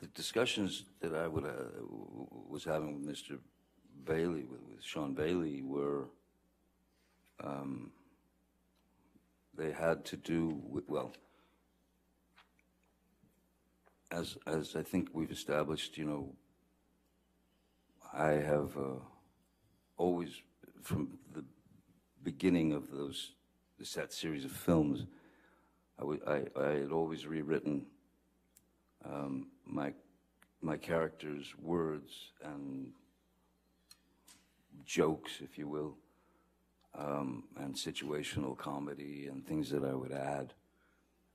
The 0.00 0.08
discussions 0.08 0.84
that 1.00 1.14
I 1.14 1.28
would, 1.28 1.44
uh, 1.44 1.80
was 2.50 2.64
having 2.64 2.94
with 2.94 3.16
Mr. 3.16 3.38
Bailey, 4.04 4.44
with, 4.44 4.60
with 4.68 4.82
Sean 4.82 5.14
Bailey, 5.14 5.62
were 5.62 6.08
um, 7.42 7.90
they 9.56 9.72
had 9.72 10.04
to 10.06 10.16
do 10.16 10.60
with 10.68 10.88
well, 10.88 11.12
as 14.10 14.36
as 14.46 14.76
I 14.76 14.82
think 14.82 15.08
we've 15.12 15.30
established, 15.30 15.96
you 15.98 16.04
know, 16.04 16.34
I 18.12 18.32
have 18.32 18.76
uh, 18.76 19.00
always 19.96 20.42
from 20.82 21.18
the 21.34 21.44
beginning 22.22 22.72
of 22.72 22.90
those 22.90 23.32
that 23.94 24.12
series 24.12 24.44
of 24.44 24.52
films, 24.52 25.04
I, 26.26 26.44
I 26.58 26.68
had 26.68 26.90
always 26.90 27.26
rewritten 27.26 27.86
um, 29.04 29.48
my 29.66 29.92
my 30.62 30.76
character's 30.76 31.54
words 31.60 32.32
and 32.42 32.92
jokes, 34.86 35.40
if 35.42 35.58
you 35.58 35.68
will, 35.68 35.96
um, 36.98 37.44
and 37.56 37.74
situational 37.74 38.56
comedy 38.56 39.28
and 39.30 39.46
things 39.46 39.70
that 39.70 39.84
I 39.84 39.94
would 39.94 40.12
add. 40.12 40.52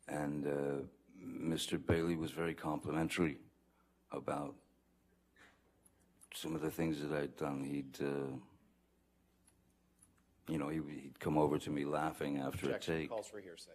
And 0.08 0.48
uh, 0.48 0.84
Mr. 1.24 1.84
Bailey 1.84 2.16
was 2.16 2.32
very 2.32 2.54
complimentary 2.54 3.38
about 4.12 4.56
some 6.34 6.56
of 6.56 6.62
the 6.62 6.72
things 6.72 7.02
that 7.02 7.12
I'd 7.12 7.36
done. 7.38 7.64
He'd, 7.64 7.98
uh, 8.02 8.36
you 10.48 10.58
know, 10.58 10.70
he, 10.70 10.78
he'd 10.78 11.20
come 11.20 11.38
over 11.38 11.58
to 11.58 11.70
me 11.70 11.86
laughing 11.86 12.40
after 12.40 12.72
a 12.72 12.80
take. 12.80 13.10
calls 13.10 13.28
for 13.28 13.40
hearsay. 13.40 13.72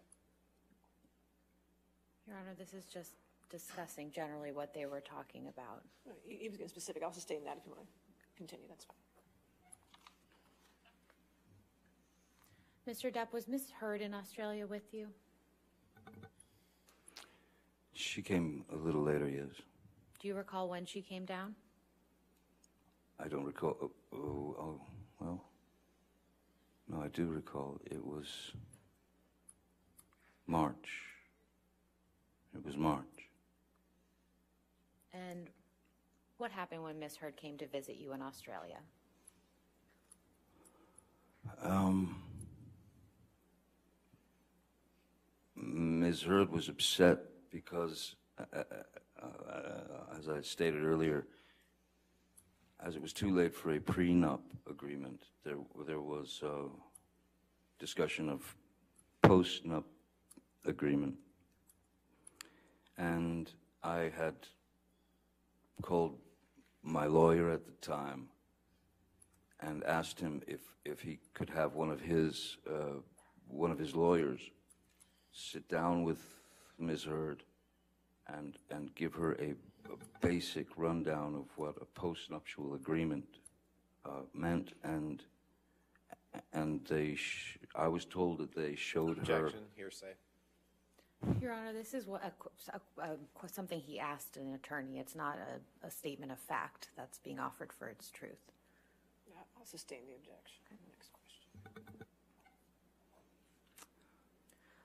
Your 2.26 2.37
Honor, 2.37 2.55
this 2.59 2.72
is 2.72 2.87
just 2.87 3.12
discussing 3.51 4.11
generally 4.11 4.51
what 4.51 4.72
they 4.72 4.87
were 4.87 5.01
talking 5.01 5.49
about. 5.49 5.82
He 6.26 6.37
he 6.37 6.49
was 6.49 6.57
getting 6.57 6.68
specific. 6.68 7.03
I'll 7.03 7.12
sustain 7.12 7.45
that 7.45 7.59
if 7.59 7.66
you 7.66 7.72
want 7.72 7.87
to 7.87 7.93
continue, 8.37 8.66
that's 8.68 8.85
fine. 8.85 8.97
Mr. 12.89 13.11
Depp, 13.11 13.32
was 13.32 13.49
Miss 13.49 13.70
Heard 13.70 14.03
in 14.03 14.12
Australia 14.12 14.66
with 14.66 14.93
you? 14.93 15.09
She 17.95 18.20
came 18.20 18.64
a 18.70 18.76
little 18.76 19.03
later, 19.03 19.26
yes. 19.28 19.62
Do 20.20 20.28
you 20.28 20.35
recall 20.35 20.68
when 20.68 20.85
she 20.85 21.01
came 21.01 21.24
down? 21.24 21.55
I 23.18 23.28
don't 23.28 23.45
recall. 23.45 23.76
Oh, 23.80 23.91
oh, 24.12 24.57
oh, 24.59 24.80
well. 25.18 25.45
No, 26.89 27.01
I 27.01 27.09
do 27.09 27.26
recall. 27.26 27.80
It 27.87 28.05
was 28.05 28.53
March. 30.47 31.03
It 32.55 32.64
was 32.64 32.76
March. 32.76 33.30
And 35.14 35.49
what 36.37 36.51
happened 36.51 36.82
when 36.82 36.99
Miss 36.99 37.16
Heard 37.16 37.37
came 37.37 37.57
to 37.59 37.66
visit 37.66 37.97
you 37.97 38.12
in 38.12 38.20
Australia? 38.20 38.80
Um, 41.62 42.24
Ms. 46.05 46.21
Heard 46.21 46.53
was 46.53 46.69
upset 46.69 47.17
because, 47.51 48.15
uh, 48.39 48.45
uh, 48.55 49.27
uh, 49.27 50.19
as 50.19 50.29
I 50.29 50.43
stated 50.43 50.85
earlier, 50.85 51.27
as 52.79 52.95
it 52.95 53.01
was 53.01 53.15
too 53.15 53.35
late 53.35 53.55
for 53.55 53.73
a 53.73 53.81
prenup 53.81 54.41
agreement, 54.69 55.23
there 55.45 55.57
there 55.87 56.03
was 56.03 56.43
uh, 56.45 56.69
discussion 57.79 58.29
of 58.29 58.55
post-nup 59.23 59.85
agreement, 60.67 61.15
and 62.99 63.51
I 63.83 64.13
had 64.15 64.35
called 65.81 66.19
my 66.83 67.07
lawyer 67.07 67.51
at 67.51 67.65
the 67.65 67.73
time 67.81 68.29
and 69.61 69.83
asked 69.85 70.21
him 70.21 70.43
if, 70.47 70.61
if 70.85 71.01
he 71.01 71.19
could 71.33 71.49
have 71.49 71.77
one 71.77 71.89
of 71.89 72.03
his 72.03 72.59
uh, 72.71 73.01
one 73.49 73.71
of 73.71 73.79
his 73.79 73.97
lawyers 73.97 74.51
sit 75.35 75.68
down 75.68 76.05
with 76.05 76.18
Ms. 76.78 77.05
Heard 77.05 77.43
and 78.28 78.57
and 78.70 78.95
give 78.95 79.12
her 79.14 79.32
a, 79.35 79.51
a 79.93 79.97
basic 80.26 80.66
rundown 80.76 81.35
of 81.35 81.47
what 81.57 81.74
a 81.80 82.01
postnuptial 82.01 82.74
agreement 82.74 83.26
uh, 84.07 84.22
meant 84.32 84.72
and 84.82 85.22
and 86.53 86.85
they 86.87 87.14
sh- 87.14 87.59
I 87.74 87.89
was 87.89 88.05
told 88.05 88.39
that 88.39 88.55
they 88.55 88.74
showed 88.76 89.18
her 89.28 89.47
Objection, 89.47 89.61
hearsay. 89.76 90.14
Your 91.41 91.53
Honor, 91.53 91.72
this 91.72 91.95
is 91.95 92.07
what, 92.07 92.22
a 92.24 92.72
a- 93.03 93.16
a 93.45 93.49
something 93.49 93.80
he 93.80 94.01
asked 94.01 94.37
an 94.37 94.55
attorney. 94.55 94.99
It's 94.99 95.14
not 95.14 95.37
a, 95.39 95.87
a 95.87 95.91
statement 95.91 96.32
of 96.32 96.39
fact 96.39 96.89
that's 96.97 97.18
being 97.18 97.39
offered 97.39 97.72
for 97.72 97.89
its 97.89 98.11
truth. 98.11 98.51
Yeah, 99.28 99.35
I'll 99.59 99.66
sustain 99.66 100.01
the 100.09 100.14
objection. 100.14 100.62
Next 100.89 101.11
question. 101.12 102.07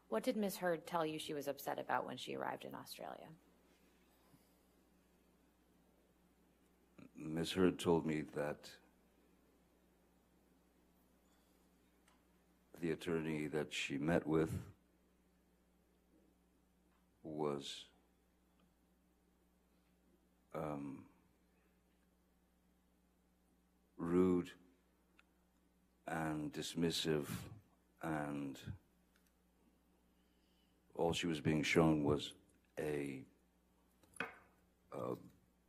What 0.09 0.23
did 0.23 0.35
Miss 0.35 0.57
Heard 0.57 0.87
tell 0.87 1.05
you 1.05 1.19
she 1.19 1.33
was 1.35 1.47
upset 1.47 1.79
about 1.79 2.05
when 2.05 2.17
she 2.17 2.35
arrived 2.35 2.65
in 2.65 2.73
Australia? 2.73 3.27
Ms. 7.15 7.51
Heard 7.51 7.77
told 7.77 8.05
me 8.05 8.23
that 8.35 8.69
the 12.81 12.91
attorney 12.91 13.47
that 13.47 13.73
she 13.73 13.97
met 13.97 14.25
with 14.25 14.49
was 17.23 17.85
um, 20.55 21.03
rude 23.97 24.49
and 26.07 26.51
dismissive, 26.51 27.27
and 28.01 28.57
all 30.99 31.13
she 31.13 31.27
was 31.27 31.39
being 31.39 31.63
shown 31.63 32.03
was 32.03 32.33
a 32.77 33.23
uh, 34.93 35.15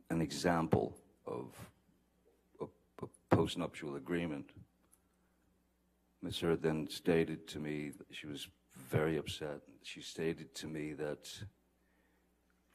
an 0.09 0.21
example 0.21 0.97
of 1.25 1.55
a, 2.59 2.65
a 3.01 3.35
postnuptial 3.35 3.95
agreement. 3.95 4.49
Ms. 6.21 6.41
Heard 6.41 6.61
then 6.61 6.87
stated 6.89 7.47
to 7.47 7.59
me 7.59 7.91
she 8.11 8.27
was 8.27 8.49
very 8.89 9.17
upset. 9.17 9.61
She 9.83 10.01
stated 10.01 10.53
to 10.55 10.67
me 10.67 10.93
that 10.93 11.29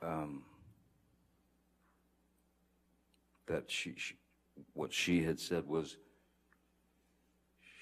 um, 0.00 0.42
that 3.46 3.64
she, 3.70 3.94
she 3.96 4.14
what 4.72 4.92
she 4.92 5.22
had 5.22 5.38
said 5.38 5.66
was 5.66 5.98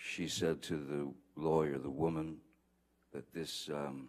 she 0.02 0.26
said 0.26 0.62
to 0.62 0.76
the 0.76 1.40
lawyer, 1.40 1.78
the 1.78 1.88
woman, 1.88 2.38
that 3.12 3.32
this 3.32 3.70
um, 3.72 4.08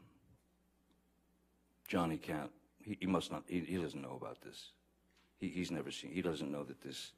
Johnny 1.87 2.17
can't. 2.17 2.51
He, 2.83 2.97
he 2.99 3.07
must 3.07 3.31
not. 3.31 3.43
He, 3.47 3.59
he 3.59 3.77
doesn't 3.77 4.01
know 4.01 4.17
about 4.19 4.41
this. 4.41 4.71
He, 5.37 5.49
he's 5.49 5.71
never 5.71 5.91
seen. 5.91 6.11
He 6.11 6.21
doesn't 6.21 6.51
know 6.51 6.63
that 6.63 6.81
this 6.81 7.11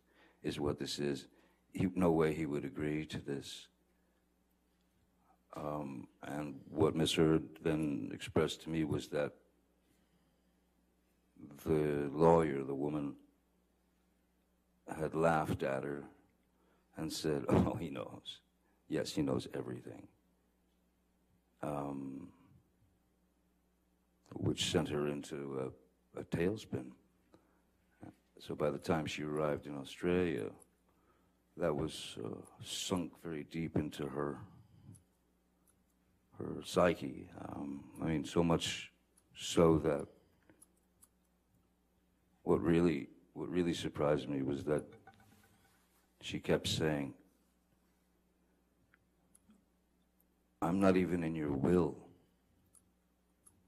is 0.43 0.59
what 0.59 0.79
this 0.79 0.99
is. 0.99 1.27
He, 1.73 1.89
no 1.95 2.11
way 2.11 2.33
he 2.33 2.45
would 2.45 2.65
agree 2.65 3.05
to 3.05 3.19
this. 3.19 3.67
Um, 5.55 6.07
and 6.23 6.59
what 6.69 6.95
Miss 6.95 7.13
Heard 7.13 7.43
then 7.63 8.11
expressed 8.13 8.61
to 8.63 8.69
me 8.69 8.83
was 8.83 9.07
that 9.09 9.33
the 11.65 12.09
lawyer, 12.11 12.63
the 12.63 12.75
woman, 12.75 13.15
had 14.87 15.15
laughed 15.15 15.63
at 15.63 15.83
her 15.83 16.03
and 16.95 17.11
said, 17.11 17.45
"Oh, 17.49 17.75
he 17.79 17.89
knows. 17.89 18.39
Yes, 18.87 19.13
he 19.13 19.21
knows 19.21 19.47
everything." 19.53 20.07
Um, 21.63 22.29
which 24.33 24.71
sent 24.71 24.89
her 24.89 25.07
into 25.07 25.71
a, 26.15 26.19
a 26.19 26.23
tailspin. 26.25 26.91
So 28.39 28.55
by 28.55 28.69
the 28.69 28.77
time 28.77 29.05
she 29.05 29.23
arrived 29.23 29.65
in 29.65 29.75
Australia, 29.75 30.51
that 31.57 31.75
was 31.75 32.17
uh, 32.23 32.29
sunk 32.63 33.11
very 33.23 33.45
deep 33.49 33.75
into 33.75 34.05
her 34.07 34.37
her 36.37 36.61
psyche. 36.63 37.27
Um, 37.49 37.83
I 38.01 38.05
mean, 38.05 38.25
so 38.25 38.43
much 38.43 38.91
so 39.35 39.79
that 39.79 40.05
what 42.43 42.61
really 42.61 43.09
what 43.33 43.49
really 43.49 43.73
surprised 43.73 44.29
me 44.29 44.41
was 44.41 44.63
that 44.65 44.83
she 46.21 46.39
kept 46.39 46.67
saying, 46.67 47.13
"I'm 50.61 50.79
not 50.79 50.95
even 50.95 51.23
in 51.23 51.35
your 51.35 51.51
will. 51.51 52.06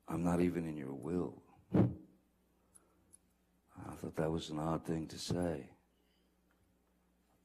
I'm 0.09 0.23
not 0.23 0.41
even 0.41 0.67
in 0.67 0.75
your 0.75 0.93
will." 0.93 1.41
I 3.87 3.95
thought 3.95 4.15
that 4.15 4.31
was 4.31 4.49
an 4.49 4.59
odd 4.59 4.85
thing 4.85 5.07
to 5.07 5.17
say. 5.17 5.69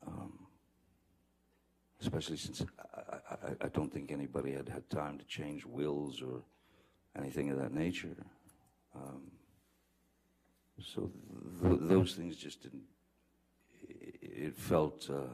Um, 0.07 0.47
especially 2.01 2.37
since 2.37 2.65
I, 2.95 3.35
I, 3.35 3.37
I 3.63 3.69
don't 3.69 3.93
think 3.93 4.13
anybody 4.13 4.53
had 4.53 4.69
had 4.69 4.89
time 4.91 5.19
to 5.19 5.25
change 5.25 5.65
wills 5.65 6.23
or 6.23 6.43
anything 7.17 7.51
of 7.51 7.59
that 7.59 7.73
nature. 7.73 8.15
Um, 8.95 9.31
so 10.83 11.11
th- 11.63 11.81
those 11.83 12.15
things 12.15 12.37
just 12.37 12.63
didn't. 12.63 12.85
It, 13.89 14.17
it 14.21 14.57
felt 14.57 15.09
uh, 15.11 15.33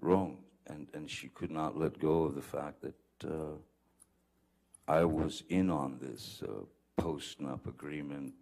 wrong, 0.00 0.38
and 0.66 0.88
and 0.94 1.10
she 1.10 1.28
could 1.28 1.50
not 1.50 1.78
let 1.78 1.98
go 1.98 2.24
of 2.24 2.34
the 2.34 2.42
fact 2.42 2.82
that 2.82 3.28
uh, 3.28 3.56
I 4.92 5.04
was 5.06 5.42
in 5.48 5.70
on 5.70 5.96
this 6.02 6.42
uh, 6.46 6.66
post-nup 6.98 7.66
agreement, 7.66 8.34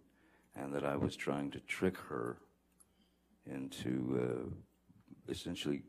and 0.53 0.73
that 0.73 0.83
I 0.83 0.97
was 0.97 1.15
trying 1.15 1.49
to 1.51 1.61
trick 1.61 1.95
her 2.09 2.39
into 3.45 3.91
uh, 4.21 5.31
essentially 5.31 5.83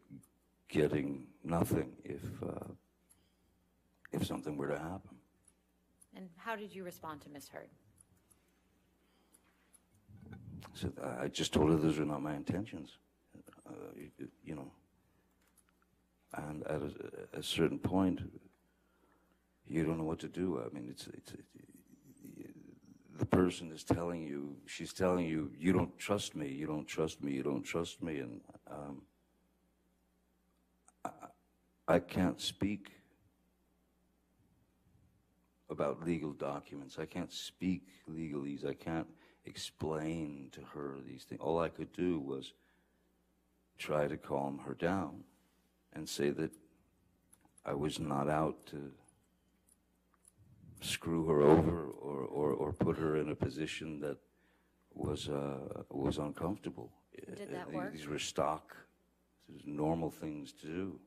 getting 0.68 1.26
nothing 1.42 1.90
if 2.04 2.22
uh, 2.44 2.70
if 4.12 4.24
something 4.24 4.56
were 4.56 4.68
to 4.68 4.78
happen. 4.78 5.16
And 6.14 6.28
how 6.36 6.54
did 6.54 6.72
you 6.72 6.84
respond 6.84 7.22
to 7.22 7.28
Miss 7.28 7.48
Heard? 7.48 7.70
So 10.74 10.92
I 11.20 11.26
just 11.26 11.52
told 11.52 11.70
her 11.70 11.76
those 11.76 11.98
were 11.98 12.04
not 12.04 12.22
my 12.22 12.34
intentions, 12.34 12.98
uh, 13.68 13.72
you, 13.96 14.28
you 14.44 14.54
know. 14.54 14.70
And 16.34 16.62
at 16.68 16.82
a, 16.82 17.38
a, 17.40 17.42
certain 17.42 17.78
point, 17.78 18.20
you 19.68 19.84
don't 19.84 19.98
know 19.98 20.04
what 20.04 20.18
to 20.20 20.28
do. 20.28 20.60
I 20.64 20.74
mean, 20.74 20.88
it's, 20.90 21.06
it's 21.08 21.32
it, 21.32 21.44
the 23.18 23.26
person 23.26 23.70
is 23.70 23.84
telling 23.84 24.22
you, 24.22 24.56
she's 24.66 24.92
telling 24.92 25.26
you, 25.26 25.50
you 25.58 25.72
don't 25.72 25.96
trust 25.98 26.34
me, 26.34 26.48
you 26.48 26.66
don't 26.66 26.86
trust 26.86 27.22
me, 27.22 27.32
you 27.32 27.42
don't 27.42 27.62
trust 27.62 28.02
me, 28.02 28.18
and 28.18 28.40
um, 28.70 29.02
I, 31.04 31.10
I 31.88 31.98
can't 31.98 32.40
speak 32.40 32.92
about 35.70 36.04
legal 36.04 36.32
documents. 36.32 36.98
I 36.98 37.06
can't 37.06 37.32
speak 37.32 37.82
legalese. 38.10 38.66
I 38.68 38.74
can't 38.74 39.08
explain 39.44 40.48
to 40.52 40.60
her 40.74 40.96
these 41.06 41.24
things. 41.24 41.40
All 41.40 41.60
I 41.60 41.68
could 41.68 41.92
do 41.92 42.20
was 42.20 42.52
try 43.78 44.06
to 44.06 44.16
calm 44.16 44.60
her 44.66 44.74
down 44.74 45.24
and 45.92 46.08
say 46.08 46.30
that 46.30 46.50
I 47.64 47.74
was 47.74 47.98
not 47.98 48.28
out 48.28 48.66
to 48.66 48.92
screw 50.82 51.26
her 51.26 51.42
over 51.42 51.86
or, 51.90 52.20
or, 52.24 52.50
or 52.52 52.72
put 52.72 52.96
her 52.98 53.16
in 53.16 53.30
a 53.30 53.34
position 53.36 54.00
that 54.00 54.18
was, 54.94 55.28
uh, 55.28 55.82
was 55.90 56.18
uncomfortable. 56.18 56.92
Did 57.36 57.50
that 57.52 57.68
Uh, 57.68 57.70
work? 57.76 57.92
These 57.92 58.06
were 58.08 58.18
stock, 58.18 58.76
these 59.48 59.66
normal 59.66 60.10
things 60.10 60.52
to 60.54 60.66
do. 60.66 61.00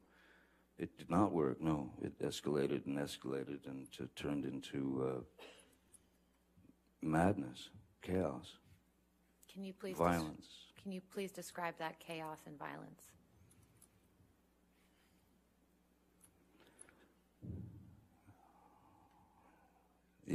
It 0.78 0.98
did 0.98 1.10
not 1.10 1.32
work, 1.32 1.62
no. 1.62 1.94
It 2.02 2.18
escalated 2.20 2.86
and 2.86 2.98
escalated 2.98 3.66
and 3.68 3.90
t- 3.92 4.08
turned 4.16 4.46
into 4.46 5.04
uh, 5.08 5.46
madness, 7.02 7.70
chaos, 8.02 8.58
Can 9.52 9.64
you 9.64 9.74
please? 9.74 9.96
des- 9.98 10.04
violence. 10.04 10.48
Can 10.82 10.92
you 10.92 11.02
please 11.02 11.32
describe 11.32 11.76
that 11.80 12.00
chaos 12.00 12.40
and 12.46 12.58
violence? 12.60 13.04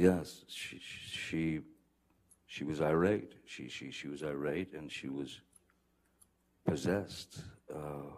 Yes, 0.01 0.45
she 0.47 0.79
she 0.79 1.61
she 2.47 2.63
was 2.63 2.81
irate. 2.81 3.33
She 3.45 3.69
she 3.69 3.91
she 3.91 4.07
was 4.07 4.23
irate, 4.23 4.73
and 4.73 4.91
she 4.91 5.09
was 5.09 5.41
possessed. 6.65 7.37
Uh, 7.71 8.09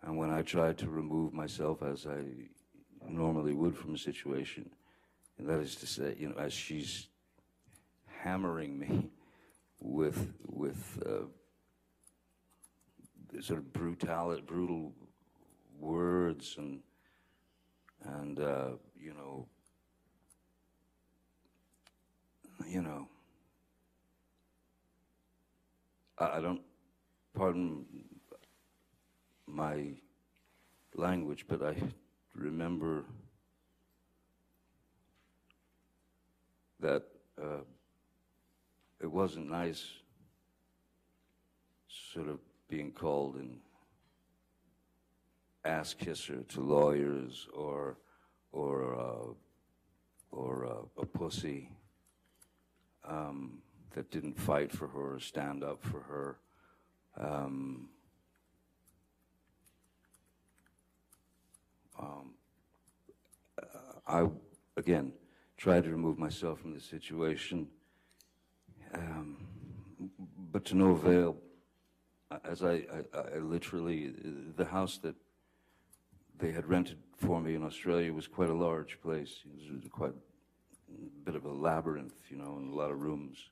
and 0.00 0.16
when 0.16 0.30
I 0.30 0.40
tried 0.40 0.78
to 0.78 0.88
remove 0.88 1.34
myself, 1.34 1.82
as 1.82 2.06
I 2.06 2.22
normally 3.06 3.52
would 3.52 3.76
from 3.76 3.94
a 3.94 3.98
situation, 3.98 4.70
and 5.36 5.46
that 5.46 5.60
is 5.60 5.74
to 5.74 5.86
say, 5.86 6.16
you 6.18 6.30
know, 6.30 6.38
as 6.38 6.54
she's 6.54 7.08
hammering 8.06 8.78
me 8.78 9.10
with 9.80 10.32
with 10.46 10.98
uh, 11.04 11.26
sort 13.42 13.58
of 13.58 13.70
brutality, 13.74 14.40
brutal 14.46 14.94
words 15.78 16.54
and 16.56 16.80
and 18.04 18.40
uh, 18.40 18.70
you 18.98 19.12
know, 19.12 19.46
you 22.66 22.82
know, 22.82 23.08
I, 26.18 26.40
don't 26.40 26.62
pardon 27.34 27.84
my 29.46 29.92
language, 30.94 31.46
but 31.48 31.62
I 31.62 31.76
remember 32.34 33.04
that 36.80 37.04
uh, 37.40 37.62
it 39.00 39.10
wasn't 39.10 39.50
nice, 39.50 39.84
sort 42.12 42.28
of 42.28 42.38
being 42.68 42.92
called 42.92 43.36
and 43.36 43.60
ass 45.64 45.94
kisser 45.94 46.42
to 46.48 46.60
lawyers 46.60 47.46
or 47.54 47.96
or 48.52 48.98
uh, 48.98 49.32
or 50.30 50.66
uh, 50.66 51.02
a 51.02 51.06
pussy 51.06 51.70
um, 53.08 53.58
that 53.94 54.10
didn't 54.10 54.38
fight 54.38 54.70
for 54.70 54.88
her 54.88 55.14
or 55.14 55.20
stand 55.20 55.64
up 55.64 55.82
for 55.82 56.00
her. 56.00 56.38
Um, 57.16 57.88
um, 61.98 62.34
I 64.06 64.26
again 64.76 65.12
tried 65.56 65.84
to 65.84 65.90
remove 65.90 66.18
myself 66.18 66.60
from 66.60 66.72
the 66.72 66.80
situation, 66.80 67.66
um, 68.94 69.36
but 70.52 70.64
to 70.66 70.76
no 70.76 70.90
avail. 70.90 71.36
As 72.44 72.62
I, 72.62 72.84
I, 73.14 73.18
I 73.36 73.38
literally, 73.38 74.12
the 74.56 74.66
house 74.66 74.98
that 74.98 75.14
they 76.38 76.52
had 76.52 76.68
rented 76.68 76.98
for 77.16 77.40
me 77.40 77.54
in 77.54 77.64
Australia 77.64 78.12
was 78.12 78.26
quite 78.26 78.50
a 78.50 78.54
large 78.54 79.00
place. 79.00 79.40
It 79.44 79.72
was 79.72 79.90
quite 79.90 80.12
bit 81.24 81.34
of 81.34 81.44
a 81.44 81.52
labyrinth, 81.52 82.14
you 82.30 82.36
know, 82.36 82.56
and 82.56 82.72
a 82.72 82.76
lot 82.76 82.90
of 82.90 83.00
rooms, 83.02 83.50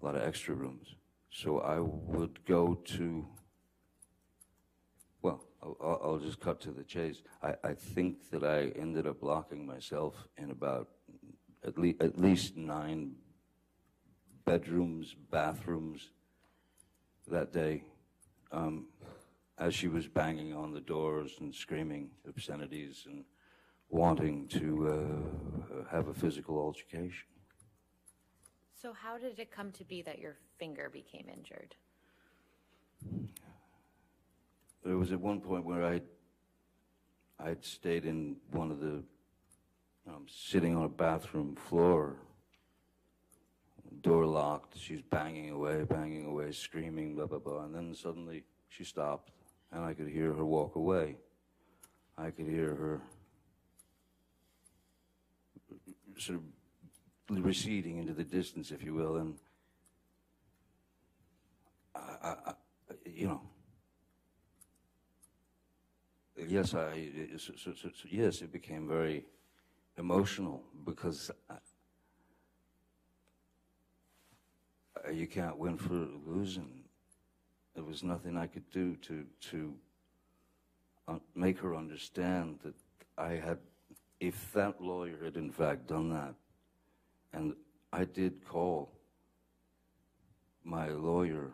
a 0.00 0.04
lot 0.04 0.14
of 0.14 0.22
extra 0.22 0.54
rooms. 0.54 0.94
So 1.30 1.60
I 1.60 1.80
would 1.80 2.44
go 2.44 2.74
to, 2.74 3.26
well, 5.22 5.44
I'll, 5.62 5.76
I'll- 5.80 6.00
I'll 6.04 6.18
just 6.18 6.40
cut 6.40 6.60
to 6.62 6.70
the 6.70 6.84
chase. 6.84 7.22
I, 7.42 7.54
I 7.64 7.74
think 7.74 8.30
that 8.30 8.44
I 8.44 8.68
ended 8.78 9.06
up 9.06 9.22
locking 9.22 9.66
myself 9.66 10.28
in 10.36 10.50
about 10.50 10.88
at, 11.66 11.78
le- 11.78 11.94
at 12.00 12.18
least 12.18 12.56
nine 12.56 13.14
bedrooms, 14.44 15.14
bathrooms 15.30 16.10
that 17.28 17.52
day 17.52 17.84
um, 18.50 18.86
as 19.58 19.74
she 19.74 19.86
was 19.88 20.08
banging 20.08 20.54
on 20.54 20.72
the 20.72 20.80
doors 20.80 21.36
and 21.40 21.54
screaming 21.54 22.10
obscenities 22.28 23.04
and 23.08 23.24
wanting 23.92 24.48
to 24.48 24.88
uh, 24.88 25.84
have 25.90 26.08
a 26.08 26.14
physical 26.14 26.56
altercation. 26.56 27.28
So 28.74 28.92
how 28.92 29.18
did 29.18 29.38
it 29.38 29.52
come 29.52 29.70
to 29.72 29.84
be 29.84 30.02
that 30.02 30.18
your 30.18 30.36
finger 30.58 30.90
became 30.90 31.26
injured? 31.32 31.76
There 34.84 34.96
was 34.96 35.12
at 35.12 35.20
one 35.20 35.40
point 35.40 35.64
where 35.64 35.84
I'd, 35.84 36.02
I'd 37.38 37.64
stayed 37.64 38.06
in 38.06 38.36
one 38.50 38.72
of 38.72 38.80
the, 38.80 39.04
um, 40.08 40.26
sitting 40.26 40.74
on 40.74 40.84
a 40.84 40.88
bathroom 40.88 41.54
floor, 41.54 42.16
door 44.00 44.26
locked. 44.26 44.76
She's 44.78 45.02
banging 45.02 45.50
away, 45.50 45.84
banging 45.84 46.26
away, 46.26 46.50
screaming, 46.52 47.14
blah, 47.14 47.26
blah, 47.26 47.38
blah. 47.38 47.64
And 47.64 47.74
then 47.74 47.94
suddenly 47.94 48.42
she 48.68 48.84
stopped, 48.84 49.30
and 49.70 49.84
I 49.84 49.92
could 49.92 50.08
hear 50.08 50.32
her 50.32 50.44
walk 50.44 50.76
away. 50.76 51.16
I 52.16 52.30
could 52.30 52.46
hear 52.46 52.74
her 52.74 53.02
sort 56.18 56.38
of 56.38 57.44
receding 57.44 57.98
into 57.98 58.12
the 58.12 58.24
distance, 58.24 58.70
if 58.70 58.82
you 58.82 58.94
will. 58.94 59.16
And, 59.16 59.36
I, 61.94 62.34
I, 62.46 62.52
you 63.04 63.26
know, 63.26 63.42
yes, 66.46 66.74
I, 66.74 67.08
so, 67.36 67.52
so, 67.56 67.72
so, 67.74 67.90
yes, 68.10 68.42
it 68.42 68.52
became 68.52 68.88
very 68.88 69.24
emotional 69.98 70.62
because 70.84 71.30
I, 71.50 71.56
you 75.10 75.26
can't 75.26 75.58
win 75.58 75.76
for 75.76 76.06
losing. 76.26 76.84
There 77.74 77.84
was 77.84 78.02
nothing 78.02 78.36
I 78.36 78.46
could 78.46 78.70
do 78.70 78.96
to 78.96 79.24
to 79.50 79.74
uh, 81.08 81.18
make 81.34 81.58
her 81.58 81.74
understand 81.74 82.58
that 82.62 82.74
I 83.18 83.32
had, 83.32 83.58
if 84.22 84.52
that 84.52 84.80
lawyer 84.80 85.18
had 85.24 85.36
in 85.36 85.50
fact 85.50 85.88
done 85.88 86.08
that, 86.08 86.32
and 87.32 87.54
I 87.92 88.04
did 88.04 88.46
call 88.46 88.92
my 90.62 90.90
lawyer 90.90 91.50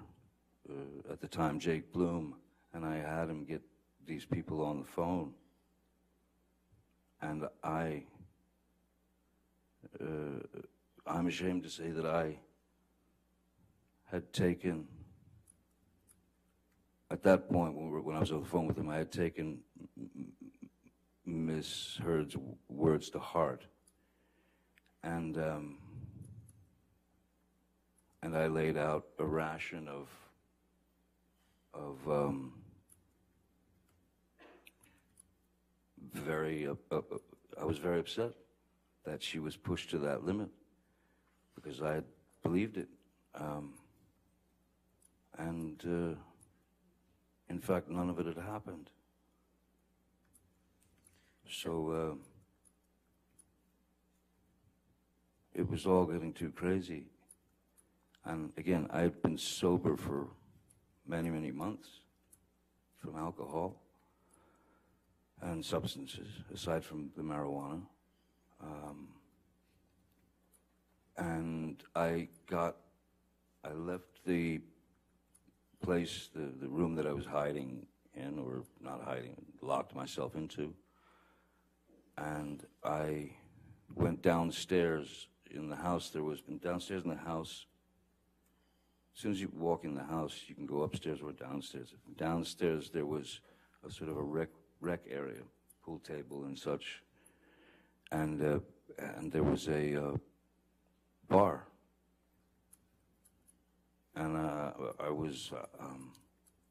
uh, 0.69 1.13
at 1.13 1.19
the 1.19 1.29
time, 1.29 1.59
Jake 1.59 1.91
Bloom, 1.91 2.35
and 2.75 2.85
I 2.85 2.97
had 2.97 3.31
him 3.31 3.47
get 3.47 3.63
these 4.07 4.27
people 4.27 4.63
on 4.63 4.81
the 4.81 4.85
phone, 4.85 5.33
and 7.23 7.49
I, 7.65 8.05
uh, 9.99 10.61
I'm 11.07 11.27
ashamed 11.27 11.63
to 11.63 11.71
say 11.71 11.89
that 11.89 12.05
I 12.05 12.39
had 14.11 14.31
taken, 14.35 14.87
at 17.11 17.23
that 17.23 17.49
point 17.51 17.75
when, 17.75 18.05
when 18.05 18.15
I 18.15 18.21
was 18.21 18.31
on 18.31 18.43
the 18.43 18.49
phone 18.49 18.67
with 18.67 18.77
him, 18.77 18.91
I 18.91 18.99
had 18.99 19.11
taken 19.11 19.61
Miss 21.29 21.99
Heard's 22.03 22.37
words 22.71 23.11
to 23.11 23.19
heart, 23.19 23.67
and 25.03 25.37
um, 25.37 25.79
and 28.23 28.35
I 28.35 28.47
laid 28.47 28.79
out 28.79 29.05
a 29.19 29.27
ration 29.27 29.89
of 29.89 30.09
of 31.75 32.09
um, 32.09 32.55
very. 36.15 36.67
Uh, 36.67 36.75
uh, 36.91 36.97
uh, 36.97 37.19
I 37.61 37.65
was 37.65 37.77
very 37.77 38.01
upset 38.01 38.33
that 39.05 39.23
she 39.23 39.39
was 39.39 39.55
pushed 39.55 39.91
to 39.91 39.99
that 39.99 40.25
limit 40.25 40.49
because 41.55 41.83
I 41.83 41.95
had 41.95 42.05
believed 42.43 42.79
it, 42.79 42.89
um, 43.35 43.75
and 45.37 45.83
uh, 45.85 46.19
in 47.51 47.61
fact, 47.61 47.91
none 47.91 48.09
of 48.09 48.19
it 48.19 48.27
had 48.27 48.39
happened. 48.39 48.89
So 51.51 51.91
uh, 51.91 52.15
it 55.55 55.69
was 55.69 55.87
all 55.87 56.05
getting 56.05 56.33
too 56.33 56.51
crazy. 56.51 57.05
And 58.25 58.53
again, 58.59 58.87
I 58.91 59.01
had 59.01 59.23
been 59.23 59.39
sober 59.39 59.97
for 59.97 60.29
many, 61.07 61.31
many 61.31 61.51
months 61.51 61.89
from 62.99 63.17
alcohol 63.17 63.81
and 65.41 65.65
substances, 65.65 66.29
aside 66.53 66.85
from 66.85 67.11
the 67.17 67.23
marijuana. 67.23 67.81
Um, 68.63 69.09
and 71.17 71.83
I 71.95 72.29
got, 72.47 72.77
I 73.65 73.73
left 73.73 74.25
the 74.27 74.61
place, 75.81 76.29
the, 76.35 76.53
the 76.61 76.69
room 76.69 76.95
that 76.97 77.07
I 77.07 77.13
was 77.13 77.25
hiding 77.25 77.87
in, 78.15 78.39
or 78.39 78.65
not 78.83 79.03
hiding, 79.03 79.37
locked 79.63 79.95
myself 79.95 80.35
into. 80.35 80.75
And 82.19 82.65
I 82.85 83.31
went 83.95 84.23
downstairs 84.23 85.29
in 85.51 85.69
the 85.69 85.77
house. 85.77 86.11
There 86.11 86.23
was 86.23 86.41
downstairs 86.63 87.05
in 87.05 87.11
the 87.11 87.17
house. 87.17 87.67
As 89.15 89.23
soon 89.23 89.33
as 89.33 89.41
you 89.41 89.51
walk 89.55 89.85
in 89.85 89.95
the 89.95 90.05
house, 90.05 90.45
you 90.47 90.55
can 90.55 90.67
go 90.67 90.83
upstairs 90.83 91.21
or 91.23 91.33
downstairs. 91.33 91.95
Downstairs 92.17 92.91
there 92.91 93.07
was 93.07 93.41
a 93.87 93.91
sort 93.91 94.11
of 94.11 94.17
a 94.17 94.23
rec 94.23 94.49
rec 94.81 95.01
area, 95.11 95.43
pool 95.85 95.99
table 96.01 96.45
and 96.45 96.59
such, 96.59 97.03
and 98.13 98.43
uh, 98.43 98.59
and 99.17 99.33
there 99.33 99.43
was 99.43 99.69
a 99.69 100.03
uh, 100.03 100.17
bar. 101.29 101.65
And 104.15 104.37
uh, 104.37 104.71
I 104.99 105.11
was 105.11 105.53
um, 105.81 106.13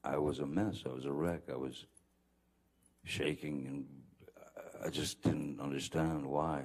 I 0.04 0.16
was 0.18 0.38
a 0.40 0.46
mess. 0.46 0.84
I 0.86 0.92
was 0.92 1.04
a 1.06 1.12
wreck. 1.12 1.42
I 1.50 1.56
was 1.56 1.86
shaking, 3.04 3.66
and 3.66 3.86
I 4.84 4.90
just 4.90 5.22
didn't 5.22 5.60
understand 5.60 6.24
why 6.24 6.62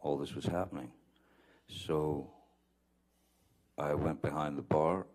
all 0.00 0.18
this 0.18 0.34
was 0.34 0.44
happening. 0.44 0.90
So 1.68 2.30
I 3.78 3.94
went 3.94 4.20
behind 4.20 4.58
the 4.58 4.62
bar. 4.62 5.06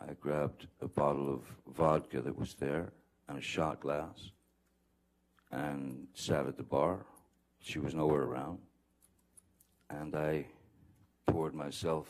I 0.00 0.12
grabbed 0.14 0.66
a 0.80 0.88
bottle 0.88 1.32
of 1.32 1.42
vodka 1.74 2.20
that 2.20 2.38
was 2.38 2.54
there 2.54 2.92
and 3.28 3.38
a 3.38 3.42
shot 3.42 3.80
glass 3.80 4.32
and 5.50 6.06
sat 6.14 6.46
at 6.46 6.56
the 6.56 6.62
bar. 6.62 7.06
She 7.60 7.78
was 7.78 7.94
nowhere 7.94 8.22
around. 8.22 8.58
And 9.88 10.14
I 10.14 10.46
poured 11.26 11.54
myself 11.54 12.06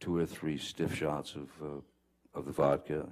two 0.00 0.16
or 0.16 0.26
three 0.26 0.58
stiff 0.58 0.94
shots 0.94 1.34
of, 1.34 1.48
uh, 1.62 2.38
of 2.38 2.44
the 2.44 2.52
vodka. 2.52 3.06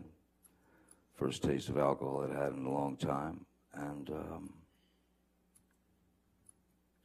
First 1.14 1.43
taste 1.43 1.68
of 1.68 1.78
alcohol 1.78 2.24
I'd 2.24 2.37
had 2.37 2.53
in 2.53 2.66
a 2.66 2.72
long 2.72 2.97
time. 2.97 3.47
And 3.76 4.10
um, 4.10 4.52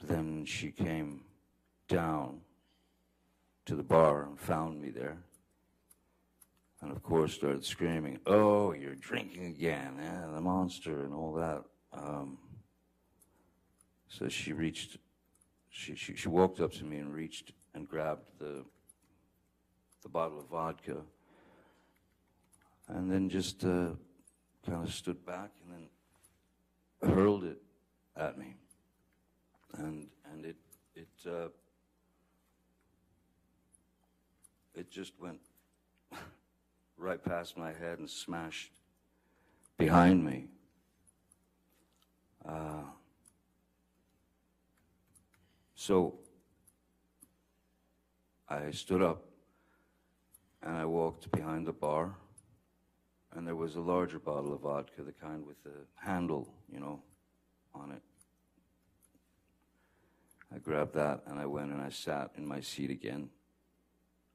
then 0.03 0.45
she 0.45 0.71
came 0.71 1.21
down 1.87 2.41
to 3.65 3.75
the 3.75 3.83
bar 3.83 4.23
and 4.23 4.39
found 4.39 4.81
me 4.81 4.89
there. 4.89 5.17
And 6.81 6.91
of 6.91 7.03
course, 7.03 7.33
started 7.33 7.65
screaming, 7.65 8.19
Oh, 8.25 8.73
you're 8.73 8.95
drinking 8.95 9.47
again, 9.47 9.99
yeah, 10.01 10.27
the 10.33 10.41
monster, 10.41 11.03
and 11.03 11.13
all 11.13 11.33
that. 11.33 11.63
Um, 11.91 12.37
so 14.07 14.29
she 14.29 14.53
reached, 14.53 14.97
she, 15.69 15.95
she, 15.95 16.15
she 16.15 16.29
walked 16.29 16.61
up 16.61 16.71
to 16.73 16.85
me 16.85 16.97
and 16.97 17.13
reached 17.13 17.51
and 17.73 17.87
grabbed 17.87 18.25
the, 18.39 18.63
the 20.03 20.09
bottle 20.09 20.39
of 20.39 20.47
vodka 20.47 20.97
and 22.87 23.11
then 23.11 23.29
just 23.29 23.63
uh, 23.63 23.91
kind 24.65 24.83
of 24.83 24.93
stood 24.93 25.25
back 25.25 25.51
and 25.63 25.73
then 25.73 25.87
hurled 27.01 27.43
it 27.43 27.61
at 28.15 28.37
me. 28.37 28.55
And, 29.77 30.07
and 30.31 30.45
it, 30.45 30.55
it, 30.95 31.07
uh, 31.27 31.49
it 34.73 34.89
just 34.89 35.13
went 35.19 35.39
right 36.97 37.23
past 37.23 37.57
my 37.57 37.71
head 37.71 37.99
and 37.99 38.09
smashed 38.09 38.71
behind 39.77 40.23
me. 40.23 40.47
Uh, 42.45 42.83
so 45.75 46.15
I 48.47 48.71
stood 48.71 49.01
up 49.01 49.23
and 50.63 50.75
I 50.75 50.85
walked 50.85 51.31
behind 51.31 51.67
the 51.67 51.73
bar, 51.73 52.15
and 53.35 53.45
there 53.45 53.55
was 53.55 53.75
a 53.75 53.81
larger 53.81 54.19
bottle 54.19 54.53
of 54.53 54.61
vodka, 54.61 55.03
the 55.03 55.11
kind 55.11 55.45
with 55.45 55.61
the 55.63 55.71
handle, 55.95 56.51
you 56.71 56.79
know, 56.79 57.01
on 57.73 57.91
it. 57.91 58.01
I 60.53 60.57
grabbed 60.57 60.95
that 60.95 61.21
and 61.27 61.39
I 61.39 61.45
went 61.45 61.71
and 61.71 61.81
I 61.81 61.89
sat 61.89 62.31
in 62.37 62.45
my 62.45 62.59
seat 62.59 62.89
again. 62.89 63.29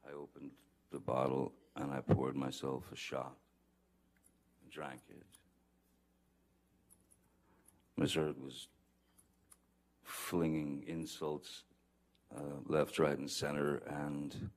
I 0.08 0.12
opened 0.12 0.52
the 0.92 1.00
bottle 1.00 1.52
and 1.76 1.92
I 1.92 2.00
poured 2.00 2.36
myself 2.36 2.84
a 2.92 2.96
shot 2.96 3.34
and 4.62 4.70
drank 4.70 5.00
it. 5.10 5.26
Miss 7.96 8.16
was 8.16 8.68
flinging 10.02 10.84
insults 10.86 11.64
uh, 12.36 12.40
left, 12.66 12.98
right, 12.98 13.16
and 13.16 13.30
center, 13.30 13.76
and 13.86 14.50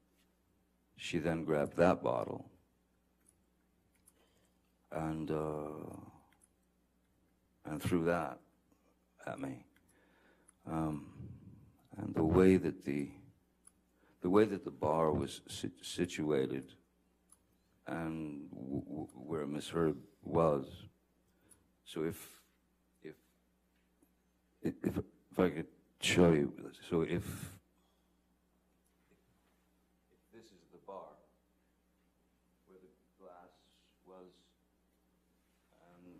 she 0.95 1.19
then 1.19 1.43
grabbed 1.43 1.77
that 1.77 2.01
bottle 2.01 2.49
and 4.91 5.31
uh, 5.31 5.95
and 7.65 7.81
threw 7.81 8.05
that 8.05 8.39
at 9.25 9.39
me. 9.39 9.65
Um, 10.69 11.07
and 11.97 12.13
the 12.15 12.23
way 12.23 12.57
that 12.57 12.85
the 12.85 13.09
the 14.21 14.29
way 14.29 14.45
that 14.45 14.63
the 14.65 14.71
bar 14.71 15.11
was 15.11 15.41
si- 15.47 15.71
situated 15.81 16.73
and 17.87 18.49
w- 18.51 18.83
w- 18.83 19.07
where 19.13 19.45
Miss 19.45 19.69
Heard 19.69 19.97
was. 20.23 20.65
So 21.85 22.03
if 22.03 22.17
if 23.01 23.15
if 24.61 24.97
if 24.97 25.39
I 25.39 25.49
could 25.49 25.67
show 26.01 26.31
you, 26.33 26.51
so 26.89 27.01
if 27.01 27.13
if 27.13 27.23
this 30.33 30.45
is 30.45 30.63
the 30.73 30.79
bar 30.85 31.15
where 32.67 32.79
the 32.81 32.91
glass 33.23 33.53
was 34.05 34.27
and 35.95 36.19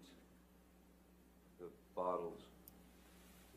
the 1.59 1.67
bottles, 1.95 2.39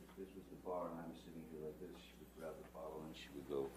if 0.02 0.10
this 0.18 0.34
was 0.34 0.44
the 0.50 0.58
bar 0.66 0.90
and 0.90 0.98
I'm 0.98 1.14
sitting 1.14 1.44
here 1.52 1.62
like 1.62 1.78
this, 1.78 1.94
she 2.02 2.14
would 2.18 2.32
grab 2.34 2.58
the 2.58 2.68
bottle 2.74 3.02
and 3.06 3.14
she 3.14 3.28
would 3.36 3.48
go 3.48 3.70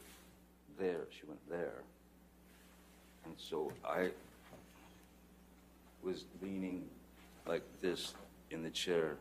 there. 1.53 1.83
And 3.25 3.35
so 3.37 3.71
I 3.85 4.09
was 6.03 6.25
leaning 6.41 6.85
like 7.47 7.63
this 7.81 8.13
in 8.51 8.63
the 8.63 8.69
chair, 8.69 9.15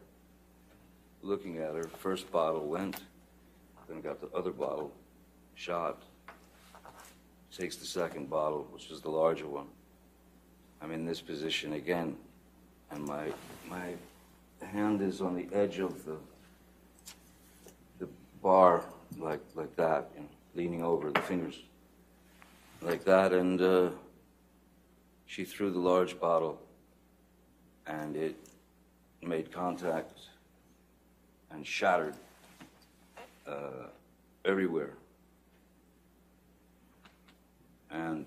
looking 1.22 1.58
at 1.58 1.74
her. 1.74 1.84
First 1.98 2.30
bottle 2.32 2.66
went, 2.66 3.00
then 3.88 4.00
got 4.00 4.20
the 4.20 4.36
other 4.36 4.50
bottle 4.50 4.90
shot. 5.54 6.02
Takes 7.56 7.76
the 7.76 7.84
second 7.84 8.30
bottle, 8.30 8.66
which 8.72 8.88
was 8.88 9.02
the 9.02 9.10
larger 9.10 9.46
one. 9.46 9.66
I'm 10.80 10.90
in 10.90 11.04
this 11.04 11.20
position 11.20 11.74
again, 11.74 12.16
and 12.90 13.04
my 13.04 13.26
my 13.68 13.92
hand 14.66 15.02
is 15.02 15.20
on 15.20 15.36
the 15.36 15.46
edge 15.54 15.78
of 15.78 16.04
the 16.06 16.16
the 17.98 18.08
bar, 18.42 18.82
like 19.18 19.40
like 19.54 19.76
that, 19.76 20.10
you 20.14 20.22
know, 20.22 20.28
leaning 20.54 20.82
over 20.82 21.10
the 21.10 21.20
fingers, 21.20 21.60
like 22.82 23.04
that, 23.04 23.32
and 23.32 23.60
uh, 23.60 23.90
she 25.26 25.44
threw 25.44 25.70
the 25.70 25.78
large 25.78 26.18
bottle, 26.18 26.60
and 27.86 28.16
it 28.16 28.36
made 29.22 29.52
contact 29.52 30.18
and 31.50 31.66
shattered 31.66 32.14
uh, 33.46 33.86
everywhere. 34.44 34.94
And 37.90 38.26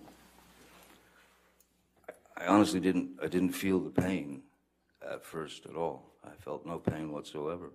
I- 2.38 2.46
honestly 2.48 2.80
didn't, 2.80 3.12
I 3.22 3.28
didn't 3.28 3.52
feel 3.52 3.80
the 3.80 3.90
pain 3.90 4.44
at 5.02 5.26
first 5.26 5.66
at 5.66 5.76
all. 5.76 6.14
I 6.24 6.32
felt 6.40 6.66
no 6.66 6.80
pain 6.80 7.12
whatsoever. 7.12 7.72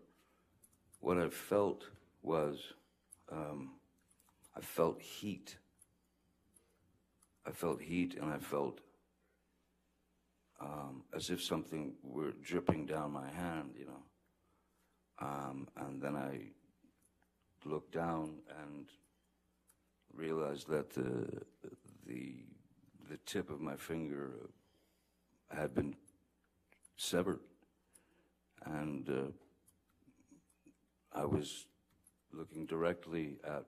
What 1.00 1.18
I 1.18 1.28
felt 1.28 1.84
was, 2.22 2.58
um, 3.30 3.72
I 4.56 4.60
felt 4.60 5.00
heat. 5.00 5.56
I 7.46 7.52
felt 7.52 7.80
heat 7.80 8.16
and 8.20 8.32
I 8.32 8.38
felt 8.38 8.80
um, 10.60 11.04
as 11.14 11.30
if 11.30 11.42
something 11.42 11.94
were 12.02 12.32
dripping 12.42 12.86
down 12.86 13.12
my 13.12 13.30
hand, 13.30 13.70
you 13.78 13.86
know. 13.86 14.02
Um, 15.20 15.68
and 15.76 16.00
then 16.00 16.16
I 16.16 16.50
looked 17.64 17.92
down 17.92 18.38
and 18.62 18.86
realized 20.14 20.68
that 20.68 20.90
the 20.90 21.42
the 22.06 22.34
the 23.08 23.16
tip 23.26 23.50
of 23.50 23.60
my 23.60 23.76
finger 23.76 24.50
had 25.50 25.74
been 25.74 25.96
severed, 26.96 27.40
and 28.64 29.08
uh, 29.08 29.32
I 31.12 31.24
was 31.24 31.66
looking 32.32 32.66
directly 32.66 33.38
at 33.44 33.64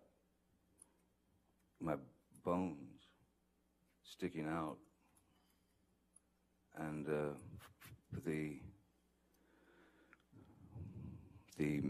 my 1.80 1.96
bones 2.44 2.91
sticking 4.12 4.46
out, 4.46 4.76
and 6.76 7.06
uh, 7.08 7.34
the 8.24 8.58
the 11.58 11.82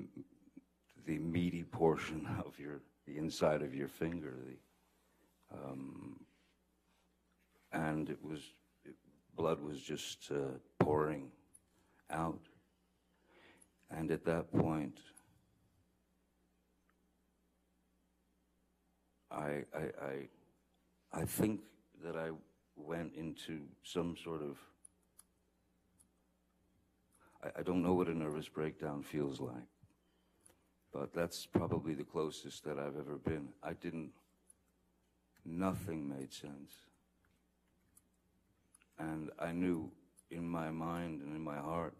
the 1.07 1.19
meaty 1.19 1.65
portion 1.65 2.27
of 2.47 2.59
your 2.59 2.81
the 3.07 3.19
inside 3.19 3.63
of 3.63 3.75
your 3.75 3.89
finger 3.89 4.35
the 4.47 4.57
um, 5.55 6.21
and 7.73 8.09
it 8.09 8.19
was 8.23 8.41
it, 8.85 8.95
blood 9.37 9.61
was 9.61 9.81
just 9.81 10.31
uh, 10.31 10.59
pouring 10.79 11.31
out. 12.11 12.41
And 13.91 14.11
at 14.11 14.25
that 14.25 14.51
point, 14.53 14.99
I, 19.31 19.65
I, 19.75 19.83
I, 20.03 21.21
I 21.21 21.25
think 21.25 21.61
that 22.05 22.17
I 22.17 22.31
went 22.77 23.15
into 23.15 23.61
some 23.83 24.17
sort 24.23 24.43
of, 24.43 24.59
I, 27.43 27.61
I 27.61 27.63
don't 27.63 27.83
know 27.83 27.95
what 27.95 28.09
a 28.09 28.15
nervous 28.15 28.49
breakdown 28.49 29.03
feels 29.03 29.41
like, 29.41 29.69
but 30.93 31.13
that's 31.15 31.47
probably 31.47 31.95
the 31.95 32.05
closest 32.05 32.65
that 32.65 32.79
I've 32.79 32.97
ever 32.99 33.17
been. 33.17 33.49
I 33.63 33.73
didn't, 33.75 34.11
nothing 35.45 36.09
made 36.09 36.33
sense. 36.33 36.73
And 38.99 39.31
I 39.39 39.53
knew 39.53 39.91
in 40.31 40.47
my 40.47 40.71
mind 40.71 41.23
and 41.23 41.35
in 41.35 41.43
my 41.43 41.57
heart, 41.57 41.95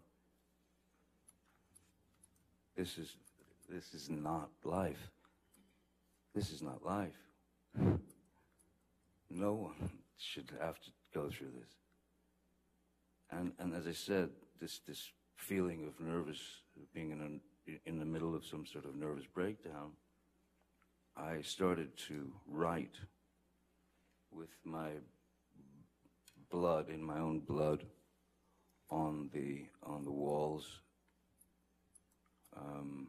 this 2.75 2.97
is, 2.97 3.15
this 3.69 3.93
is 3.93 4.09
not 4.09 4.49
life. 4.63 5.11
This 6.33 6.51
is 6.51 6.61
not 6.61 6.83
life. 6.83 7.17
No 9.35 9.53
one 9.53 9.89
should 10.17 10.51
have 10.61 10.79
to 10.81 10.91
go 11.11 11.27
through 11.27 11.51
this. 11.59 11.71
And, 13.31 13.51
and 13.57 13.73
as 13.73 13.87
I 13.87 13.91
said, 13.91 14.29
this, 14.61 14.79
this 14.87 15.09
feeling 15.37 15.87
of 15.87 15.99
nervous, 15.99 16.39
being 16.93 17.11
in, 17.11 17.41
a, 17.67 17.89
in 17.89 17.97
the 17.97 18.05
middle 18.05 18.35
of 18.35 18.45
some 18.45 18.67
sort 18.67 18.85
of 18.85 18.95
nervous 18.95 19.25
breakdown, 19.25 19.93
I 21.17 21.41
started 21.41 21.97
to 22.09 22.31
write 22.47 22.95
with 24.31 24.49
my 24.63 24.89
blood, 26.51 26.89
in 26.89 27.01
my 27.01 27.17
own 27.17 27.39
blood, 27.39 27.85
on 28.91 29.31
the, 29.33 29.65
on 29.81 30.03
the 30.05 30.11
walls. 30.11 30.79
Um, 32.55 33.07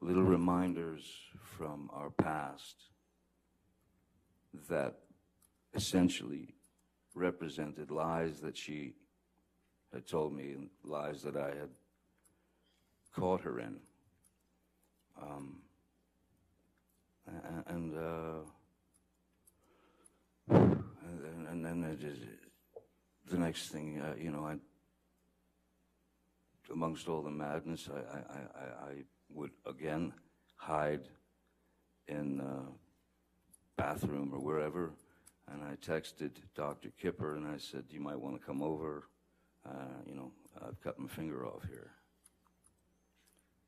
little 0.00 0.22
reminders 0.22 1.02
from 1.58 1.90
our 1.92 2.10
past 2.10 2.76
that 4.68 4.94
essentially 5.74 6.54
represented 7.14 7.90
lies 7.90 8.40
that 8.40 8.56
she 8.56 8.94
had 9.92 10.06
told 10.06 10.34
me 10.34 10.52
and 10.52 10.70
lies 10.82 11.22
that 11.22 11.36
I 11.36 11.48
had 11.48 11.70
caught 13.14 13.42
her 13.42 13.60
in. 13.60 13.76
Um, 15.20 15.58
and, 17.66 17.96
uh, 17.96 18.40
and, 20.50 21.46
and 21.48 21.64
then 21.64 21.98
the 23.30 23.38
next 23.38 23.68
thing, 23.68 24.00
uh, 24.00 24.14
you 24.18 24.30
know, 24.30 24.44
I, 24.44 24.56
amongst 26.72 27.08
all 27.08 27.22
the 27.22 27.30
madness, 27.30 27.88
I, 27.92 27.98
I, 27.98 28.38
I, 28.38 28.90
I 28.90 29.04
would 29.30 29.52
again 29.66 30.12
hide 30.56 31.08
in 32.08 32.40
uh, 32.40 32.70
bathroom 33.76 34.30
or 34.32 34.40
wherever, 34.40 34.90
and 35.50 35.62
I 35.62 35.74
texted 35.76 36.30
Dr. 36.54 36.90
Kipper 37.00 37.36
and 37.36 37.46
I 37.46 37.58
said, 37.58 37.84
"You 37.90 38.00
might 38.00 38.18
want 38.18 38.38
to 38.40 38.44
come 38.44 38.62
over. 38.62 39.04
Uh, 39.66 40.00
you 40.06 40.14
know, 40.14 40.30
I've 40.66 40.80
cut 40.82 40.98
my 40.98 41.08
finger 41.08 41.46
off 41.46 41.64
here." 41.68 41.90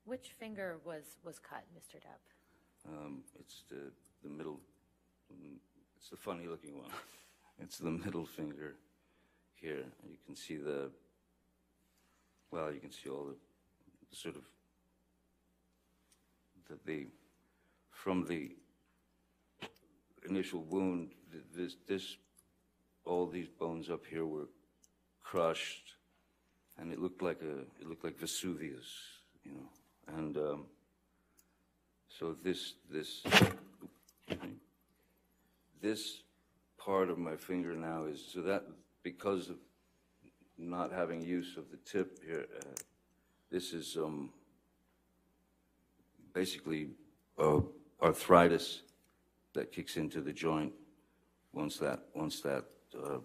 Which 0.05 0.31
finger 0.39 0.77
was, 0.85 1.03
was 1.23 1.37
cut, 1.37 1.63
Mr. 1.77 1.97
Depp? 1.97 2.87
Um, 2.87 3.23
it's 3.39 3.63
the 3.69 3.91
the 4.23 4.29
middle. 4.29 4.59
mm, 5.33 5.57
It's 5.97 6.09
the 6.09 6.17
funny 6.17 6.47
looking 6.47 6.77
one. 6.77 6.91
It's 7.59 7.79
the 7.79 7.89
middle 7.89 8.23
finger 8.27 8.75
here. 9.55 9.83
You 10.07 10.17
can 10.27 10.35
see 10.35 10.57
the. 10.57 10.91
Well, 12.51 12.71
you 12.71 12.79
can 12.79 12.91
see 12.91 13.09
all 13.09 13.25
the, 13.25 13.35
the 14.11 14.15
sort 14.15 14.35
of. 14.35 14.43
The, 16.69 16.77
the 16.85 17.07
from 17.89 18.25
the 18.27 18.51
initial 20.29 20.63
wound, 20.63 21.11
th- 21.31 21.43
this 21.55 21.75
this 21.87 22.17
all 23.05 23.27
these 23.27 23.47
bones 23.47 23.89
up 23.89 24.05
here 24.05 24.25
were 24.25 24.49
crushed, 25.23 25.95
and 26.77 26.91
it 26.91 26.99
looked 26.99 27.21
like 27.21 27.41
a 27.41 27.59
it 27.81 27.87
looked 27.87 28.03
like 28.03 28.17
Vesuvius, 28.19 28.89
you 29.43 29.51
know, 29.51 30.15
and. 30.17 30.37
Um, 30.37 30.65
so 32.19 32.35
this, 32.43 32.73
this, 32.89 33.21
this 35.81 36.23
part 36.79 37.09
of 37.11 37.19
my 37.19 37.35
finger 37.35 37.75
now 37.75 38.05
is, 38.05 38.25
so 38.33 38.41
that, 38.41 38.63
because 39.03 39.49
of 39.49 39.57
not 40.57 40.91
having 40.91 41.21
use 41.21 41.55
of 41.57 41.69
the 41.69 41.77
tip 41.77 42.17
here, 42.25 42.47
uh, 42.59 42.65
this 43.51 43.71
is, 43.71 43.97
um, 43.97 44.31
basically, 46.33 46.89
uh, 47.37 47.59
arthritis 48.01 48.81
that 49.57 49.71
kicks 49.71 49.97
into 49.97 50.21
the 50.21 50.31
joint 50.31 50.71
once 51.51 51.77
that, 51.77 51.99
once 52.13 52.41
that, 52.41 52.63
uh, 52.95 53.17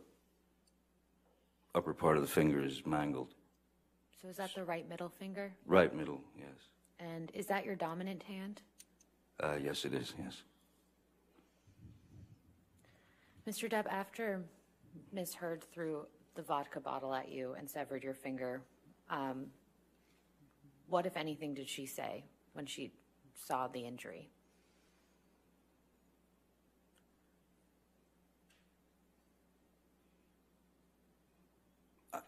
upper 1.75 1.93
part 1.93 2.17
of 2.17 2.23
the 2.23 2.29
finger 2.29 2.65
is 2.65 2.87
mangled. 2.87 3.35
So 4.21 4.29
is 4.29 4.39
that 4.39 4.55
the 4.55 4.65
right 4.65 4.89
middle 4.89 5.11
finger? 5.11 5.53
Right 5.67 5.95
middle, 5.95 6.23
yes. 6.39 6.49
And 6.99 7.31
is 7.35 7.47
that 7.47 7.67
your 7.67 7.75
dominant 7.75 8.23
hand? 8.23 8.63
Uh, 9.41 9.57
yes, 9.63 9.85
it 9.85 9.93
is, 9.93 10.15
yes. 10.19 10.43
Mr. 13.47 13.71
Depp, 13.71 13.87
after 13.89 14.43
Ms. 15.13 15.35
Heard 15.35 15.65
threw 15.71 16.07
the 16.35 16.43
vodka 16.43 16.81
bottle 16.81 17.13
at 17.13 17.31
you 17.31 17.55
and 17.59 17.69
severed 17.69 18.03
your 18.03 18.15
finger, 18.15 18.63
um, 19.11 19.47
what, 20.89 21.05
if 21.05 21.17
anything, 21.17 21.53
did 21.53 21.69
she 21.69 21.85
say 21.85 22.25
when 22.55 22.65
she 22.65 22.93
saw 23.35 23.69
the 23.69 23.81
injury? 23.81 24.31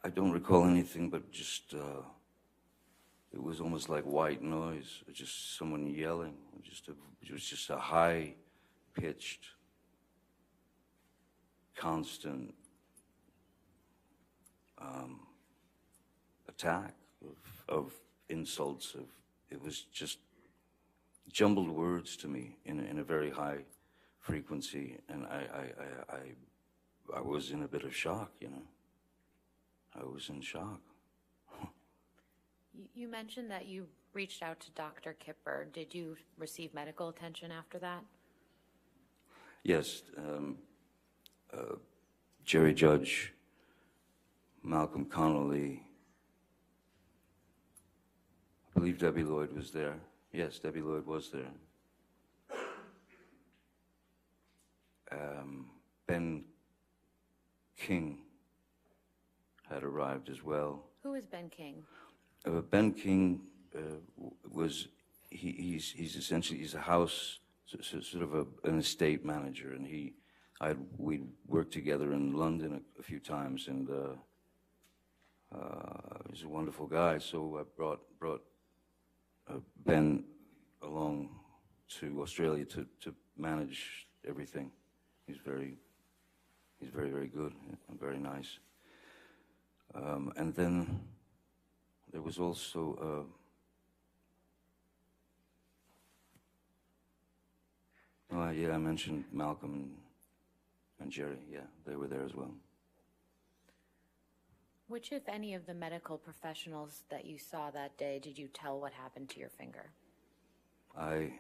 I- 0.05 0.11
don't 0.11 0.33
recall 0.33 0.65
anything, 0.67 1.09
but 1.11 1.33
just 1.33 1.75
uh, 1.75 2.03
it 3.33 3.43
was 3.43 3.61
almost 3.61 3.89
like 3.89 4.05
white 4.05 4.43
noise, 4.43 5.03
just 5.13 5.57
someone 5.57 5.87
yelling. 5.87 6.37
Just 6.63 6.89
a, 6.89 6.93
it 7.23 7.33
was 7.33 7.45
just 7.45 7.71
a 7.71 7.77
high 7.77 8.35
pitched, 8.95 9.47
constant 11.75 12.55
um, 14.79 15.21
attack 16.49 16.95
of, 17.23 17.75
of 17.77 17.93
insults. 18.29 18.95
Of 18.95 19.07
it 19.51 19.61
was 19.63 19.83
just 19.93 20.19
jumbled 21.33 21.71
words 21.71 22.17
to 22.19 22.29
me 22.29 22.57
in 22.65 22.79
a, 22.79 22.83
in 22.85 22.99
a 22.99 23.05
very 23.05 23.31
high 23.31 23.65
frequency, 24.21 24.99
and 25.09 25.27
I 25.27 25.47
I, 25.61 26.15
I 26.15 26.17
I 26.17 27.19
I 27.19 27.21
was 27.21 27.51
in 27.51 27.63
a 27.63 27.69
bit 27.69 27.85
of 27.85 27.95
shock, 27.95 28.31
you 28.41 28.49
know. 28.49 28.63
I 29.99 30.05
was 30.05 30.29
in 30.29 30.41
shock. 30.41 30.81
You- 32.73 32.89
You 32.95 33.09
mentioned 33.09 33.51
that 33.51 33.67
you 33.67 33.89
reached 34.13 34.43
out 34.43 34.59
to 34.61 34.71
Dr. 34.73 35.13
Kipper. 35.15 35.67
Did 35.73 35.95
you 35.95 36.17
receive 36.37 36.75
medical 36.75 37.09
attention 37.09 37.53
after 37.53 37.79
that? 37.79 38.05
Yes, 39.63 40.03
um, 40.17 40.59
uh, 41.53 41.77
Jerry 42.45 42.75
Judge, 42.75 43.33
Malcolm 44.63 45.07
Connolly, 45.07 45.87
I 48.71 48.79
believe 48.81 48.99
Debbie 48.99 49.23
Lloyd 49.23 49.53
was 49.53 49.71
there. 49.71 50.01
Yes, 50.33 50.59
Debbie 50.59 50.83
Lloyd 50.83 51.07
was 51.07 51.31
there. 51.31 51.53
Um, 55.13 55.71
ben 56.07 56.45
King 57.77 58.24
had 59.75 59.85
arrived 59.85 60.29
as 60.29 60.43
well. 60.43 60.85
Who 61.03 61.15
is 61.15 61.27
Ben 61.27 61.51
King? 61.51 61.83
Uh, 62.47 62.61
ben 62.61 62.93
King 62.93 63.41
uh, 63.75 63.81
was 64.51 64.89
he, 65.31 65.53
he's 65.53 65.91
he's 65.91 66.17
essentially 66.17 66.59
he's 66.61 66.75
a 66.75 66.81
house 66.81 67.41
so, 67.67 67.79
so, 67.81 68.01
sort 68.01 68.23
of 68.23 68.35
a, 68.35 68.47
an 68.69 68.79
estate 68.79 69.25
manager, 69.25 69.73
and 69.73 69.87
he 69.87 70.15
I 70.61 70.75
we 70.99 71.23
worked 71.47 71.73
together 71.73 72.13
in 72.13 72.37
London 72.37 72.81
a, 72.81 73.01
a 73.01 73.03
few 73.03 73.19
times, 73.19 73.69
and 73.69 73.89
uh, 73.91 75.57
uh, 75.57 76.19
he's 76.31 76.45
a 76.45 76.49
wonderful 76.49 76.87
guy. 76.87 77.19
So 77.19 77.59
I 77.61 77.63
brought 77.77 78.01
brought 78.19 78.43
uh, 79.49 79.61
Ben 79.85 80.25
along 80.83 81.31
to 82.01 82.23
Australia 82.23 82.65
to, 82.67 82.87
to 83.01 83.15
manage 83.37 84.07
everything. 84.27 84.71
He's 85.27 85.39
very 85.39 85.79
he's 86.79 86.91
very 86.91 87.11
very 87.11 87.29
good 87.29 87.55
and 87.89 88.01
very 88.01 88.19
nice. 88.19 88.59
Um, 89.95 90.33
and 90.37 90.55
then 90.55 91.01
there 92.13 92.23
was 92.23 92.39
also 92.39 93.27
uh, 98.33 98.37
oh 98.37 98.51
yeah, 98.51 98.73
I 98.73 98.79
mentioned 98.79 99.25
Malcolm 99.33 99.73
and, 99.73 99.91
and 101.01 101.11
Jerry. 101.11 101.39
Yeah, 101.51 101.67
they 101.87 101.97
were 101.97 102.09
there 102.09 102.25
as 102.25 102.35
well. 102.35 102.51
Which, 104.87 105.13
if 105.13 105.29
any, 105.29 105.55
of 105.55 105.67
the 105.67 105.75
medical 105.75 106.19
professionals 106.19 107.03
that 107.11 107.25
you 107.25 107.39
saw 107.39 107.71
that 107.71 107.97
day 107.97 108.19
did 108.23 108.39
you 108.39 108.49
tell 108.49 108.79
what 108.79 108.93
happened 108.93 109.31
to 109.31 109.41
your 109.41 109.49
finger? 109.49 109.91
I, 110.97 111.33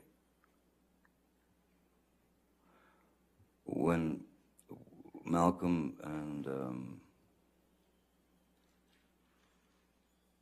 when 3.64 4.24
Malcolm 5.24 5.94
and 6.02 6.46
um, 6.46 6.93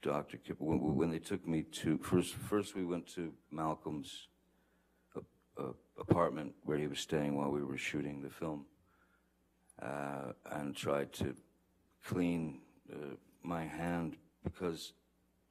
Dr. 0.03 0.37
Kip, 0.39 0.57
when, 0.61 0.97
when 0.97 1.11
they 1.11 1.21
took 1.21 1.47
me 1.47 1.63
to, 1.63 1.97
first, 1.99 2.35
first 2.35 2.75
we 2.75 2.85
went 2.85 3.07
to 3.15 3.33
Malcolm's 3.51 4.27
uh, 5.59 5.69
apartment 5.99 6.53
where 6.65 6.77
he 6.77 6.87
was 6.87 6.99
staying 6.99 7.37
while 7.37 7.51
we 7.51 7.63
were 7.63 7.79
shooting 7.79 8.21
the 8.23 8.31
film 8.31 8.67
uh, 9.81 10.33
and 10.51 10.75
tried 10.75 11.13
to 11.13 11.35
clean 12.05 12.61
uh, 12.93 13.15
my 13.43 13.65
hand 13.65 14.17
because 14.43 14.93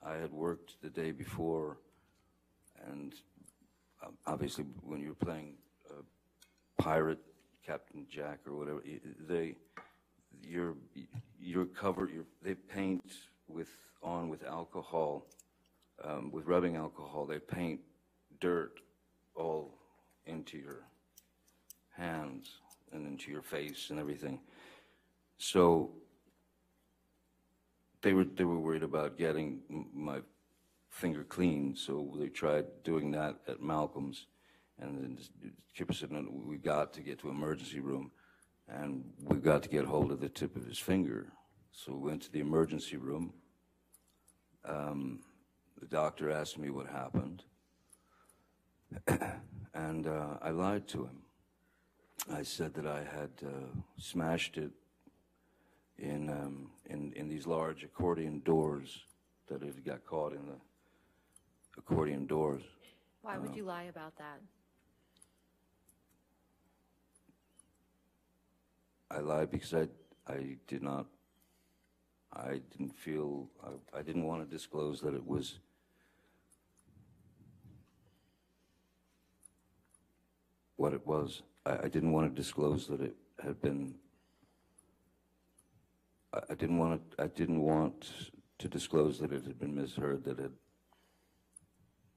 I 0.04 0.16
had 0.16 0.32
worked 0.32 0.82
the 0.82 0.90
day 0.90 1.12
before 1.12 1.78
and 2.88 3.14
um, 4.04 4.18
obviously 4.26 4.66
when 4.84 5.00
you're 5.00 5.14
playing 5.14 5.56
uh, 5.90 6.02
pirate 6.78 7.20
captain 7.66 8.06
jack 8.10 8.40
or 8.48 8.58
whatever 8.58 8.82
they 9.30 9.56
you're 10.42 10.74
you're 11.40 11.66
covered 11.66 12.10
you're, 12.12 12.26
they 12.42 12.56
paint 12.56 13.04
with 13.54 13.70
on 14.04 14.30
with 14.30 14.44
alcohol 14.44 15.26
um, 16.04 16.32
with 16.32 16.46
rubbing 16.46 16.76
alcohol 16.76 17.26
they 17.26 17.40
paint 17.40 17.80
dirt 18.40 18.80
all 19.36 19.74
into 20.26 20.58
your 20.58 20.84
hands 21.96 22.50
and 22.92 23.08
into 23.08 23.32
your 23.32 23.42
face 23.42 23.90
and 23.90 24.00
everything 24.00 24.40
so 25.38 25.92
they 28.02 28.14
were 28.14 28.26
they 28.26 28.44
were 28.44 28.60
worried 28.60 28.84
about 28.84 29.18
getting 29.18 29.62
my 29.94 30.22
finger 30.90 31.24
clean, 31.24 31.76
so 31.76 32.14
they 32.18 32.28
tried 32.28 32.66
doing 32.84 33.12
that 33.12 33.38
at 33.48 33.62
Malcolm's, 33.62 34.28
and 34.80 34.98
then 34.98 35.16
this- 35.16 35.98
said, 35.98 36.12
"No, 36.12 36.22
we 36.30 36.58
got 36.58 36.94
to 36.94 37.02
get 37.02 37.20
to 37.20 37.30
emergency 37.30 37.80
room, 37.80 38.12
and 38.68 39.14
we 39.20 39.38
got 39.38 39.64
to 39.64 39.70
get 39.70 39.86
hold 39.86 40.12
of 40.12 40.20
the 40.20 40.30
tip 40.30 40.56
of 40.56 40.66
his 40.66 40.78
finger." 40.78 41.32
So 41.72 41.94
we 41.94 42.10
went 42.10 42.24
to 42.24 42.32
the 42.32 42.40
emergency 42.40 42.98
room. 42.98 43.34
Um, 44.66 45.20
the 45.80 45.88
doctor 45.88 46.32
asked 46.32 46.58
me 46.58 46.70
what 46.70 46.88
happened, 46.88 47.44
and 49.74 50.08
uh, 50.08 50.38
I 50.42 50.52
lied 50.52 50.88
to 50.90 51.06
him. 51.06 51.18
I 52.32 52.44
said 52.44 52.74
that 52.76 52.86
I 52.86 53.00
had 53.00 53.32
uh, 53.44 53.50
smashed 53.98 54.58
it 54.58 54.72
in, 55.98 56.30
um, 56.30 56.70
in, 56.86 57.14
in 57.14 57.28
these 57.28 57.48
large 57.48 57.84
accordion 57.84 58.42
doors 58.46 59.04
that 59.48 59.64
it 59.64 59.84
got 59.84 60.06
caught 60.06 60.34
in 60.34 60.46
the 60.46 60.60
accordion 61.78 62.28
doors. 62.28 62.62
Why 63.22 63.38
would 63.38 63.56
you 63.56 63.66
lie 63.66 63.84
about 63.84 64.16
that? 64.18 64.40
I 69.10 69.20
lied 69.20 69.52
because 69.52 69.74
I, 69.74 69.88
I 70.28 70.58
did 70.68 70.82
not, 70.82 71.06
I 72.34 72.62
didn't 72.72 72.98
feel, 72.98 73.50
I, 73.64 74.00
I 74.00 74.02
didn't 74.02 74.26
want 74.26 74.48
to 74.48 74.56
disclose 74.56 75.02
that 75.02 75.14
it 75.14 75.26
was 75.26 75.60
what 80.78 80.94
it 80.94 81.06
was. 81.06 81.44
I, 81.66 81.78
I 81.84 81.88
didn't 81.90 82.12
want 82.12 82.34
to 82.34 82.42
disclose 82.42 82.88
that 82.88 83.02
it 83.02 83.16
had 83.44 83.62
been, 83.62 83.96
I, 86.34 86.40
I 86.50 86.56
didn't 86.56 86.78
want 86.78 87.12
to, 87.12 87.24
I 87.24 87.28
didn't 87.28 87.62
want 87.62 88.32
to 88.60 88.68
disclose 88.68 89.20
that 89.20 89.34
it 89.34 89.44
had 89.44 89.60
been 89.60 89.76
Miss 89.76 89.96
Heard, 89.96 90.24
that 90.24 90.40
it 90.40 90.52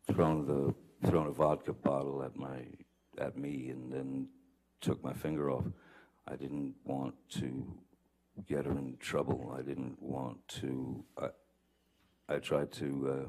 had 0.07 0.15
thrown 0.15 0.47
the, 0.47 1.09
thrown 1.09 1.27
a 1.27 1.33
vodka 1.33 1.73
bottle 1.73 2.23
at 2.23 2.37
my, 2.37 2.61
at 3.19 3.37
me 3.37 3.71
and 3.71 3.93
then 3.93 4.29
took 4.81 5.03
my 5.03 5.13
finger 5.13 5.51
off. 5.51 5.65
I 6.29 6.37
didn't 6.37 6.75
want 6.85 7.15
to 7.41 7.67
get 8.43 8.67
her 8.67 8.73
in 8.73 8.97
trouble. 8.99 9.55
I 9.57 9.63
didn't 9.63 10.01
want 10.01 10.47
to. 10.61 11.05
I, 11.19 11.29
I 12.29 12.39
tried 12.39 12.73
to 12.73 13.27
uh, 13.27 13.29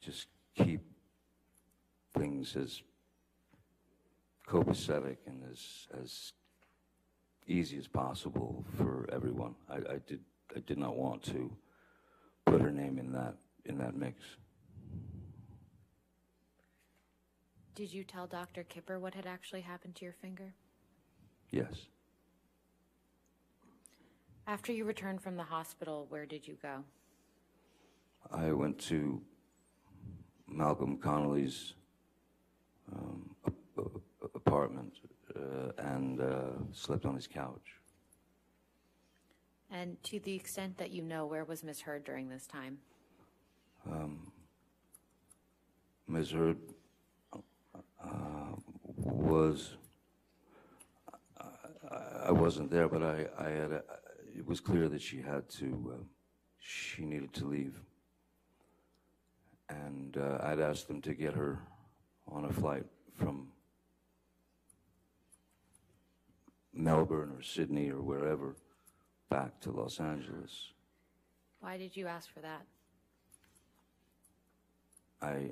just 0.00 0.26
keep 0.54 0.82
things 2.16 2.56
as 2.56 2.82
copacetic 4.48 5.16
and 5.26 5.42
as 5.50 5.88
as 6.02 6.32
easy 7.46 7.78
as 7.78 7.88
possible 7.88 8.64
for 8.76 9.08
everyone. 9.12 9.54
I, 9.68 9.76
I 9.76 9.98
did. 10.06 10.20
I 10.54 10.60
did 10.60 10.78
not 10.78 10.96
want 10.96 11.22
to 11.24 11.50
put 12.44 12.60
her 12.60 12.70
name 12.70 12.98
in 12.98 13.12
that 13.12 13.34
in 13.64 13.78
that 13.78 13.96
mix. 13.96 14.22
Did 17.74 17.92
you 17.92 18.04
tell 18.04 18.26
Dr. 18.26 18.64
Kipper 18.64 18.98
what 18.98 19.12
had 19.12 19.26
actually 19.26 19.60
happened 19.60 19.96
to 19.96 20.04
your 20.06 20.14
finger? 20.14 20.54
Yes. 21.50 21.88
After 24.48 24.72
you 24.72 24.84
returned 24.84 25.20
from 25.20 25.36
the 25.36 25.42
hospital, 25.42 26.06
where 26.08 26.24
did 26.24 26.46
you 26.46 26.56
go? 26.62 26.84
I 28.30 28.52
went 28.52 28.78
to 28.86 29.20
Malcolm 30.46 30.98
Connolly's 30.98 31.74
um, 32.92 33.34
apartment 34.34 34.94
uh, 35.34 35.72
and 35.78 36.20
uh, 36.20 36.34
slept 36.72 37.06
on 37.06 37.16
his 37.16 37.26
couch. 37.26 37.80
And 39.70 40.00
to 40.04 40.20
the 40.20 40.34
extent 40.34 40.78
that 40.78 40.92
you 40.92 41.02
know, 41.02 41.26
where 41.26 41.44
was 41.44 41.64
Miss 41.64 41.80
Heard 41.80 42.04
during 42.04 42.28
this 42.28 42.46
time? 42.46 42.78
Ms. 46.08 46.30
Heard 46.30 46.58
uh, 47.32 48.54
was, 48.96 49.76
I, 51.90 52.26
I 52.26 52.30
wasn't 52.30 52.70
there, 52.70 52.88
but 52.88 53.02
I, 53.02 53.26
I 53.38 53.50
had, 53.50 53.72
a, 53.72 53.82
it 54.36 54.46
was 54.46 54.60
clear 54.60 54.88
that 54.88 55.00
she 55.00 55.22
had 55.22 55.48
to, 55.48 55.94
uh, 55.94 56.04
she 56.58 57.04
needed 57.04 57.32
to 57.34 57.46
leave. 57.46 57.80
And 59.68 60.16
uh, 60.16 60.38
I'd 60.42 60.60
asked 60.60 60.88
them 60.88 61.00
to 61.02 61.14
get 61.14 61.34
her 61.34 61.60
on 62.28 62.44
a 62.44 62.52
flight 62.52 62.84
from 63.16 63.48
Melbourne 66.72 67.32
or 67.36 67.42
Sydney 67.42 67.90
or 67.90 68.02
wherever 68.02 68.56
back 69.30 69.60
to 69.60 69.70
Los 69.70 69.98
Angeles. 69.98 70.72
Why 71.60 71.78
did 71.78 71.96
you 71.96 72.06
ask 72.06 72.32
for 72.32 72.40
that? 72.40 72.62
I 75.22 75.50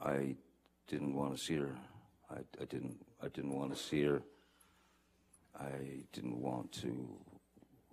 I 0.00 0.36
didn't 0.86 1.14
want 1.14 1.36
to 1.36 1.42
see 1.42 1.56
her. 1.56 1.76
I, 2.30 2.36
I 2.60 2.64
didn't 2.64 3.04
I 3.20 3.28
didn't 3.28 3.54
want 3.54 3.74
to 3.74 3.82
see 3.82 4.04
her. 4.04 4.22
I 5.60 6.04
didn't 6.12 6.40
want 6.40 6.72
to 6.82 7.08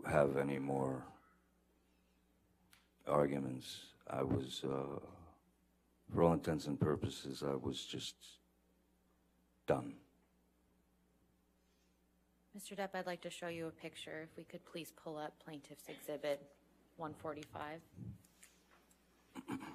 have 0.08 0.38
any 0.38 0.60
more 0.60 1.04
arguments. 3.08 3.78
I 4.10 4.24
was, 4.24 4.64
uh, 4.64 5.00
for 6.14 6.24
all 6.24 6.34
intents 6.34 6.68
and 6.68 6.80
purposes, 6.80 7.44
I 7.46 7.56
was 7.56 7.84
just 7.86 8.16
done. 9.66 9.96
Mr. 12.58 12.78
Depp, 12.78 12.90
I'd 12.94 13.06
like 13.06 13.22
to 13.22 13.30
show 13.30 13.48
you 13.48 13.68
a 13.68 13.72
picture. 13.72 14.22
If 14.24 14.38
we 14.38 14.44
could 14.44 14.64
please 14.66 14.94
pull 15.04 15.18
up 15.18 15.34
Plaintiff's 15.44 15.90
Exhibit 15.90 16.42
145. 16.98 17.82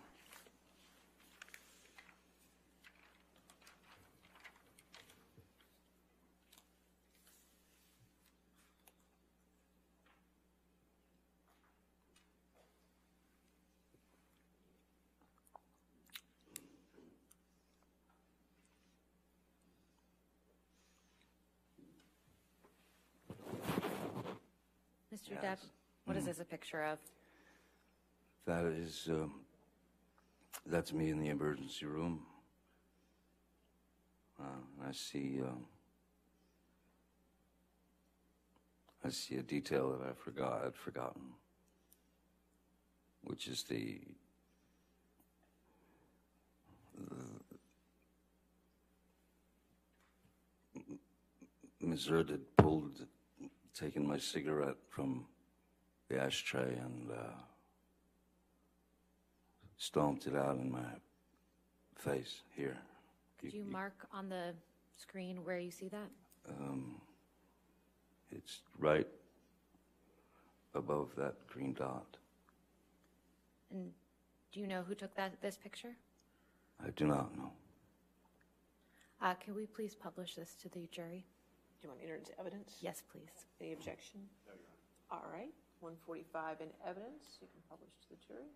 Mr. 25.41 25.45
Depp, 25.45 25.59
Yes. 25.59 25.67
what 26.05 26.17
is 26.17 26.25
this 26.25 26.41
a 26.41 26.45
picture 26.45 26.83
of? 26.85 26.99
That 28.47 28.65
is, 28.67 29.09
um, 29.09 29.45
that's 30.67 30.93
me 30.93 31.11
in 31.11 31.19
the 31.19 31.29
emergency 31.29 31.87
room. 31.87 32.27
Uh, 34.39 34.45
I 34.87 34.93
see, 34.93 35.41
um, 35.43 35.67
I 39.05 39.11
see 39.11 39.37
a 39.37 39.43
detail 39.43 39.97
that 39.97 40.09
I 40.09 40.13
forgot, 40.13 40.65
I'd 40.65 40.75
forgotten, 40.75 41.35
which 43.23 43.47
is 43.47 43.63
the, 43.65 44.01
the 51.81 51.97
had 52.31 52.57
pulled 52.57 53.07
taken 53.75 54.07
my 54.07 54.19
cigarette 54.19 54.77
from 54.89 55.27
the 56.09 56.21
ashtray 56.21 56.77
and 56.77 57.11
uh, 57.11 57.33
stomped 59.77 60.27
it 60.27 60.35
out 60.37 60.57
in 60.57 60.71
my 60.71 60.89
face 61.97 62.43
here. 62.57 62.77
Could 63.41 63.53
you 63.55 63.65
mark 63.65 64.07
on 64.13 64.29
the 64.29 64.55
screen 64.97 65.45
where 65.45 65.59
you 65.59 65.71
see 65.71 65.89
that? 65.89 66.11
It's 68.33 68.61
right 68.79 69.07
above 70.75 71.09
that 71.17 71.47
green 71.47 71.75
dot. 71.75 72.17
And 73.73 73.91
do 74.53 74.61
you 74.61 74.67
know 74.67 74.83
who 74.87 74.95
took 74.95 75.15
that, 75.17 75.41
this 75.41 75.57
picture? 75.57 75.97
I 76.85 76.91
do 76.91 77.07
not 77.07 77.37
know. 77.37 77.51
Uh, 79.23 79.35
Can 79.35 79.55
we 79.55 79.67
please 79.67 79.95
publish 79.95 80.35
this 80.35 80.55
to 80.63 80.69
the 80.69 80.89
jury? 80.91 81.27
Do 81.81 81.87
you 81.87 81.91
want 81.91 82.01
to 82.01 82.07
enter 82.07 82.17
into 82.17 82.39
evidence? 82.39 82.77
Yes, 82.83 83.03
please. 83.11 83.47
Any 83.61 83.73
objection? 83.73 84.21
No, 84.47 84.53
Your 84.53 84.69
Honor. 85.11 85.23
All 85.25 85.31
right, 85.33 85.53
145 85.81 86.61
in 86.61 86.67
evidence, 86.87 87.39
you 87.41 87.49
can 87.49 87.63
publish 87.71 87.91
to 88.03 88.09
the 88.11 88.17
jury. 88.27 88.51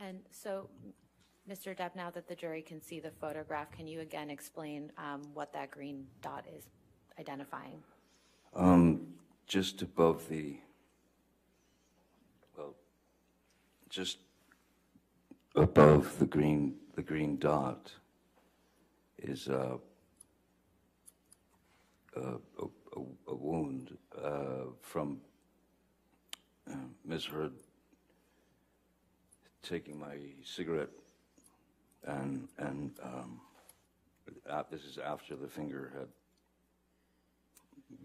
And 0.00 0.18
so, 0.32 0.68
Mr. 1.48 1.76
Depp, 1.76 1.94
now 1.94 2.10
that 2.10 2.26
the 2.26 2.34
jury 2.34 2.62
can 2.62 2.80
see 2.82 2.98
the 2.98 3.10
photograph, 3.10 3.70
can 3.70 3.86
you 3.86 4.00
again 4.00 4.30
explain 4.30 4.90
um, 4.98 5.22
what 5.34 5.52
that 5.52 5.70
green 5.70 6.06
dot 6.22 6.44
is 6.56 6.64
identifying? 7.18 7.82
Um, 8.54 9.14
just 9.46 9.82
above 9.82 10.28
the, 10.28 10.56
well, 12.56 12.74
just 13.88 14.18
above 15.54 16.18
the 16.18 16.26
green, 16.26 16.76
the 16.94 17.02
green 17.02 17.36
dot 17.38 17.92
is 19.18 19.48
a, 19.48 19.78
a, 22.16 22.20
a, 22.20 23.00
a 23.28 23.34
wound 23.34 23.96
uh, 24.22 24.64
from 24.80 25.20
uh, 26.70 26.74
Ms. 27.04 27.26
Heard 27.26 27.52
taking 29.62 29.98
my 29.98 30.16
cigarette 30.44 30.90
and 32.04 32.48
and 32.58 32.92
um, 33.02 33.40
this 34.70 34.84
is 34.84 34.98
after 34.98 35.36
the 35.36 35.48
finger 35.48 35.92
had 35.98 36.08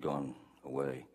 gone 0.02 0.36
away, 0.64 1.06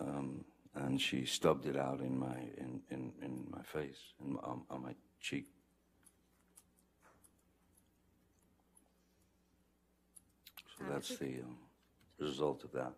um, 0.00 0.44
and 0.74 1.00
she 1.00 1.24
stubbed 1.24 1.66
it 1.66 1.76
out 1.76 2.00
in 2.00 2.18
my 2.18 2.36
in 2.56 2.80
in, 2.90 3.12
in 3.22 3.46
my 3.50 3.62
face 3.62 3.98
and 4.24 4.38
on, 4.42 4.62
on 4.70 4.82
my 4.82 4.94
cheek. 5.22 5.46
So 10.78 10.84
Um, 10.84 10.92
that's 10.92 11.16
the 11.16 11.40
um, 11.40 11.56
result 12.18 12.64
of 12.64 12.72
that. 12.72 12.92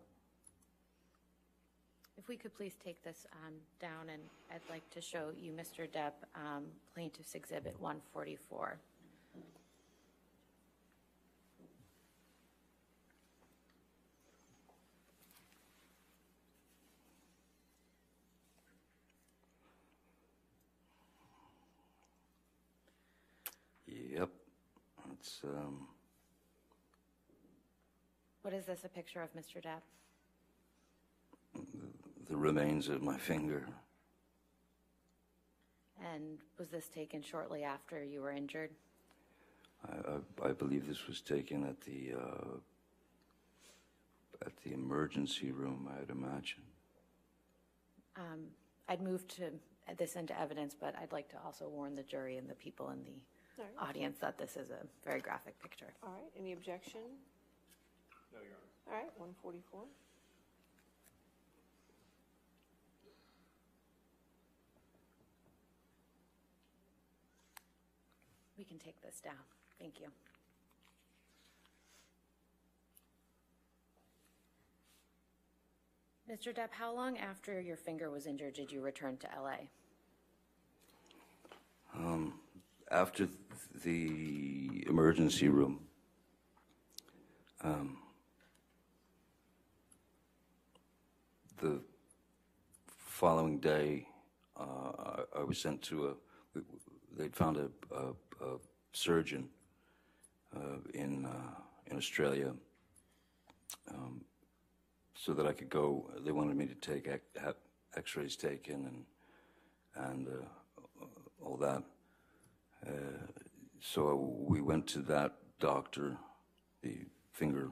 If 2.17 2.27
we 2.27 2.37
could 2.37 2.55
please 2.55 2.75
take 2.83 3.03
this 3.03 3.27
um, 3.45 3.53
down, 3.79 4.09
and 4.09 4.21
I'd 4.51 4.67
like 4.69 4.89
to 4.91 5.01
show 5.01 5.31
you, 5.37 5.51
Mr. 5.51 5.87
Depp, 5.87 6.13
um, 6.33 6.65
Plaintiff's 6.95 7.35
Exhibit 7.35 7.79
144. 7.79 8.79
Yep, 23.87 24.29
it's 25.13 25.34
um, 25.57 25.87
What 28.41 28.53
is 28.53 28.65
this, 28.65 28.83
a 28.83 28.89
picture 28.89 29.21
of 29.21 29.33
Mr. 29.33 29.63
Depp? 29.63 29.81
the 32.29 32.35
remains 32.35 32.89
of 32.89 33.01
my 33.01 33.17
finger. 33.17 33.67
And 36.13 36.39
was 36.57 36.69
this 36.69 36.87
taken 36.87 37.21
shortly 37.21 37.63
after 37.63 38.03
you 38.03 38.21
were 38.21 38.31
injured? 38.31 38.71
I, 39.87 40.45
I, 40.45 40.49
I 40.49 40.51
believe 40.51 40.87
this 40.87 41.07
was 41.07 41.21
taken 41.21 41.63
at 41.63 41.79
the 41.81 42.13
uh, 42.19 42.57
at 44.45 44.51
the 44.63 44.73
emergency 44.73 45.51
room. 45.51 45.89
I'd 45.99 46.09
imagine. 46.09 46.63
Um, 48.17 48.45
I'd 48.87 49.01
move 49.01 49.27
to 49.29 49.51
this 49.97 50.15
into 50.15 50.39
evidence, 50.39 50.75
but 50.79 50.95
I'd 51.01 51.11
like 51.11 51.29
to 51.29 51.37
also 51.45 51.67
warn 51.67 51.95
the 51.95 52.03
jury 52.03 52.37
and 52.37 52.49
the 52.49 52.55
people 52.55 52.89
in 52.89 53.03
the 53.03 53.19
All 53.57 53.65
right. 53.65 53.89
audience 53.89 54.17
that 54.19 54.37
this 54.37 54.57
is 54.57 54.69
a 54.69 54.85
very 55.03 55.21
graphic 55.21 55.61
picture. 55.61 55.93
All 56.03 56.09
right, 56.09 56.31
any 56.37 56.53
objection? 56.53 57.01
No, 58.33 58.39
Your 58.39 58.51
Honor. 58.87 58.97
All 58.97 59.03
right, 59.03 59.11
144. 59.17 59.81
We 68.57 68.63
can 68.63 68.77
take 68.79 69.01
this 69.01 69.19
down. 69.21 69.33
Thank 69.79 69.99
you. 69.99 70.07
Mr. 76.29 76.53
Depp, 76.53 76.69
how 76.71 76.91
long 76.93 77.17
after 77.17 77.61
your 77.61 77.77
finger 77.77 78.09
was 78.09 78.25
injured 78.25 78.55
did 78.55 78.71
you 78.71 78.81
return 78.81 79.15
to 79.17 79.27
LA? 79.39 79.57
Um, 81.95 82.33
After 82.91 83.27
the 83.83 84.85
emergency 84.87 85.49
room, 85.49 85.79
um, 87.63 87.97
the 91.59 91.81
following 92.95 93.59
day, 93.59 94.07
uh, 94.55 95.23
I, 95.35 95.43
was 95.43 95.57
sent 95.57 95.81
to 95.83 96.09
a. 96.09 96.59
They'd 97.17 97.35
found 97.35 97.57
a, 97.57 97.69
a, 97.95 98.45
a 98.45 98.57
surgeon 98.93 99.49
uh, 100.55 100.77
in 100.93 101.25
uh, 101.25 101.55
in 101.87 101.97
Australia, 101.97 102.53
um, 103.89 104.21
so 105.15 105.33
that 105.33 105.47
I 105.47 105.53
could 105.53 105.69
go. 105.69 106.11
They 106.23 106.31
wanted 106.31 106.55
me 106.55 106.67
to 106.67 106.75
take 106.75 107.09
X-rays 107.95 108.35
taken 108.35 109.05
and 109.95 110.05
and 110.11 110.27
uh, 110.27 111.05
all 111.41 111.57
that. 111.57 111.81
So 113.79 114.33
we 114.39 114.61
went 114.61 114.87
to 114.87 114.99
that 115.03 115.35
doctor, 115.59 116.17
the 116.81 117.05
finger 117.31 117.69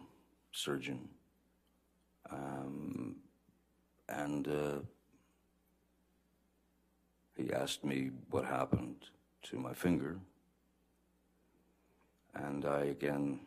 surgeon, 0.52 1.10
um, 2.32 3.16
and 4.08 4.48
uh, 4.48 4.80
he 7.36 7.52
asked 7.52 7.84
me 7.84 8.12
what 8.30 8.46
happened 8.46 8.96
to 9.50 9.58
my 9.58 9.74
finger. 9.74 10.20
And 12.36 12.64
I 12.64 12.86
again 12.86 13.42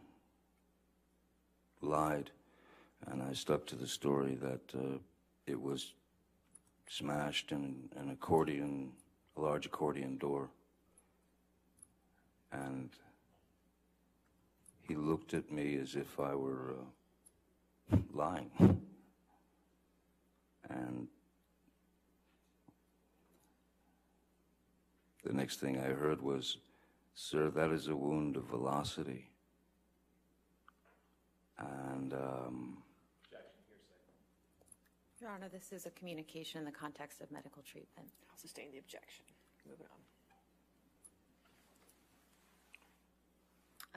lied, 1.80 2.30
and 3.06 3.22
I 3.22 3.32
stuck 3.32 3.64
to 3.66 3.76
the 3.76 3.86
story 3.86 4.34
that 4.42 4.60
uh, 4.76 4.98
it 5.46 5.60
was 5.60 5.94
smashed 6.88 7.52
in 7.52 7.88
an 7.96 8.10
accordion, 8.10 8.92
a 9.36 9.40
large 9.40 9.66
accordion 9.66 10.18
door. 10.18 10.50
And 12.52 12.90
he 14.82 14.94
looked 14.94 15.34
at 15.34 15.50
me 15.50 15.76
as 15.76 15.94
if 15.94 16.18
I 16.20 16.34
were 16.34 16.74
uh, 17.92 17.96
lying. 18.12 18.50
And 20.68 21.08
the 25.24 25.32
next 25.32 25.60
thing 25.60 25.78
I 25.78 25.88
heard 25.88 26.22
was, 26.22 26.58
Sir, 27.14 27.50
that 27.50 27.70
is 27.70 27.88
a 27.88 27.96
wound 27.96 28.36
of 28.36 28.44
velocity. 28.44 29.30
And 31.58 32.12
um, 32.12 32.78
Your 35.20 35.30
Honor, 35.30 35.48
this 35.48 35.72
is 35.72 35.86
a 35.86 35.90
communication 35.90 36.58
in 36.58 36.64
the 36.66 36.70
context 36.70 37.20
of 37.20 37.30
medical 37.30 37.62
treatment. 37.62 38.08
I'll 38.30 38.38
sustain 38.38 38.70
the 38.70 38.78
objection. 38.78 39.24
Moving 39.66 39.86
on. 39.90 40.15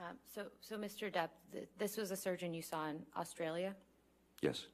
Um, 0.00 0.16
So, 0.34 0.46
so 0.60 0.76
Mr. 0.76 1.12
Depp, 1.12 1.28
th- 1.52 1.68
this 1.78 1.96
was 1.96 2.10
a 2.10 2.16
surgeon 2.16 2.54
you 2.54 2.62
saw 2.62 2.88
in 2.88 3.04
Australia. 3.16 3.74
yes, 4.42 4.66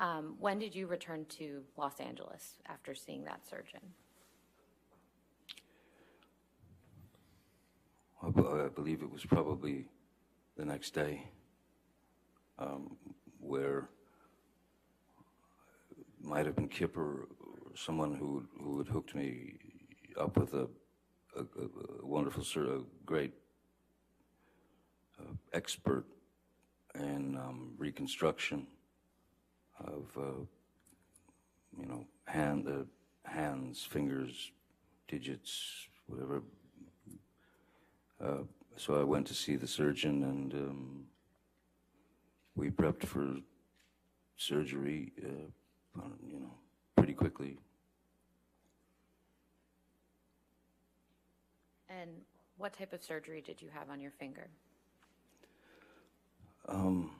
Um, 0.00 0.36
When 0.40 0.58
did 0.58 0.74
you 0.74 0.86
return 0.86 1.24
to 1.38 1.64
Los 1.76 2.00
Angeles 2.00 2.58
after 2.66 2.94
seeing 2.94 3.24
that 3.24 3.46
surgeon? 3.46 3.80
I, 8.22 8.30
b- 8.30 8.42
I 8.42 8.68
believe 8.68 9.02
it 9.02 9.10
was 9.10 9.24
probably 9.24 9.86
the 10.56 10.64
next 10.64 10.90
day 10.94 11.22
um, 12.58 12.96
where 13.40 13.88
it 15.96 16.24
might 16.24 16.46
have 16.46 16.56
been 16.56 16.68
Kipper 16.68 17.28
or 17.40 17.76
someone 17.76 18.14
who, 18.14 18.44
who 18.60 18.78
had 18.78 18.88
hooked 18.88 19.14
me 19.14 19.54
up 20.18 20.36
with 20.36 20.54
a, 20.54 20.68
a, 21.36 21.42
a 21.42 22.06
wonderful, 22.06 22.42
sur- 22.42 22.76
a 22.78 22.80
great 23.06 23.32
uh, 25.20 25.32
expert 25.52 26.04
in 26.94 27.36
um, 27.36 27.72
reconstruction 27.78 28.66
of, 29.84 30.04
uh, 30.16 30.22
you 31.78 31.86
know, 31.86 32.04
hand, 32.26 32.66
uh, 32.66 33.28
hands, 33.28 33.84
fingers, 33.84 34.50
digits, 35.06 35.86
whatever. 36.06 36.42
Uh, 38.20 38.42
so 38.76 39.00
I 39.00 39.04
went 39.04 39.26
to 39.28 39.34
see 39.34 39.56
the 39.56 39.66
surgeon 39.66 40.24
and 40.24 40.54
um, 40.54 41.04
we 42.56 42.70
prepped 42.70 43.04
for 43.04 43.36
surgery, 44.36 45.12
uh, 45.22 46.00
you 46.26 46.40
know, 46.40 46.54
pretty 46.96 47.12
quickly. 47.12 47.58
And 51.88 52.10
what 52.56 52.72
type 52.72 52.92
of 52.92 53.02
surgery 53.02 53.40
did 53.40 53.62
you 53.62 53.68
have 53.72 53.90
on 53.90 54.00
your 54.00 54.10
finger? 54.10 54.48
Um, 56.68 57.12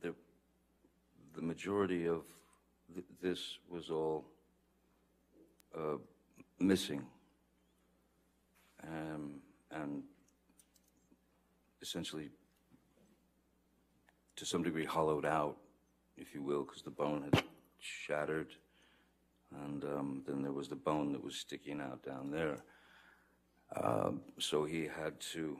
the, 0.00 0.12
the 1.34 1.42
majority 1.42 2.08
of 2.08 2.22
th- 2.92 3.06
this 3.22 3.58
was 3.68 3.88
all 3.88 4.24
uh, 5.76 5.98
missing 6.58 7.06
um, 8.82 9.40
and 9.70 10.02
essentially 11.80 12.30
to 14.34 14.44
some 14.44 14.62
degree 14.62 14.84
hollowed 14.84 15.24
out, 15.24 15.56
if 16.16 16.34
you 16.34 16.42
will, 16.42 16.64
because 16.64 16.82
the 16.82 16.90
bone 16.90 17.28
had 17.32 17.44
shattered. 17.78 18.48
And 19.64 19.84
um, 19.84 20.22
then 20.26 20.42
there 20.42 20.52
was 20.52 20.68
the 20.68 20.76
bone 20.76 21.12
that 21.12 21.22
was 21.22 21.36
sticking 21.36 21.80
out 21.80 22.02
down 22.04 22.30
there. 22.30 22.58
Um, 23.80 24.20
so 24.38 24.64
he 24.64 24.82
had 24.82 25.18
to 25.32 25.56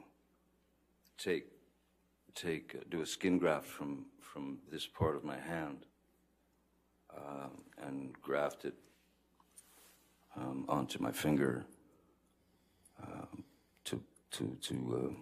take 1.18 1.46
take 2.34 2.76
uh, 2.78 2.84
do 2.90 3.00
a 3.00 3.06
skin 3.06 3.38
graft 3.38 3.66
from 3.66 4.06
from 4.20 4.58
this 4.70 4.86
part 4.86 5.16
of 5.16 5.24
my 5.24 5.38
hand 5.38 5.86
um, 7.16 7.64
and 7.78 8.12
graft 8.20 8.64
it 8.64 8.74
um, 10.36 10.64
onto 10.68 11.02
my 11.02 11.12
finger 11.12 11.64
um, 13.02 13.44
to 13.84 14.02
to 14.30 14.56
to 14.60 14.74
uh, 15.04 15.14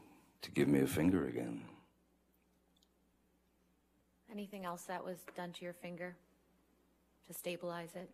to 0.43 0.51
give 0.51 0.69
me 0.69 0.81
a 0.81 0.87
finger 0.87 1.27
again. 1.27 1.63
Anything 4.31 4.65
else 4.65 4.83
that 4.83 5.05
was 5.05 5.19
done 5.37 5.53
to 5.53 5.65
your 5.65 5.75
finger 5.75 6.17
to 7.29 7.33
stabilize 7.33 7.95
it? 7.95 8.11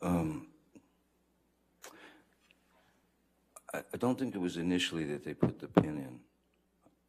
Um, 0.00 0.46
I, 3.74 3.96
don't 3.98 4.18
think 4.18 4.34
it 4.34 4.40
was 4.40 4.56
initially 4.58 5.04
that 5.04 5.24
they 5.24 5.32
put 5.32 5.58
the 5.58 5.68
pin 5.68 5.96
in. 5.96 6.20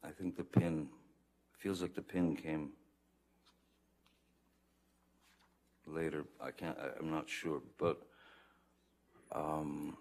I 0.02 0.12
think 0.12 0.38
the 0.38 0.44
pin 0.44 0.88
feels 1.58 1.82
like 1.82 1.94
the 1.94 2.02
pin 2.02 2.36
came 2.36 2.70
later. 5.86 6.26
I 6.42 6.52
can't. 6.52 6.78
I, 6.80 7.00
I'm 7.00 7.12
not 7.12 7.30
sure, 7.30 7.62
but 7.78 8.02
um, 9.34 9.98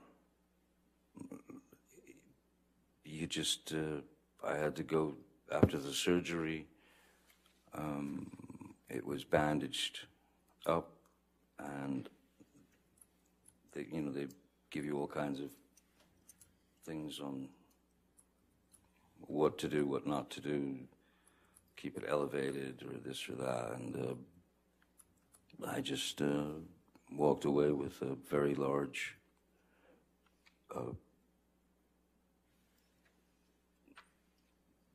you 3.05 3.27
just. 3.27 3.73
Uh, 3.73 4.01
I 4.47 4.57
had 4.57 4.77
to 4.77 4.83
go 4.83 5.15
after 5.51 5.79
the 5.79 5.93
surgery. 5.93 6.67
Um, 7.75 8.31
it 8.89 9.05
was 9.05 9.25
bandaged 9.25 10.01
up, 10.67 10.91
and 11.59 12.09
they, 13.73 13.87
you 13.91 14.03
know, 14.03 14.13
they 14.13 14.27
give 14.71 14.85
you 14.85 14.99
all 14.99 15.07
kinds 15.07 15.41
of 15.41 15.51
things 16.93 17.20
on 17.20 17.49
what 19.20 19.57
to 19.57 19.66
do, 19.66 19.86
what 19.86 20.07
not 20.07 20.28
to 20.30 20.40
do, 20.43 20.76
keep 21.74 21.97
it 21.97 22.05
elevated 22.07 22.84
or 22.86 22.99
this 22.99 23.26
or 23.30 23.34
that. 23.36 23.78
And 23.78 23.97
uh, 23.97 25.70
I 25.70 25.80
just 25.80 26.20
uh, 26.20 26.53
walked 27.11 27.47
away 27.47 27.70
with 27.70 28.03
a 28.03 28.14
very 28.28 28.55
large 28.55 29.16
uh, 30.76 30.93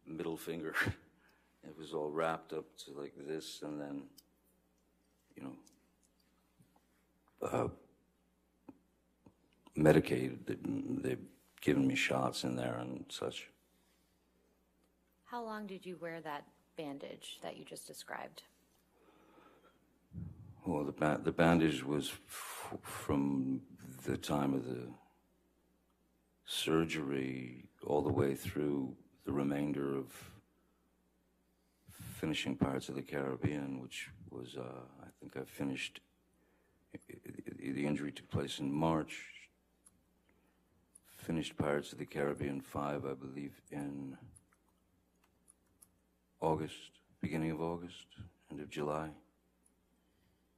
middle 0.06 0.38
finger. 0.38 0.76
it 1.64 1.76
was 1.80 1.94
all 1.96 2.12
wrapped 2.12 2.54
up 2.54 2.66
to 2.86 2.92
like 2.92 3.14
this, 3.28 3.62
and 3.64 3.82
then, 3.82 4.04
you 5.36 5.44
know, 5.46 5.56
uh, 7.48 7.68
medicated. 9.76 10.46
They- 10.46 11.10
They've 11.10 11.26
given 11.62 11.88
me 11.88 11.96
shots 11.96 12.44
in 12.44 12.56
there 12.56 12.78
and 12.80 13.06
such. 13.10 13.50
How 15.26 15.44
long 15.44 15.68
did 15.68 15.86
you 15.86 15.98
wear 16.00 16.22
that 16.22 16.46
bandage 16.78 17.40
that 17.42 17.58
you 17.58 17.66
just 17.66 17.88
described? 17.88 18.44
Well, 20.66 20.84
the, 20.84 20.92
ba- 20.92 21.20
the 21.24 21.32
bandage 21.32 21.84
was 21.84 22.12
f- 22.28 22.78
from 22.82 23.62
the 24.06 24.18
time 24.18 24.54
of 24.54 24.66
the 24.66 24.90
surgery 26.46 27.66
all 27.86 28.02
the 28.02 28.12
way 28.12 28.36
through 28.36 28.96
the 29.26 29.32
remainder 29.32 29.98
of 29.98 30.06
finishing 31.92 32.56
Pirates 32.56 32.90
of 32.90 32.96
the 32.96 33.02
Caribbean, 33.02 33.82
which 33.82 34.10
was, 34.30 34.56
uh, 34.58 34.64
I 35.02 35.08
think 35.20 35.38
I 35.38 35.44
finished, 35.46 36.00
the 37.60 37.86
injury 37.86 38.12
took 38.12 38.30
place 38.30 38.60
in 38.60 38.72
March. 38.72 39.24
Finished 41.28 41.58
Pirates 41.58 41.92
of 41.92 42.00
the 42.00 42.06
Caribbean 42.06 42.62
5, 42.62 43.06
I 43.06 43.14
believe, 43.14 43.52
in 43.70 44.16
August, 46.40 47.02
beginning 47.20 47.52
of 47.52 47.62
August, 47.62 48.06
end 48.50 48.62
of 48.62 48.70
July. 48.70 49.10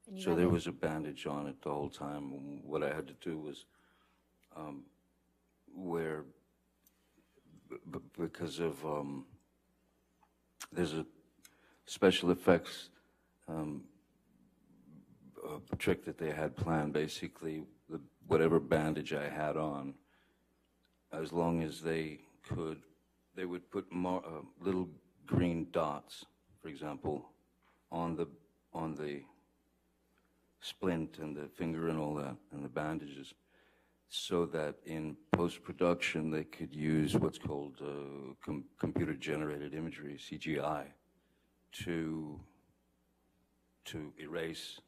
And 0.08 0.16
you 0.16 0.24
So 0.24 0.36
there 0.36 0.48
was 0.48 0.68
a 0.68 0.72
bandage 0.72 1.26
on 1.26 1.48
it 1.48 1.60
the 1.64 1.72
whole 1.72 1.90
time. 1.90 2.62
What 2.64 2.84
I 2.84 2.94
had 2.94 3.08
to 3.08 3.16
do 3.20 3.40
was 3.40 3.66
um, 4.56 4.84
wear, 5.74 6.26
b- 7.68 7.78
b- 7.90 8.00
because 8.20 8.60
of, 8.60 8.86
um, 8.86 9.26
there's 10.72 10.94
a 10.94 11.04
special 11.88 12.30
effects 12.30 12.92
um, 13.48 13.86
uh, 15.44 15.58
trick 15.80 16.06
that 16.06 16.20
they 16.20 16.30
had 16.30 16.56
planned. 16.56 16.94
Basically, 16.94 17.64
the, 17.90 18.00
whatever 18.28 18.60
bandage 18.60 19.14
I 19.14 19.30
had 19.30 19.58
on, 19.58 19.96
as 21.12 21.32
long 21.32 21.64
as 21.64 21.82
they 21.82 22.20
could, 22.48 22.82
they 23.36 23.46
would 23.46 23.70
put 23.72 23.92
more, 23.92 24.24
uh, 24.26 24.42
little 24.62 24.90
green 25.26 25.68
dots, 25.72 26.26
for 26.62 26.68
example, 26.68 27.30
on 27.92 28.16
the 28.16 28.28
on 28.74 28.94
the 28.96 29.22
splint 30.62 31.18
and 31.20 31.36
the 31.36 31.48
finger 31.56 31.90
and 31.90 31.98
all 31.98 32.14
that 32.14 32.36
and 32.52 32.64
the 32.64 32.70
bandages 32.70 33.34
so 34.10 34.46
that 34.46 34.76
in 34.86 35.16
post-production 35.32 36.30
they 36.30 36.44
could 36.44 36.74
use 36.76 37.16
what's 37.16 37.38
called 37.38 37.76
uh, 37.82 38.34
com- 38.44 38.66
computer-generated 38.78 39.74
imagery 39.74 40.18
cgi 40.20 40.84
to 41.72 42.40
to 43.86 44.12
erase 44.20 44.80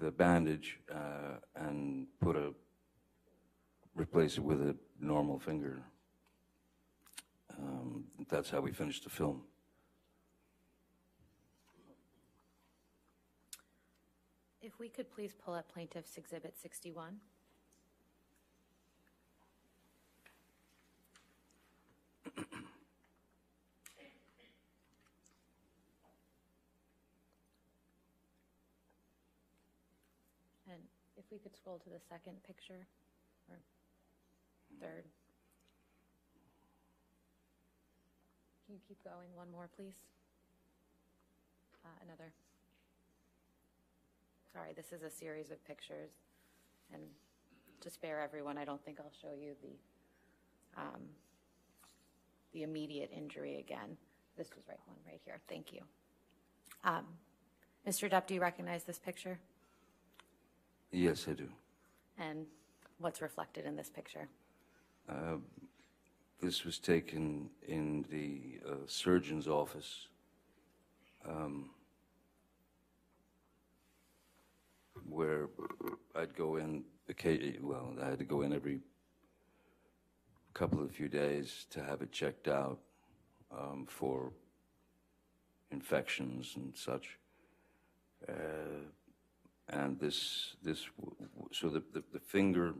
the 0.00 0.10
bandage 0.10 0.80
uh, 0.92 1.36
and 1.56 2.06
put 2.20 2.36
a 2.36 2.52
replace 3.94 4.38
it 4.38 4.42
with 4.42 4.60
a 4.60 4.74
normal 5.00 5.38
finger 5.38 5.82
um, 7.58 8.04
that's 8.28 8.50
how 8.50 8.60
we 8.60 8.72
finished 8.72 9.04
the 9.04 9.10
film 9.10 9.42
If 14.64 14.80
we 14.80 14.88
could 14.88 15.12
please 15.12 15.34
pull 15.34 15.52
up 15.52 15.70
Plaintiff's 15.70 16.16
Exhibit 16.16 16.54
61. 16.56 17.20
And 30.66 30.80
if 31.18 31.24
we 31.30 31.38
could 31.38 31.54
scroll 31.54 31.78
to 31.80 31.90
the 31.90 32.00
second 32.08 32.42
picture, 32.46 32.86
or 33.50 33.58
third. 34.80 35.04
Can 38.66 38.74
you 38.74 38.80
keep 38.88 39.02
going 39.04 39.28
one 39.34 39.50
more, 39.50 39.68
please? 39.76 39.94
Uh, 41.84 41.88
Another. 42.04 42.32
Sorry, 44.52 44.72
this 44.76 44.92
is 44.92 45.02
a 45.02 45.10
series 45.10 45.50
of 45.50 45.64
pictures, 45.66 46.10
and 46.92 47.02
to 47.80 47.90
spare 47.90 48.20
everyone, 48.20 48.56
I 48.56 48.64
don't 48.64 48.82
think 48.84 48.98
I'll 49.00 49.10
show 49.20 49.34
you 49.36 49.52
the, 49.60 50.80
um, 50.80 51.00
the 52.52 52.62
immediate 52.62 53.10
injury 53.14 53.58
again. 53.58 53.96
This 54.38 54.48
was 54.54 54.64
right 54.68 54.78
one 54.86 54.96
right 55.06 55.20
here. 55.24 55.40
Thank 55.48 55.72
you. 55.72 55.80
Um, 56.84 57.04
Mr. 57.86 58.08
Depp, 58.10 58.26
do 58.26 58.34
you 58.34 58.40
recognize 58.40 58.84
this 58.84 58.98
picture? 58.98 59.38
yes 60.92 61.26
i 61.28 61.32
do 61.32 61.48
And 62.18 62.46
what's 62.98 63.20
reflected 63.20 63.66
in 63.66 63.74
this 63.74 63.90
picture? 63.90 64.28
Uh, 65.08 65.36
This 66.40 66.64
was 66.64 66.78
taken 66.78 67.50
in 67.66 68.04
the 68.10 68.60
uh, 68.68 68.86
surgeon's 68.86 69.48
office. 69.48 70.08
um, 71.26 71.70
Where 75.08 75.48
I'd 76.14 76.34
go 76.36 76.56
in, 76.56 76.84
well, 77.60 77.94
I 78.02 78.06
had 78.10 78.18
to 78.18 78.24
go 78.24 78.42
in 78.42 78.52
every 78.52 78.80
couple 80.52 80.82
of 80.82 80.90
few 80.90 81.08
days 81.08 81.66
to 81.70 81.82
have 81.82 82.02
it 82.02 82.12
checked 82.12 82.48
out 82.48 82.78
um, 83.50 83.86
for 83.86 84.32
infections 85.70 86.56
and 86.56 86.76
such. 86.76 87.18
Uh, 88.28 88.90
And 89.68 89.98
this, 89.98 90.56
this, 90.62 90.90
so 91.52 91.70
the, 91.70 91.82
the 91.92 92.02
the 92.12 92.20
finger, 92.20 92.74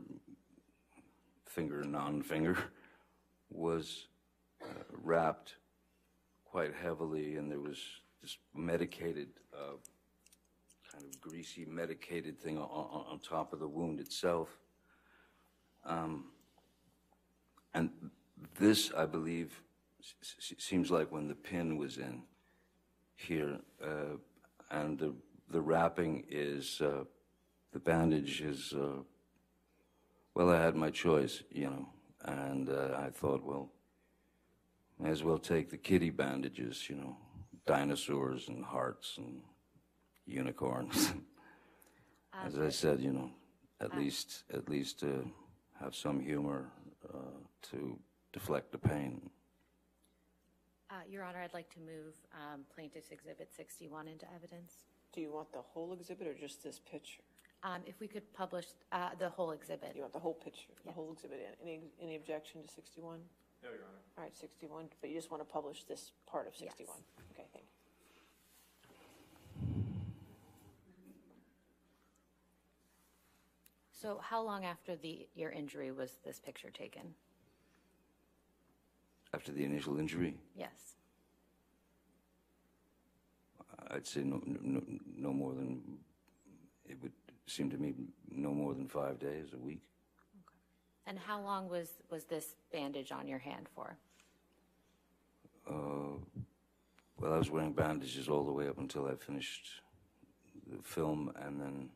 finger, 1.55 1.81
and 1.81 1.93
non-finger, 1.93 2.57
was 3.49 4.07
uh, 4.61 4.67
wrapped 4.91 5.55
quite 6.43 6.73
heavily, 6.75 7.37
and 7.37 7.49
there 7.49 7.61
was 7.61 7.79
this 8.21 8.37
medicated, 8.53 9.29
uh, 9.53 9.77
kind 10.91 11.05
of 11.05 11.21
greasy 11.21 11.65
medicated 11.65 12.37
thing 12.39 12.57
on, 12.57 12.67
on, 12.67 13.19
top 13.19 13.53
of 13.53 13.59
the 13.59 13.67
wound 13.67 14.01
itself. 14.01 14.49
Um, 15.85 16.25
and 17.73 17.89
this, 18.59 18.91
I 18.95 19.05
believe, 19.05 19.61
seems 20.21 20.91
like 20.91 21.09
when 21.11 21.29
the 21.29 21.35
pin 21.35 21.77
was 21.77 21.97
in 21.97 22.23
here, 23.15 23.59
uh, 23.81 24.17
and 24.71 24.99
the 24.99 25.13
the 25.51 25.61
wrapping 25.61 26.25
is 26.29 26.81
uh, 26.81 27.05
the 27.71 27.79
bandage 27.79 28.41
is. 28.41 28.73
Uh, 28.73 29.03
well, 30.35 30.49
I 30.49 30.61
had 30.61 30.75
my 30.75 30.91
choice, 30.91 31.43
you 31.49 31.65
know, 31.65 31.87
and 32.25 32.69
uh, 32.69 32.97
I 32.97 33.09
thought, 33.09 33.43
well, 33.43 33.71
may 34.99 35.09
as 35.09 35.23
well 35.23 35.37
take 35.37 35.69
the 35.69 35.77
kitty 35.77 36.09
bandages, 36.09 36.89
you 36.89 36.97
know, 36.97 37.17
dinosaurs 37.65 38.49
and 38.49 38.63
hearts 38.63 39.17
and 39.17 39.41
unicorns. 40.25 41.13
As 42.45 42.59
I 42.59 42.69
said, 42.69 42.99
you 42.99 43.13
know, 43.13 43.31
at 43.79 43.97
least 43.97 44.43
at 44.53 44.67
least 44.67 45.03
uh, 45.03 45.23
have 45.81 45.95
some 45.95 46.19
humor 46.19 46.69
uh, 47.13 47.39
to 47.71 47.97
deflect 48.33 48.73
the 48.73 48.77
pain. 48.77 49.29
Uh, 50.89 50.95
Your 51.09 51.23
Honor, 51.23 51.41
I'd 51.41 51.53
like 51.53 51.73
to 51.73 51.79
move 51.79 52.13
um, 52.33 52.61
Plaintiff's 52.73 53.11
Exhibit 53.11 53.49
61 53.55 54.09
into 54.09 54.25
evidence. 54.35 54.73
Do 55.13 55.21
you 55.21 55.31
want 55.31 55.51
the 55.53 55.61
whole 55.61 55.93
exhibit 55.93 56.27
or 56.27 56.33
just 56.33 56.61
this 56.61 56.79
picture? 56.79 57.23
Um, 57.65 57.81
If 57.87 57.99
we 57.99 58.07
could 58.07 58.31
publish 58.33 58.65
uh, 58.91 59.09
the 59.17 59.29
whole 59.29 59.51
exhibit. 59.51 59.93
You 59.95 60.01
want 60.01 60.13
the 60.13 60.19
whole 60.19 60.35
picture, 60.35 60.69
the 60.85 60.91
whole 60.91 61.11
exhibit 61.11 61.39
in? 61.39 61.67
Any, 61.67 61.79
any 61.99 62.15
objection 62.15 62.61
to 62.61 62.67
61? 62.69 63.19
No, 63.63 63.69
Your 63.69 63.79
Honor. 63.79 63.85
All 64.17 64.23
right, 64.23 64.37
61, 64.37 64.85
but 65.01 65.09
you 65.09 65.15
just 65.15 65.31
want 65.31 65.41
to 65.41 65.51
publish 65.51 65.83
this 65.85 66.11
part 66.31 66.47
of 66.47 66.55
61? 66.55 66.87
Yes. 66.87 67.05
Okay, 67.33 67.47
thank 67.51 67.65
you. 67.65 67.71
So 73.91 74.19
how 74.21 74.43
long 74.43 74.63
after 74.63 74.95
the, 74.95 75.27
your 75.33 75.49
injury 75.49 75.91
was 75.91 76.19
this 76.23 76.39
picture 76.39 76.69
taken? 76.69 77.15
After 79.33 79.51
the 79.51 79.63
initial 79.65 79.97
injury, 79.97 80.37
Yes. 80.55 80.69
I'd 83.89 84.05
say 84.07 84.21
no, 84.21 84.41
no, 84.45 84.81
no 85.15 85.31
more 85.33 85.53
than, 85.53 85.81
it 86.89 86.97
would 87.01 87.11
seem 87.47 87.69
to 87.69 87.77
me, 87.77 87.93
no 88.31 88.51
more 88.51 88.73
than 88.73 88.87
five 88.87 89.19
days, 89.19 89.47
a 89.53 89.57
week. 89.57 89.81
And 91.07 91.19
how 91.19 91.39
long 91.41 91.69
was, 91.69 91.89
was 92.09 92.25
this 92.25 92.55
bandage 92.71 93.11
on 93.11 93.27
your 93.27 93.39
hand 93.39 93.67
for? 93.75 93.97
Uh, 95.69 96.17
well, 97.19 97.33
I 97.33 97.37
was 97.37 97.49
wearing 97.49 97.73
bandages 97.73 98.27
all 98.27 98.43
the 98.43 98.51
way 98.51 98.67
up 98.67 98.77
until 98.77 99.07
I 99.07 99.15
finished 99.15 99.81
the 100.67 100.81
film, 100.83 101.31
and 101.43 101.61
then 101.61 101.89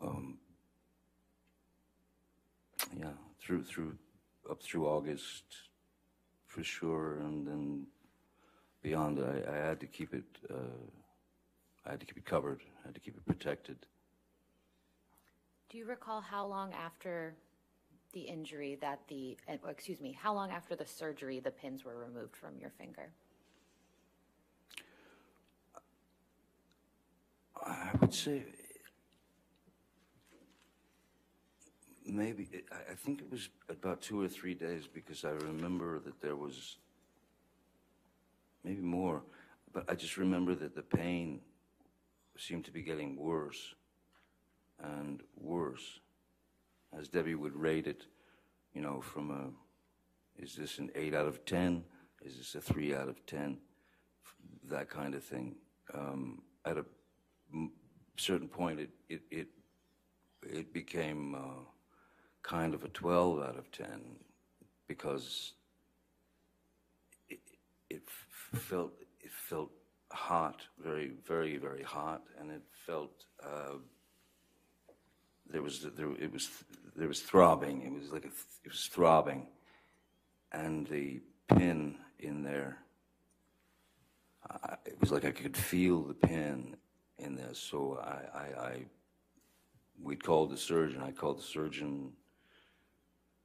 um, 0.00 0.38
yeah, 2.98 3.12
through 3.40 3.64
through 3.64 3.96
up 4.50 4.62
through 4.62 4.86
August 4.86 5.44
for 6.46 6.62
sure, 6.62 7.18
and 7.20 7.46
then 7.46 7.86
beyond, 8.82 9.20
I, 9.20 9.50
I 9.50 9.56
had 9.56 9.80
to 9.80 9.86
keep 9.86 10.14
it. 10.14 10.24
Uh, 10.48 10.99
I 11.86 11.90
had 11.90 12.00
to 12.00 12.06
keep 12.06 12.18
it 12.18 12.24
covered. 12.24 12.60
I 12.82 12.88
had 12.88 12.94
to 12.94 13.00
keep 13.00 13.16
it 13.16 13.24
protected. 13.26 13.76
Do 15.70 15.78
you 15.78 15.86
recall 15.86 16.20
how 16.20 16.46
long 16.46 16.72
after 16.72 17.34
the 18.12 18.20
injury 18.20 18.76
that 18.80 19.00
the, 19.08 19.36
uh, 19.48 19.68
excuse 19.68 20.00
me, 20.00 20.16
how 20.20 20.34
long 20.34 20.50
after 20.50 20.74
the 20.74 20.86
surgery 20.86 21.40
the 21.40 21.50
pins 21.50 21.84
were 21.84 21.96
removed 21.96 22.36
from 22.36 22.58
your 22.58 22.70
finger? 22.70 23.12
I 27.64 27.90
would 28.00 28.12
say 28.12 28.42
maybe 32.06 32.48
I, 32.72 32.92
I 32.92 32.94
think 32.94 33.20
it 33.20 33.30
was 33.30 33.48
about 33.68 34.00
two 34.00 34.20
or 34.20 34.28
three 34.28 34.54
days 34.54 34.88
because 34.92 35.24
I 35.24 35.30
remember 35.30 36.00
that 36.00 36.20
there 36.20 36.36
was 36.36 36.78
maybe 38.64 38.80
more, 38.80 39.22
but 39.72 39.84
I 39.88 39.94
just 39.94 40.16
remember 40.16 40.54
that 40.56 40.74
the 40.74 40.82
pain 40.82 41.40
seemed 42.40 42.64
to 42.64 42.70
be 42.70 42.82
getting 42.82 43.16
worse 43.16 43.74
and 44.82 45.22
worse 45.36 46.00
as 46.98 47.08
Debbie 47.08 47.34
would 47.34 47.54
rate 47.54 47.86
it, 47.86 48.06
you 48.74 48.80
know, 48.80 49.00
from 49.00 49.30
a 49.30 50.42
is 50.42 50.54
this 50.54 50.78
an 50.78 50.90
eight 50.94 51.14
out 51.14 51.26
of 51.26 51.44
ten? 51.44 51.84
Is 52.22 52.38
this 52.38 52.54
a 52.54 52.60
three 52.60 52.94
out 52.94 53.08
of 53.08 53.24
ten? 53.26 53.58
That 54.70 54.88
kind 54.88 55.14
of 55.14 55.22
thing. 55.22 55.56
Um, 55.92 56.42
at 56.64 56.78
a 56.78 56.84
certain 58.16 58.48
point, 58.48 58.80
it 58.80 58.90
it 59.08 59.22
it, 59.30 59.48
it 60.42 60.72
became 60.72 61.34
uh, 61.34 61.64
kind 62.42 62.74
of 62.74 62.84
a 62.84 62.88
twelve 62.88 63.40
out 63.40 63.58
of 63.58 63.70
ten 63.70 64.16
because 64.88 65.52
it 67.28 67.40
it 67.90 68.02
felt 68.08 68.92
it 69.20 69.30
felt 69.30 69.70
hot, 70.12 70.62
very 70.82 71.12
very 71.26 71.56
very 71.56 71.82
hot, 71.82 72.22
and 72.38 72.50
it 72.50 72.62
felt. 72.86 73.24
Uh, 73.42 73.78
there 75.52 75.62
was 75.62 75.86
there 75.96 76.10
it 76.18 76.32
was 76.32 76.48
there 76.96 77.08
was 77.08 77.20
throbbing. 77.20 77.82
It 77.82 77.92
was 77.92 78.12
like 78.12 78.24
a 78.24 78.32
it 78.64 78.70
was 78.70 78.86
throbbing, 78.86 79.46
and 80.52 80.86
the 80.86 81.20
pin 81.48 81.96
in 82.18 82.42
there. 82.42 82.78
I, 84.48 84.76
it 84.84 85.00
was 85.00 85.10
like 85.12 85.24
I 85.24 85.30
could 85.30 85.56
feel 85.56 86.02
the 86.02 86.14
pin 86.14 86.76
in 87.18 87.36
there. 87.36 87.54
So 87.54 88.00
I, 88.02 88.38
I, 88.38 88.66
I 88.66 88.84
we 90.02 90.16
called 90.16 90.50
the 90.50 90.56
surgeon. 90.56 91.02
I 91.02 91.12
called 91.12 91.38
the 91.38 91.44
surgeon. 91.44 92.12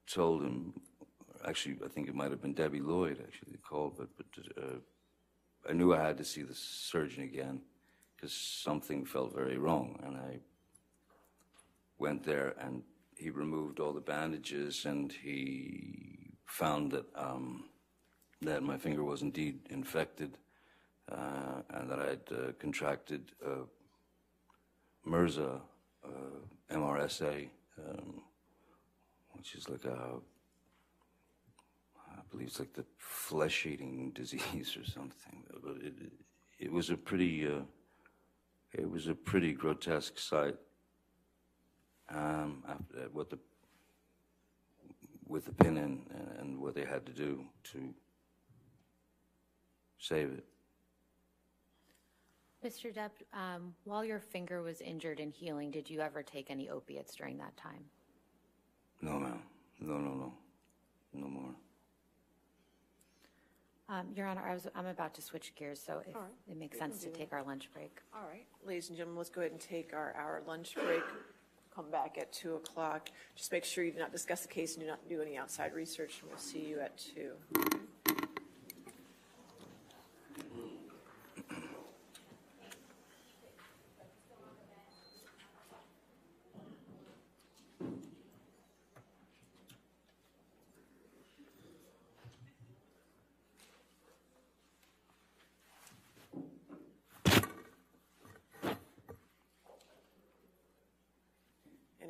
Told 0.07 0.43
him. 0.43 0.73
Actually, 1.47 1.77
I 1.83 1.87
think 1.89 2.07
it 2.07 2.15
might 2.15 2.31
have 2.31 2.41
been 2.41 2.53
Debbie 2.53 2.79
Lloyd. 2.79 3.19
Actually, 3.25 3.57
called, 3.57 3.97
but 3.97 4.09
but 4.17 4.63
uh, 4.63 4.77
I 5.67 5.73
knew 5.73 5.93
I 5.93 6.01
had 6.01 6.17
to 6.17 6.23
see 6.23 6.43
the 6.43 6.53
surgeon 6.53 7.23
again 7.23 7.61
because 8.15 8.33
something 8.33 9.05
felt 9.05 9.33
very 9.33 9.57
wrong, 9.57 9.99
and 10.03 10.17
I 10.17 10.39
went 11.97 12.23
there 12.23 12.53
and 12.59 12.83
he 13.15 13.29
removed 13.29 13.79
all 13.79 13.93
the 13.93 14.01
bandages 14.01 14.85
and 14.85 15.11
he 15.11 16.33
found 16.45 16.91
that 16.91 17.05
um, 17.15 17.65
that 18.41 18.61
my 18.61 18.77
finger 18.77 19.03
was 19.03 19.21
indeed 19.21 19.59
infected 19.69 20.37
uh, 21.11 21.61
and 21.69 21.89
that 21.89 21.99
I'd 21.99 22.31
uh, 22.31 22.51
contracted 22.59 23.31
uh, 23.45 23.65
MRSA, 25.07 25.61
MRSA, 26.71 27.47
um, 27.77 28.21
which 29.33 29.55
is 29.55 29.69
like 29.69 29.85
a, 29.85 29.89
I 29.89 30.34
believe 32.35 32.49
it's 32.49 32.59
like 32.59 32.73
the 32.73 32.85
flesh-eating 32.97 34.11
disease 34.15 34.77
or 34.77 34.85
something. 34.85 35.43
But 35.63 35.77
it, 35.81 35.93
it 36.59 36.71
was 36.71 36.89
a 36.89 36.97
pretty, 36.97 37.47
uh, 37.47 37.61
it 38.73 38.89
was 38.89 39.07
a 39.07 39.15
pretty 39.15 39.53
grotesque 39.53 40.19
sight 40.19 40.55
um, 42.09 42.63
after 42.67 43.09
what 43.11 43.29
the 43.29 43.39
with 45.27 45.45
the 45.45 45.53
pin 45.53 45.77
in 45.77 46.01
and, 46.13 46.39
and 46.39 46.61
what 46.61 46.75
they 46.75 46.85
had 46.85 47.03
to 47.03 47.11
do 47.11 47.43
to 47.63 47.91
save 49.97 50.29
it. 50.29 50.45
Mr. 52.63 52.93
Depp, 52.93 53.09
um, 53.33 53.73
while 53.85 54.05
your 54.05 54.19
finger 54.19 54.61
was 54.61 54.81
injured 54.81 55.19
and 55.19 55.33
healing, 55.33 55.71
did 55.71 55.89
you 55.89 55.99
ever 55.99 56.21
take 56.21 56.51
any 56.51 56.69
opiates 56.69 57.15
during 57.15 57.39
that 57.39 57.57
time? 57.57 57.85
No, 59.01 59.19
ma'am. 59.19 59.41
No, 59.79 59.97
no, 59.97 60.13
no. 60.13 60.33
No 61.13 61.27
more. 61.27 61.55
Um, 63.87 64.07
Your 64.15 64.25
Honor, 64.25 64.41
I 64.47 64.53
was, 64.53 64.67
I'm 64.75 64.87
about 64.87 65.13
to 65.15 65.21
switch 65.21 65.53
gears, 65.55 65.79
so 65.79 66.01
if 66.07 66.15
All 66.15 66.23
right. 66.23 66.31
it 66.49 66.57
makes 66.57 66.79
sense 66.79 67.01
to 67.03 67.09
take 67.09 67.31
our 67.33 67.43
lunch 67.43 67.69
break. 67.71 67.99
All 68.15 68.27
right, 68.27 68.45
ladies 68.65 68.89
and 68.89 68.97
gentlemen, 68.97 69.17
let's 69.19 69.29
go 69.29 69.41
ahead 69.41 69.51
and 69.51 69.61
take 69.61 69.93
our 69.93 70.15
hour 70.17 70.41
lunch 70.47 70.73
break. 70.75 71.03
Come 71.73 71.91
back 71.91 72.17
at 72.17 72.31
2 72.31 72.55
o'clock. 72.55 73.09
Just 73.35 73.51
make 73.51 73.63
sure 73.63 73.83
you 73.83 73.91
do 73.91 73.99
not 73.99 74.11
discuss 74.11 74.41
the 74.41 74.47
case 74.47 74.75
and 74.75 74.83
do 74.83 74.87
not 74.87 75.07
do 75.07 75.21
any 75.21 75.37
outside 75.37 75.73
research, 75.73 76.19
and 76.21 76.31
we'll 76.31 76.39
see 76.39 76.65
you 76.65 76.79
at 76.79 76.97
2. 76.97 77.31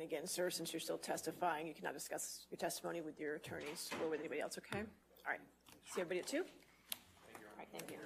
Again, 0.06 0.26
sir, 0.26 0.50
since 0.50 0.72
you're 0.72 0.80
still 0.80 0.98
testifying, 0.98 1.66
you 1.66 1.74
cannot 1.74 1.94
discuss 1.94 2.46
your 2.50 2.58
testimony 2.58 3.00
with 3.00 3.18
your 3.18 3.34
attorneys 3.34 3.90
or 4.00 4.08
with 4.08 4.20
anybody 4.20 4.40
else, 4.40 4.56
okay? 4.58 4.84
All 5.26 5.32
right, 5.32 5.40
see 5.84 6.00
everybody 6.00 6.20
at 6.20 6.26
2? 6.28 6.38
All 6.38 6.44
right, 7.58 7.66
thank 7.72 7.90
you. 7.90 7.98